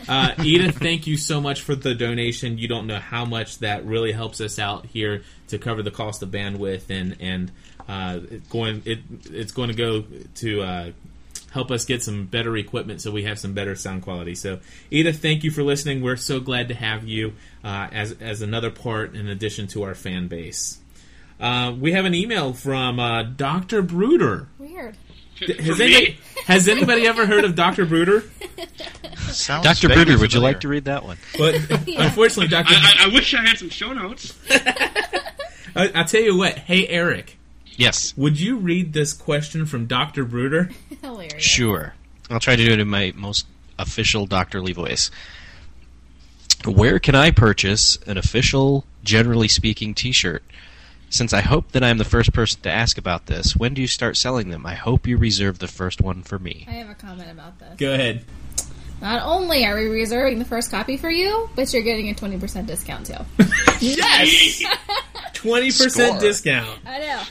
Uh, 0.09 0.33
Edith, 0.43 0.79
thank 0.79 1.07
you 1.07 1.17
so 1.17 1.41
much 1.41 1.61
for 1.63 1.75
the 1.75 1.95
donation. 1.95 2.57
You 2.59 2.69
don't 2.69 2.87
know 2.87 2.99
how 2.99 3.25
much 3.25 3.59
that 3.59 3.85
really 3.85 4.13
helps 4.13 4.41
us 4.41 4.59
out 4.59 4.87
here 4.87 5.23
to 5.49 5.59
cover 5.59 5.83
the 5.83 5.91
cost 5.91 6.23
of 6.23 6.31
bandwidth 6.31 6.89
and 6.91 7.17
and 7.21 7.53
uh, 7.89 8.19
going 8.49 8.83
it 8.87 9.01
it's 9.31 9.53
going 9.53 9.69
to 9.69 9.75
go 9.77 10.05
to 10.37 10.63
uh, 10.63 10.91
help 11.51 11.71
us 11.71 11.85
get 11.85 12.03
some 12.03 12.25
better 12.27 12.57
equipment 12.57 13.01
so 13.03 13.11
we 13.11 13.25
have 13.25 13.39
some 13.39 13.53
better 13.53 13.75
sound 13.75 14.03
quality. 14.03 14.35
So 14.35 14.61
Edith, 14.91 15.21
thank 15.21 15.45
you 15.45 15.51
for 15.51 15.63
listening. 15.63 16.01
We're 16.03 16.17
so 16.17 16.41
glad 16.41 16.69
to 16.69 16.75
have 16.75 17.05
you 17.07 17.35
uh, 17.63 17.89
as 17.93 18.13
as 18.21 18.41
another 18.41 18.71
part 18.71 19.15
in 19.15 19.29
addition 19.29 19.67
to 19.69 19.83
our 19.83 19.95
fan 19.95 20.29
base. 20.29 20.79
Uh, 21.39 21.75
we 21.79 21.93
have 21.93 22.05
an 22.07 22.15
email 22.15 22.55
from 22.55 22.99
uh, 22.99 23.25
Doctor 23.25 23.83
Bruder. 23.83 24.49
Weird. 24.59 24.97
Has 25.41 25.81
anybody, 25.81 26.19
has 26.47 26.69
anybody 26.69 27.07
ever 27.07 27.27
heard 27.27 27.45
of 27.45 27.55
Dr. 27.55 27.87
Bruder? 27.87 28.25
Sounds 29.31 29.65
Dr. 29.65 29.89
vaguely 29.89 30.05
Bruder, 30.05 30.21
would 30.21 30.33
you 30.33 30.41
like 30.41 30.61
to 30.61 30.69
read 30.69 30.85
that 30.85 31.05
one? 31.05 31.19
But 31.37 31.55
unfortunately, 31.89 32.49
Dr. 32.49 32.75
I, 32.75 32.95
I, 33.01 33.05
I 33.07 33.09
wish 33.09 33.35
I 33.35 33.43
had 33.43 33.59
some 33.59 33.69
show 33.71 33.93
notes. 33.93 34.39
I, 34.51 35.91
I'll 35.95 36.05
tell 36.05 36.23
you 36.23 36.37
what. 36.37 36.57
Hey, 36.59 36.87
Eric. 36.87 37.37
Yes. 37.77 38.17
Would 38.17 38.39
you 38.39 38.57
read 38.57 38.93
this 38.93 39.13
question 39.13 39.67
from 39.67 39.87
Dr. 39.87 40.25
Bruder? 40.25 40.71
Hilarious. 41.01 41.43
Sure. 41.43 41.95
I'll 42.31 42.41
try 42.41 42.55
to 42.57 42.65
do 42.65 42.73
it 42.73 42.79
in 42.79 42.89
my 42.89 43.13
most 43.17 43.47
official 43.79 44.27
Dr. 44.27 44.61
Lee 44.61 44.73
voice. 44.73 45.11
Where 46.65 46.99
can 46.99 47.15
I 47.15 47.31
purchase 47.31 47.99
an 48.07 48.17
official, 48.17 48.85
generally 49.03 49.49
speaking 49.49 49.95
t 49.95 50.13
shirt? 50.13 50.43
Since 51.15 51.33
I 51.33 51.43
hope 51.43 51.71
that 51.71 51.85
I'm 51.85 51.99
the 51.99 52.05
first 52.05 52.33
person 52.33 52.61
to 52.63 52.71
ask 52.71 52.99
about 52.99 53.27
this, 53.27 53.55
when 53.55 53.73
do 53.73 53.81
you 53.81 53.87
start 53.87 54.17
selling 54.17 54.49
them? 54.51 54.67
I 54.67 54.75
hope 54.75 55.07
you 55.07 55.17
reserve 55.17 55.61
the 55.61 55.69
first 55.69 56.01
one 56.01 56.25
for 56.25 56.41
me. 56.41 56.67
I 56.69 56.73
have 56.73 56.91
a 56.91 56.95
comment 56.97 57.31
about 57.31 57.57
this. 57.61 57.77
Go 57.77 57.95
ahead. 57.95 58.25
Not 59.01 59.23
only 59.23 59.65
are 59.65 59.77
we 59.77 59.87
reserving 59.87 60.41
the 60.41 60.45
first 60.45 60.73
copy 60.73 60.97
for 60.97 61.09
you, 61.09 61.49
but 61.55 61.73
you're 61.73 61.85
getting 61.85 62.11
a 62.11 62.15
20% 62.15 62.67
discount 62.67 63.07
too. 63.07 63.15
Yes! 63.81 64.65
20% 65.35 65.91
Score. 65.91 66.19
discount. 66.19 66.81
I 66.85 66.99
know. 66.99 67.23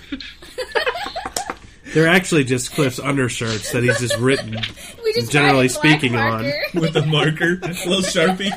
They're 1.94 2.08
actually 2.08 2.46
just 2.46 2.72
Cliff's 2.72 3.00
undershirts 3.00 3.74
that 3.74 3.84
he's 3.84 4.00
just 4.00 4.18
written. 4.18 4.60
We 5.04 5.12
just 5.12 5.30
generally 5.34 5.64
write 5.64 5.72
speaking 5.72 6.16
on. 6.16 6.44
marker. 6.44 6.64
With 6.74 6.96
a 6.96 7.06
marker, 7.06 7.60
a 7.62 7.68
little 7.68 8.02
sharpie. 8.02 8.50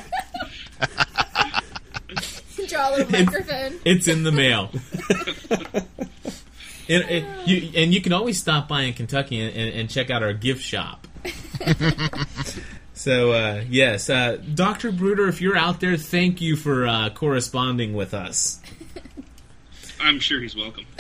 Draw 2.77 2.89
a 2.89 2.93
little 2.97 3.13
microphone. 3.13 3.81
It's 3.87 4.07
in 4.07 4.23
the 4.23 4.33
mail. 4.33 4.71
and, 6.89 7.05
and 7.05 7.49
you, 7.49 7.71
and 7.75 7.95
you 7.95 8.03
can 8.03 8.13
always 8.13 8.39
stop 8.39 8.69
by 8.69 8.83
in 8.83 8.93
Kentucky 8.93 9.41
and, 9.41 9.57
and, 9.57 9.81
and 9.81 9.91
check 9.91 10.11
out 10.11 10.23
our 10.23 10.35
gift 10.35 10.63
shop. 10.63 11.07
so, 12.93 13.33
uh, 13.33 13.65
yes, 13.69 14.11
uh, 14.11 14.37
Dr. 14.55 14.93
Bruder, 14.93 15.27
if 15.27 15.41
you're 15.41 15.57
out 15.57 15.81
there, 15.81 15.97
thank 15.97 16.43
you 16.43 16.55
for 16.55 16.87
uh, 16.87 17.09
corresponding 17.11 17.95
with 17.95 18.13
us. 18.13 18.61
I'm 19.99 20.21
sure 20.21 20.43
he's 20.43 20.55
welcome. 20.55 20.85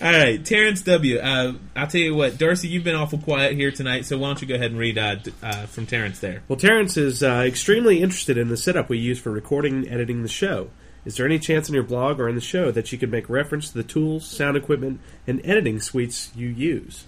All 0.00 0.12
right, 0.12 0.44
Terrence 0.44 0.82
W. 0.82 1.18
Uh, 1.18 1.54
I'll 1.74 1.86
tell 1.86 2.00
you 2.00 2.14
what, 2.14 2.38
Darcy, 2.38 2.68
you've 2.68 2.84
been 2.84 2.94
awful 2.94 3.18
quiet 3.18 3.54
here 3.54 3.70
tonight, 3.70 4.04
so 4.04 4.18
why 4.18 4.28
don't 4.28 4.42
you 4.42 4.46
go 4.46 4.54
ahead 4.54 4.70
and 4.70 4.78
read 4.78 4.98
uh, 4.98 5.16
uh, 5.42 5.66
from 5.66 5.86
Terrence 5.86 6.20
there? 6.20 6.42
Well, 6.46 6.58
Terrence 6.58 6.96
is 6.96 7.22
uh, 7.22 7.44
extremely 7.46 8.02
interested 8.02 8.38
in 8.38 8.48
the 8.48 8.56
setup 8.56 8.88
we 8.88 8.98
use 8.98 9.18
for 9.18 9.30
recording 9.30 9.74
and 9.74 9.88
editing 9.88 10.22
the 10.22 10.28
show. 10.28 10.70
Is 11.04 11.16
there 11.16 11.26
any 11.26 11.38
chance 11.38 11.68
in 11.68 11.74
your 11.74 11.84
blog 11.84 12.20
or 12.20 12.28
in 12.28 12.34
the 12.34 12.40
show 12.40 12.70
that 12.70 12.92
you 12.92 12.98
could 12.98 13.10
make 13.10 13.28
reference 13.28 13.70
to 13.70 13.74
the 13.74 13.82
tools, 13.82 14.26
sound 14.26 14.56
equipment, 14.56 15.00
and 15.26 15.40
editing 15.44 15.80
suites 15.80 16.30
you 16.36 16.48
use? 16.48 17.04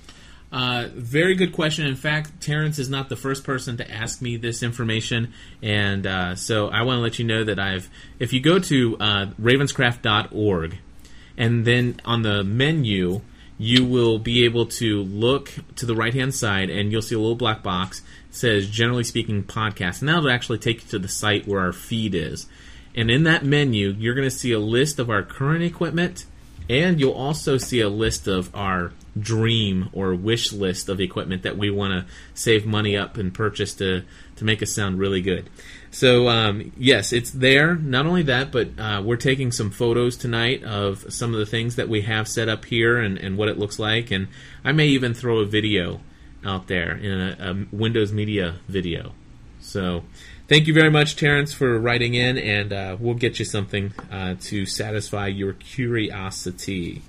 Uh, 0.53 0.89
very 0.95 1.35
good 1.37 1.53
question. 1.53 1.87
In 1.87 1.97
fact, 1.97 2.41
Terrence 2.41 2.78
is 2.78 2.89
not 2.89 3.09
the 3.09 3.16
first 3.16 3.45
person 3.45 3.76
to 3.76 3.89
ask 3.89 4.20
me 4.20 4.37
this 4.37 4.62
information, 4.62 5.33
and 5.62 6.07
uh, 6.07 6.35
so 6.35 6.68
I 6.68 6.83
want 6.83 6.99
to 6.99 7.03
let 7.03 7.18
you 7.18 7.24
know 7.24 7.45
that 7.45 7.61
I've. 7.61 7.89
If 8.18 8.33
you 8.33 8.41
go 8.41 8.59
to 8.59 8.97
uh, 8.99 9.26
ravenscraft.org, 9.41 10.78
and 11.41 11.64
then 11.64 11.99
on 12.05 12.20
the 12.20 12.45
menu, 12.45 13.22
you 13.57 13.84
will 13.86 14.18
be 14.18 14.45
able 14.45 14.66
to 14.66 15.03
look 15.03 15.51
to 15.76 15.86
the 15.86 15.95
right 15.95 16.12
hand 16.12 16.34
side, 16.34 16.68
and 16.68 16.93
you'll 16.93 17.01
see 17.01 17.14
a 17.14 17.18
little 17.18 17.34
black 17.34 17.62
box 17.62 18.03
says 18.30 18.68
"Generally 18.68 19.05
Speaking 19.05 19.43
Podcast," 19.43 20.01
and 20.01 20.09
that'll 20.09 20.30
actually 20.30 20.59
take 20.59 20.82
you 20.82 20.88
to 20.91 20.99
the 20.99 21.09
site 21.09 21.49
where 21.49 21.61
our 21.61 21.72
feed 21.72 22.14
is. 22.14 22.47
And 22.95 23.11
in 23.11 23.24
that 23.24 23.43
menu, 23.43 23.97
you're 23.99 24.14
going 24.14 24.28
to 24.28 24.36
see 24.36 24.53
a 24.53 24.59
list 24.59 24.99
of 24.99 25.09
our 25.09 25.22
current 25.22 25.64
equipment, 25.64 26.26
and 26.68 27.01
you'll 27.01 27.12
also 27.12 27.57
see 27.57 27.80
a 27.80 27.88
list 27.88 28.28
of 28.28 28.55
our 28.55 28.93
dream 29.18 29.88
or 29.95 30.14
wish 30.14 30.53
list 30.53 30.91
of 30.91 31.01
equipment 31.01 31.43
that 31.43 31.57
we 31.57 31.70
want 31.70 31.93
to 31.93 32.12
save 32.34 32.66
money 32.66 32.97
up 32.97 33.16
and 33.16 33.32
purchase 33.32 33.74
to, 33.74 34.03
to 34.36 34.45
make 34.45 34.62
us 34.62 34.72
sound 34.72 34.99
really 34.99 35.22
good. 35.22 35.49
So, 35.93 36.28
um, 36.28 36.72
yes, 36.78 37.12
it's 37.12 37.30
there. 37.32 37.74
Not 37.74 38.07
only 38.07 38.22
that, 38.22 38.53
but 38.53 38.68
uh, 38.78 39.03
we're 39.05 39.16
taking 39.16 39.51
some 39.51 39.70
photos 39.70 40.16
tonight 40.16 40.62
of 40.62 41.12
some 41.12 41.34
of 41.34 41.41
the 41.41 41.47
things 41.47 41.76
that 41.76 41.88
we 41.88 42.03
have 42.03 42.28
set 42.28 42.49
up 42.49 42.64
here 42.64 42.99
and, 42.99 43.18
and 43.18 43.36
what 43.36 43.49
it 43.49 43.59
looks 43.59 43.78
like. 43.78 44.11
And 44.12 44.28
I 44.64 44.70
may 44.72 44.86
even 44.86 45.14
throw 45.14 45.38
a 45.38 45.47
video 45.47 46.01
out 46.45 46.68
there 46.68 46.93
in 46.93 47.20
a, 47.20 47.36
a 47.41 47.76
Windows 47.76 48.12
Media 48.12 48.57
video. 48.68 49.12
So, 49.59 50.05
thank 50.49 50.68
you 50.68 50.74
very 50.74 50.91
much, 50.91 51.16
Terrence, 51.16 51.53
for 51.53 51.78
writing 51.78 52.14
in, 52.14 52.38
and 52.38 52.72
uh, 52.72 52.97
we'll 52.99 53.14
get 53.14 53.38
you 53.38 53.45
something 53.45 53.93
uh, 54.11 54.36
to 54.43 54.66
satisfy 54.66 55.26
your 55.26 55.55
curiosity. 55.55 57.03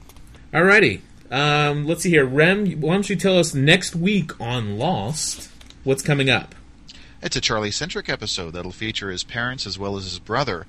Alrighty, 0.51 1.01
um, 1.29 1.86
let's 1.86 2.01
see 2.01 2.09
here. 2.09 2.25
Rem, 2.25 2.82
why 2.82 2.93
don't 2.93 3.09
you 3.09 3.15
tell 3.15 3.38
us 3.38 3.53
next 3.53 3.95
week 3.95 4.39
on 4.41 4.77
Lost 4.77 5.49
what's 5.84 6.01
coming 6.01 6.29
up? 6.29 6.55
It's 7.22 7.36
a 7.36 7.41
Charlie 7.41 7.72
centric 7.72 8.09
episode 8.09 8.51
that'll 8.51 8.72
feature 8.72 9.11
his 9.11 9.24
parents 9.24 9.67
as 9.67 9.78
well 9.78 9.95
as 9.95 10.05
his 10.05 10.17
brother. 10.19 10.65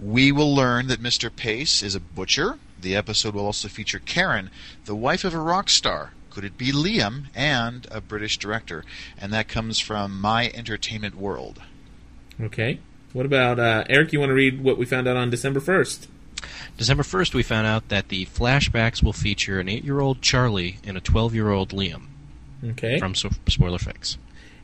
We 0.00 0.32
will 0.32 0.54
learn 0.54 0.88
that 0.88 1.02
Mr. 1.02 1.34
Pace 1.34 1.82
is 1.82 1.94
a 1.94 2.00
butcher. 2.00 2.58
The 2.80 2.96
episode 2.96 3.34
will 3.34 3.46
also 3.46 3.68
feature 3.68 4.00
Karen, 4.00 4.50
the 4.84 4.96
wife 4.96 5.24
of 5.24 5.32
a 5.34 5.38
rock 5.38 5.70
star. 5.70 6.12
Could 6.30 6.44
it 6.44 6.58
be 6.58 6.72
Liam 6.72 7.26
and 7.34 7.86
a 7.90 8.00
British 8.00 8.38
director? 8.38 8.84
And 9.16 9.32
that 9.32 9.46
comes 9.46 9.78
from 9.78 10.20
My 10.20 10.50
Entertainment 10.54 11.14
World. 11.14 11.62
Okay. 12.40 12.80
What 13.12 13.26
about 13.26 13.60
uh, 13.60 13.84
Eric? 13.88 14.12
You 14.12 14.18
want 14.18 14.30
to 14.30 14.34
read 14.34 14.64
what 14.64 14.78
we 14.78 14.86
found 14.86 15.06
out 15.06 15.16
on 15.16 15.30
December 15.30 15.60
first? 15.60 16.08
December 16.76 17.02
1st, 17.04 17.34
we 17.34 17.42
found 17.44 17.66
out 17.66 17.88
that 17.90 18.08
the 18.08 18.26
flashbacks 18.26 19.02
will 19.02 19.12
feature 19.12 19.60
an 19.60 19.68
8 19.68 19.84
year 19.84 20.00
old 20.00 20.22
Charlie 20.22 20.78
and 20.84 20.96
a 20.96 21.00
12 21.00 21.34
year 21.34 21.50
old 21.50 21.68
Liam. 21.70 22.06
Okay. 22.64 22.98
From 22.98 23.14
so- 23.14 23.30
Spoiler 23.46 23.78
Fix. 23.78 24.16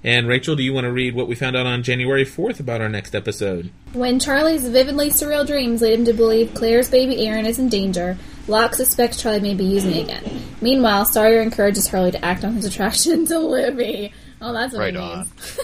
And 0.05 0.28
Rachel, 0.28 0.55
do 0.55 0.62
you 0.62 0.72
want 0.72 0.84
to 0.84 0.92
read 0.92 1.14
what 1.14 1.26
we 1.26 1.34
found 1.34 1.57
out 1.57 1.66
on 1.66 1.82
January 1.82 2.24
4th 2.24 2.61
about 2.61 2.80
our 2.80 2.88
next 2.88 3.14
episode? 3.16 3.70
When 3.92 4.20
Charlie's 4.20 4.68
vividly 4.68 5.11
surreal 5.11 5.44
dreams 5.46 5.82
lead 5.82 5.99
him 5.99 6.05
to 6.05 6.12
believe 6.12 6.55
Claire's 6.55 6.88
baby 6.88 7.26
Aaron 7.26 7.44
is 7.46 7.59
in 7.59 7.68
danger, 7.68 8.16
Locke 8.46 8.74
suspects 8.76 9.20
Charlie 9.20 9.40
may 9.40 9.55
be 9.55 9.64
using 9.64 9.96
it 9.96 10.05
again. 10.05 10.42
Meanwhile, 10.61 11.07
Sawyer 11.07 11.40
encourages 11.42 11.88
Charlie 11.88 12.12
to 12.12 12.24
act 12.24 12.44
on 12.44 12.55
his 12.55 12.64
attraction 12.64 13.26
to 13.26 13.38
Libby. 13.40 14.12
Oh, 14.40 14.53
that's 14.53 14.72
what 14.72 14.80
Right 14.80 14.94
he 14.94 15.01
on. 15.01 15.18
means. 15.18 15.61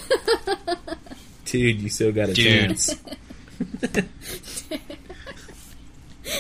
Dude, 1.45 1.81
you 1.81 1.89
still 1.89 2.11
got 2.13 2.29
a 2.31 2.35
Dudes. 2.35 2.89
chance. 2.89 3.05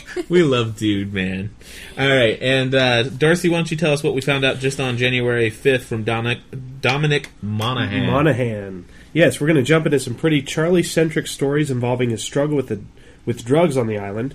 we 0.29 0.43
love 0.43 0.77
Dude, 0.77 1.13
man. 1.13 1.55
All 1.99 2.09
right, 2.09 2.41
and 2.41 2.75
uh, 2.75 3.03
Darcy, 3.05 3.49
why 3.49 3.59
don't 3.59 3.71
you 3.71 3.77
tell 3.77 3.93
us 3.93 4.03
what 4.03 4.15
we 4.15 4.21
found 4.21 4.45
out 4.45 4.59
just 4.59 4.81
on 4.81 4.97
January 4.97 5.51
5th 5.51 5.83
from 5.83 6.05
Dominic, 6.05 6.41
Dominic 6.81 7.31
Monaghan? 7.43 8.07
Monahan. 8.07 8.85
Yes, 9.13 9.41
we're 9.41 9.47
going 9.47 9.57
to 9.57 9.63
jump 9.63 9.87
into 9.87 10.01
some 10.01 10.15
pretty 10.15 10.43
Charlie-centric 10.43 11.27
stories 11.29 11.71
involving 11.71 12.11
his 12.11 12.23
struggle 12.23 12.57
with 12.57 12.69
the 12.69 12.81
with 13.25 13.45
drugs 13.45 13.77
on 13.77 13.87
the 13.87 13.97
island, 13.99 14.35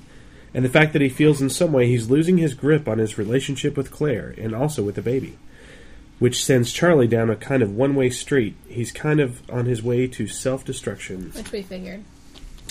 and 0.54 0.66
the 0.66 0.70
fact 0.70 0.94
that 0.94 1.02
he 1.02 1.10
feels 1.10 1.42
in 1.42 1.50
some 1.50 1.72
way 1.72 1.88
he's 1.88 2.10
losing 2.10 2.38
his 2.38 2.54
grip 2.54 2.88
on 2.88 2.98
his 2.98 3.18
relationship 3.18 3.78
with 3.78 3.92
Claire 3.92 4.34
and 4.38 4.56
also 4.56 4.82
with 4.82 4.96
the 4.96 5.02
baby, 5.02 5.38
which 6.18 6.44
sends 6.44 6.74
Charlie 6.74 7.08
down 7.08 7.30
a 7.30 7.36
kind 7.36 7.62
of 7.62 7.76
one-way 7.76 8.10
street. 8.10 8.56
He's 8.68 8.92
kind 8.92 9.20
of 9.20 9.48
on 9.50 9.66
his 9.66 9.84
way 9.84 10.08
to 10.08 10.28
self-destruction. 10.28 11.32
Which 11.36 11.52
we 11.52 11.62
figured. 11.62 12.04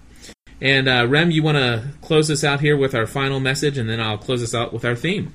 And 0.60 0.88
uh, 0.88 1.08
Rem, 1.10 1.32
you 1.32 1.42
want 1.42 1.58
to 1.58 1.88
close 2.02 2.30
us 2.30 2.44
out 2.44 2.60
here 2.60 2.78
with 2.78 2.94
our 2.94 3.08
final 3.08 3.40
message, 3.40 3.78
and 3.78 3.90
then 3.90 4.00
I'll 4.00 4.18
close 4.18 4.44
us 4.44 4.54
out 4.54 4.74
with 4.74 4.86
our 4.86 4.96
theme. 4.96 5.34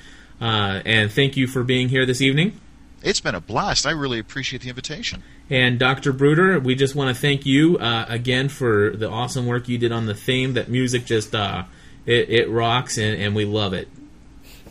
Uh, 0.41 0.83
and 0.85 1.13
thank 1.13 1.37
you 1.37 1.47
for 1.47 1.63
being 1.63 1.89
here 1.89 2.05
this 2.05 2.21
evening. 2.21 2.61
It's 3.03 3.21
been 3.21 3.37
a 3.37 3.41
blast. 3.41 3.87
I 3.87 3.93
really 3.93 4.19
appreciate 4.19 4.63
the 4.63 4.69
invitation. 4.69 5.23
And 5.49 5.79
Dr. 5.79 6.13
Bruder, 6.13 6.59
we 6.59 6.75
just 6.75 6.97
want 6.97 7.15
to 7.15 7.21
thank 7.21 7.47
you 7.47 7.79
uh, 7.79 8.07
again 8.09 8.49
for 8.49 8.91
the 8.91 9.09
awesome 9.09 9.47
work 9.47 9.69
you 9.69 9.79
did 9.79 9.93
on 9.93 10.07
the 10.07 10.15
theme. 10.15 10.55
That 10.55 10.69
music 10.69 11.05
just 11.05 11.33
uh, 11.33 11.65
it, 12.05 12.31
it 12.31 12.51
rocks, 12.51 12.99
and, 12.99 13.21
and 13.21 13.35
we 13.35 13.45
love 13.45 13.75
it. 13.75 13.89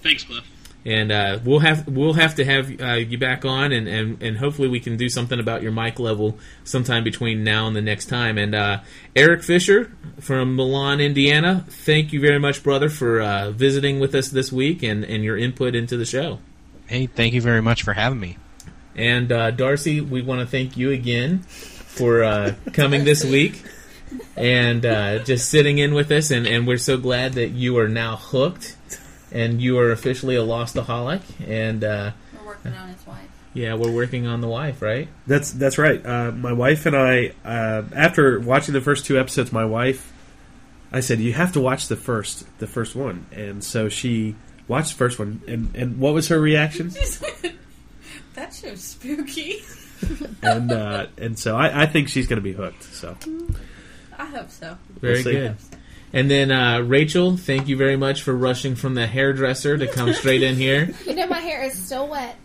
Thanks, 0.01 0.23
Cliff. 0.26 0.51
And 0.84 1.12
uh, 1.12 1.40
we'll 1.45 1.60
have 1.60 1.88
we'll 1.88 2.14
have 2.14 2.36
to 2.36 2.45
have 2.45 2.82
uh, 2.82 2.94
you 2.94 3.20
back 3.20 3.45
on, 3.45 3.72
and, 3.72 3.88
and, 3.88 4.24
and 4.24 4.38
hopefully 4.38 4.68
we 4.68 4.80
can 4.80 4.98
do 4.98 5.10
something 5.10 5.40
about 5.40 5.62
your 5.62 5.72
mic 5.72 5.99
level 5.99 6.40
sometime 6.64 7.03
between 7.03 7.44
now 7.44 7.68
and 7.68 7.76
the 7.76 7.84
next 7.84 8.06
time. 8.06 8.40
And 8.40 8.56
uh, 8.56 8.80
Eric 9.16 9.44
Fisher 9.44 9.91
from 10.20 10.56
Milan, 10.56 10.99
Indiana, 10.99 11.66
thank 11.70 12.12
you 12.14 12.20
very 12.20 12.40
much, 12.40 12.64
brother, 12.64 12.90
for 12.90 13.22
uh, 13.22 13.52
visiting 13.52 13.99
with 13.99 14.16
us 14.16 14.30
this 14.30 14.52
week 14.52 14.82
and, 14.82 15.03
and 15.03 15.24
your 15.24 15.38
input 15.38 15.76
into 15.76 15.98
the 15.98 16.06
show. 16.06 16.40
Hey, 16.88 17.06
thank 17.06 17.34
you 17.34 17.41
very 17.41 17.62
much 17.62 17.84
for 17.84 17.94
having 17.94 18.20
me. 18.20 18.38
And 18.95 19.32
uh, 19.32 19.52
Darcy, 19.52 20.02
we 20.02 20.24
want 20.24 20.41
to 20.41 20.48
thank 20.48 20.78
you 20.78 20.91
again 20.91 21.40
for 21.40 22.24
uh, 22.24 22.56
coming 22.74 23.03
this 23.03 23.24
week 23.24 23.64
and 24.36 24.86
uh, 24.86 25.20
just 25.20 25.49
sitting 25.49 25.78
in 25.78 25.94
with 25.94 26.12
us. 26.12 26.32
And, 26.32 26.48
and 26.48 26.66
we're 26.68 26.78
so 26.78 26.98
glad 26.98 27.34
that 27.34 27.49
you 27.49 27.78
are 27.78 27.88
now 27.88 28.16
hooked 28.16 28.76
and 29.32 29.62
you 29.62 29.78
are 29.80 29.91
officially 29.91 30.36
a 30.36 30.41
lostaholic. 30.41 31.22
And 31.48 31.84
uh, 31.84 32.12
We're 32.40 32.48
working 32.48 32.74
on 32.74 32.90
his 32.90 33.06
wife. 33.08 33.28
Yeah, 33.53 33.74
we're 33.76 33.91
working 33.91 34.28
on 34.28 34.40
the 34.41 34.48
wife, 34.48 34.82
right? 34.82 35.10
That's 35.28 35.52
that's 35.52 35.78
right. 35.78 36.06
Uh, 36.06 36.32
my 36.32 36.53
wife 36.53 36.86
and 36.86 36.95
I, 36.95 37.34
uh, 37.44 37.84
after 37.95 38.40
watching 38.40 38.74
the 38.74 38.80
first 38.82 39.06
two 39.06 39.20
episodes, 39.20 39.52
my 39.52 39.66
wife, 39.66 40.14
I 40.91 41.02
said, 41.02 41.20
"You 41.20 41.34
have 41.34 41.52
to 41.53 41.60
watch 41.60 41.88
the 41.90 41.98
first, 41.98 42.45
the 42.60 42.68
first 42.68 42.95
one," 42.95 43.26
and 43.34 43.62
so 43.62 43.90
she 43.90 44.36
watched 44.70 44.91
the 44.91 44.98
first 44.98 45.20
one. 45.20 45.41
And 45.49 45.76
and 45.76 45.99
what 45.99 46.14
was 46.14 46.30
her 46.30 46.40
reaction? 46.40 46.90
that 48.36 48.53
show's 48.53 48.82
spooky. 48.82 49.64
and 50.41 50.72
uh, 50.72 51.08
and 51.18 51.38
so 51.38 51.56
I, 51.58 51.84
I 51.84 51.86
think 51.88 52.08
she's 52.08 52.28
going 52.28 52.38
to 52.40 52.44
be 52.44 52.53
hooked. 52.53 52.84
So 52.84 53.18
I 54.18 54.26
hope 54.28 54.49
so. 54.49 54.78
Very 55.02 55.16
We'll 55.16 55.24
see. 55.24 55.32
good. 55.34 55.56
And 56.14 56.30
then 56.30 56.52
uh, 56.52 56.82
Rachel, 56.82 57.38
thank 57.38 57.68
you 57.68 57.78
very 57.78 57.96
much 57.96 58.22
for 58.22 58.36
rushing 58.36 58.76
from 58.76 58.96
the 58.96 59.08
hairdresser 59.08 59.78
to 59.78 59.88
come 59.88 60.14
straight 60.14 60.44
in 60.44 60.56
here. 60.56 60.94
You 61.06 61.16
know, 61.16 61.28
my 61.28 61.40
hair 61.40 61.64
is 61.64 61.74
still 61.74 62.08
wet, 62.08 62.38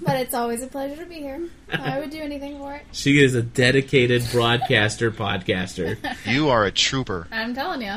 but 0.00 0.16
it's 0.16 0.34
always 0.34 0.62
a 0.62 0.66
pleasure 0.66 0.96
to 0.96 1.06
be 1.06 1.16
here. 1.16 1.48
I 1.72 1.98
would 1.98 2.10
do 2.10 2.20
anything 2.20 2.58
for 2.58 2.74
it. 2.74 2.82
She 2.92 3.22
is 3.22 3.34
a 3.34 3.42
dedicated 3.42 4.26
broadcaster, 4.30 5.10
podcaster. 5.10 5.98
You 6.26 6.50
are 6.50 6.64
a 6.64 6.70
trooper. 6.70 7.26
I'm 7.30 7.54
telling 7.54 7.82
you. 7.82 7.96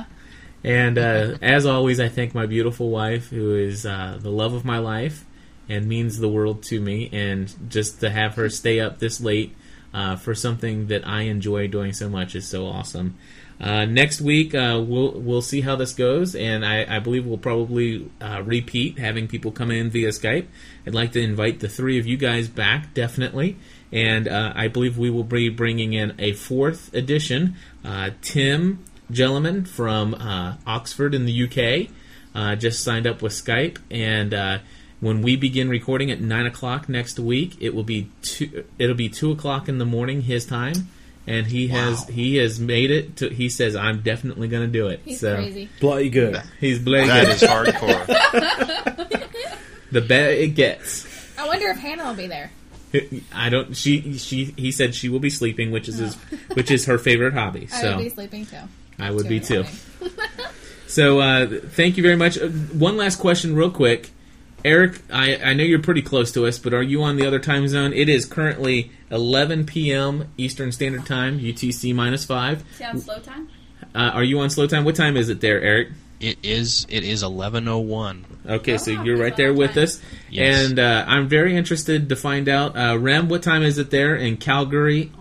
And 0.63 0.97
uh, 0.97 1.37
as 1.41 1.65
always, 1.65 1.99
I 1.99 2.09
thank 2.09 2.33
my 2.33 2.45
beautiful 2.45 2.89
wife, 2.89 3.29
who 3.29 3.55
is 3.55 3.85
uh, 3.85 4.17
the 4.19 4.31
love 4.31 4.53
of 4.53 4.65
my 4.65 4.79
life 4.79 5.25
and 5.69 5.87
means 5.87 6.17
the 6.17 6.29
world 6.29 6.63
to 6.63 6.81
me. 6.81 7.09
And 7.13 7.53
just 7.69 7.99
to 8.01 8.09
have 8.09 8.35
her 8.35 8.49
stay 8.49 8.79
up 8.79 8.99
this 8.99 9.21
late 9.21 9.55
uh, 9.93 10.15
for 10.15 10.35
something 10.35 10.87
that 10.87 11.07
I 11.07 11.23
enjoy 11.23 11.67
doing 11.67 11.93
so 11.93 12.09
much 12.09 12.35
is 12.35 12.47
so 12.47 12.67
awesome. 12.67 13.17
Uh, 13.59 13.83
next 13.83 14.21
week, 14.21 14.55
uh, 14.55 14.81
we'll 14.85 15.11
we'll 15.19 15.41
see 15.41 15.59
how 15.59 15.75
this 15.75 15.93
goes, 15.93 16.33
and 16.33 16.65
I, 16.65 16.95
I 16.95 16.99
believe 16.99 17.25
we'll 17.25 17.37
probably 17.37 18.09
uh, 18.21 18.41
repeat 18.45 18.97
having 18.97 19.27
people 19.27 19.51
come 19.51 19.69
in 19.69 19.89
via 19.89 20.09
Skype. 20.09 20.45
I'd 20.87 20.95
like 20.95 21.11
to 21.13 21.21
invite 21.21 21.59
the 21.59 21.67
three 21.67 21.99
of 21.99 22.07
you 22.07 22.15
guys 22.15 22.47
back, 22.47 22.93
definitely, 22.93 23.57
and 23.91 24.29
uh, 24.29 24.53
I 24.55 24.69
believe 24.69 24.97
we 24.97 25.09
will 25.09 25.25
be 25.25 25.49
bringing 25.49 25.91
in 25.91 26.15
a 26.19 26.33
fourth 26.33 26.93
edition. 26.93 27.55
Uh, 27.83 28.11
Tim 28.21 28.85
Gelliman 29.11 29.67
from 29.67 30.15
Oxford 30.65 31.13
in 31.13 31.25
the 31.25 31.43
UK 31.43 32.57
just 32.57 32.81
signed 32.81 33.07
up 33.07 33.21
with 33.21 33.33
Skype, 33.33 33.77
and 33.91 34.33
when 34.99 35.21
we 35.21 35.35
begin 35.35 35.69
recording 35.69 36.11
at 36.11 36.19
nine 36.21 36.45
o'clock 36.45 36.89
next 36.89 37.19
week, 37.19 37.57
it 37.59 37.73
will 37.73 37.83
be 37.83 38.09
two. 38.21 38.65
It'll 38.77 38.95
be 38.95 39.09
two 39.09 39.31
o'clock 39.31 39.69
in 39.69 39.77
the 39.77 39.85
morning 39.85 40.21
his 40.21 40.45
time, 40.45 40.89
and 41.27 41.47
he 41.47 41.67
has 41.69 42.07
he 42.07 42.35
has 42.37 42.59
made 42.59 42.91
it. 42.91 43.17
to 43.17 43.29
He 43.29 43.49
says, 43.49 43.75
"I'm 43.75 44.01
definitely 44.01 44.47
going 44.47 44.65
to 44.65 44.71
do 44.71 44.87
it." 44.87 45.01
He's 45.05 45.19
so 45.21 45.35
crazy. 45.35 45.69
bloody 45.79 46.09
good. 46.09 46.41
he's 46.59 46.79
bloody 46.79 47.07
That 47.07 47.25
good. 47.25 47.35
is 47.35 47.41
hardcore. 47.43 48.05
the 49.91 50.01
better 50.01 50.29
it 50.31 50.55
gets. 50.55 51.05
I 51.37 51.47
wonder 51.47 51.67
if 51.67 51.77
Hannah 51.77 52.05
will 52.05 52.15
be 52.15 52.27
there. 52.27 52.51
I 53.33 53.49
don't. 53.49 53.75
She 53.77 54.17
she 54.17 54.45
he 54.57 54.71
said 54.71 54.95
she 54.95 55.09
will 55.09 55.19
be 55.19 55.29
sleeping, 55.29 55.71
which 55.71 55.87
is 55.87 55.97
his, 55.99 56.15
which 56.53 56.71
is 56.71 56.85
her 56.85 56.97
favorite 56.97 57.33
hobby. 57.33 57.67
So 57.67 57.75
I 57.77 57.81
So 57.81 57.95
would 57.97 58.03
be 58.03 58.09
sleeping 58.09 58.45
too. 58.47 58.57
I 58.97 59.11
would 59.11 59.29
be 59.29 59.39
Too 59.39 59.63
too. 59.63 60.09
so 60.87 61.19
uh, 61.21 61.47
thank 61.69 61.95
you 61.97 62.03
very 62.03 62.15
much. 62.17 62.37
Uh, 62.37 62.47
one 62.49 62.97
last 62.97 63.17
question, 63.17 63.55
real 63.55 63.69
quick, 63.71 64.09
Eric. 64.65 64.99
I, 65.11 65.35
I 65.37 65.53
know 65.53 65.63
you're 65.63 65.79
pretty 65.79 66.01
close 66.01 66.31
to 66.33 66.45
us, 66.45 66.59
but 66.59 66.73
are 66.73 66.83
you 66.83 67.03
on 67.03 67.15
the 67.15 67.25
other 67.25 67.39
time 67.39 67.67
zone? 67.67 67.93
It 67.93 68.09
is 68.09 68.25
currently 68.25 68.91
11 69.11 69.65
p.m. 69.65 70.29
Eastern 70.37 70.71
Standard 70.71 71.05
Time, 71.05 71.39
UTC 71.39 71.93
minus 71.95 72.25
five. 72.25 72.63
See 72.77 72.83
on 72.83 72.99
slow 72.99 73.19
time? 73.19 73.49
Uh, 73.95 74.11
are 74.13 74.23
you 74.23 74.39
on 74.39 74.49
slow 74.49 74.67
time? 74.67 74.83
What 74.85 74.95
time 74.95 75.17
is 75.17 75.29
it 75.29 75.41
there, 75.41 75.61
Eric? 75.61 75.89
It 76.19 76.37
is. 76.43 76.85
It 76.89 77.03
is 77.05 77.23
eleven 77.23 77.67
oh 77.69 77.77
one. 77.79 78.25
Okay, 78.45 78.77
so 78.77 78.91
you're 78.91 79.15
right 79.15 79.35
there 79.37 79.53
with 79.53 79.77
us, 79.77 80.01
Yes. 80.29 80.69
and 80.69 80.77
uh, 80.79 81.05
I'm 81.07 81.29
very 81.29 81.55
interested 81.55 82.09
to 82.09 82.15
find 82.17 82.49
out, 82.49 82.75
uh, 82.77 82.97
Rem, 82.99 83.29
what 83.29 83.41
time 83.41 83.63
is 83.63 83.77
it 83.77 83.89
there 83.89 84.15
in 84.17 84.35
Calgary, 84.35 85.11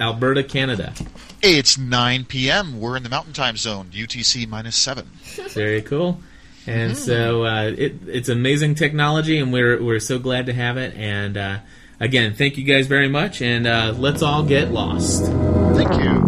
Alberta, 0.00 0.42
Canada? 0.42 0.92
It's 1.40 1.78
9 1.78 2.24
p.m. 2.26 2.78
We're 2.80 2.96
in 2.98 3.02
the 3.04 3.08
Mountain 3.08 3.32
Time 3.32 3.56
Zone, 3.56 3.90
UTC 3.94 4.46
minus 4.46 4.76
seven. 4.76 5.06
Very 5.54 5.80
cool. 5.80 6.20
And 6.66 6.96
so 6.96 7.44
uh, 7.44 7.72
it, 7.76 7.94
it's 8.06 8.28
amazing 8.28 8.74
technology, 8.74 9.38
and 9.38 9.52
we're 9.52 9.82
we're 9.82 10.00
so 10.00 10.18
glad 10.18 10.46
to 10.46 10.52
have 10.54 10.76
it. 10.76 10.94
And 10.96 11.36
uh, 11.36 11.58
again, 12.00 12.34
thank 12.34 12.56
you 12.56 12.64
guys 12.64 12.86
very 12.86 13.08
much, 13.08 13.42
and 13.42 13.66
uh, 13.66 13.94
let's 13.96 14.22
all 14.22 14.42
get 14.42 14.70
lost. 14.70 15.24
Thank 15.76 15.92
you. 16.02 16.24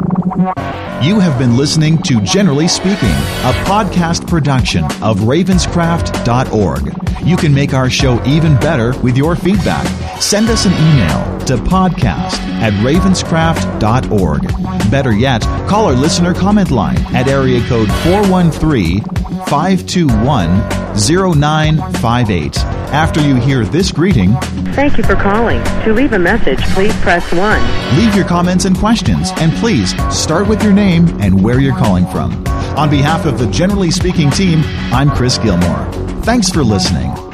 You 1.06 1.20
have 1.20 1.38
been 1.38 1.56
listening 1.56 1.98
to 2.02 2.20
Generally 2.22 2.68
Speaking, 2.68 3.08
a 3.08 3.52
podcast 3.64 4.26
production 4.28 4.84
of 5.02 5.20
ravenscraft.org. 5.20 7.06
You 7.24 7.36
can 7.36 7.55
make 7.55 7.74
our 7.74 7.90
show 7.90 8.22
even 8.24 8.56
better 8.56 8.98
with 9.01 9.16
your 9.16 9.36
feedback. 9.36 9.86
Send 10.20 10.48
us 10.48 10.66
an 10.66 10.72
email 10.72 11.38
to 11.47 11.56
podcast 11.56 12.38
at 12.60 12.72
ravenscraft.org. 12.84 14.90
Better 14.90 15.12
yet, 15.12 15.43
call 15.68 15.86
our 15.86 15.94
listener 15.94 16.34
comment 16.34 16.70
line 16.70 16.98
at 17.14 17.28
area 17.28 17.60
code 17.68 17.88
413 18.05 19.01
521 19.47 20.48
0958. 20.97 22.56
After 22.59 23.20
you 23.20 23.36
hear 23.36 23.64
this 23.64 23.93
greeting, 23.93 24.34
Thank 24.76 24.98
you 24.98 25.05
for 25.05 25.16
calling. 25.16 25.62
To 25.84 25.94
leave 25.94 26.12
a 26.12 26.18
message, 26.18 26.60
please 26.74 26.94
press 26.97 27.32
1. 27.32 27.97
Leave 27.98 28.14
your 28.14 28.26
comments 28.26 28.66
and 28.66 28.76
questions, 28.76 29.30
and 29.36 29.51
please 29.55 29.94
start 30.14 30.47
with 30.47 30.62
your 30.62 30.74
name 30.74 31.09
and 31.20 31.43
where 31.43 31.60
you're 31.60 31.76
calling 31.76 32.06
from. 32.09 32.44
On 32.77 32.90
behalf 32.90 33.24
of 33.24 33.39
the 33.39 33.47
Generally 33.47 33.90
Speaking 33.90 34.31
team, 34.31 34.61
I'm 34.93 35.09
Chris 35.09 35.39
Gilmore. 35.39 35.90
Thanks 36.24 36.51
for 36.51 36.62
listening. 36.62 37.26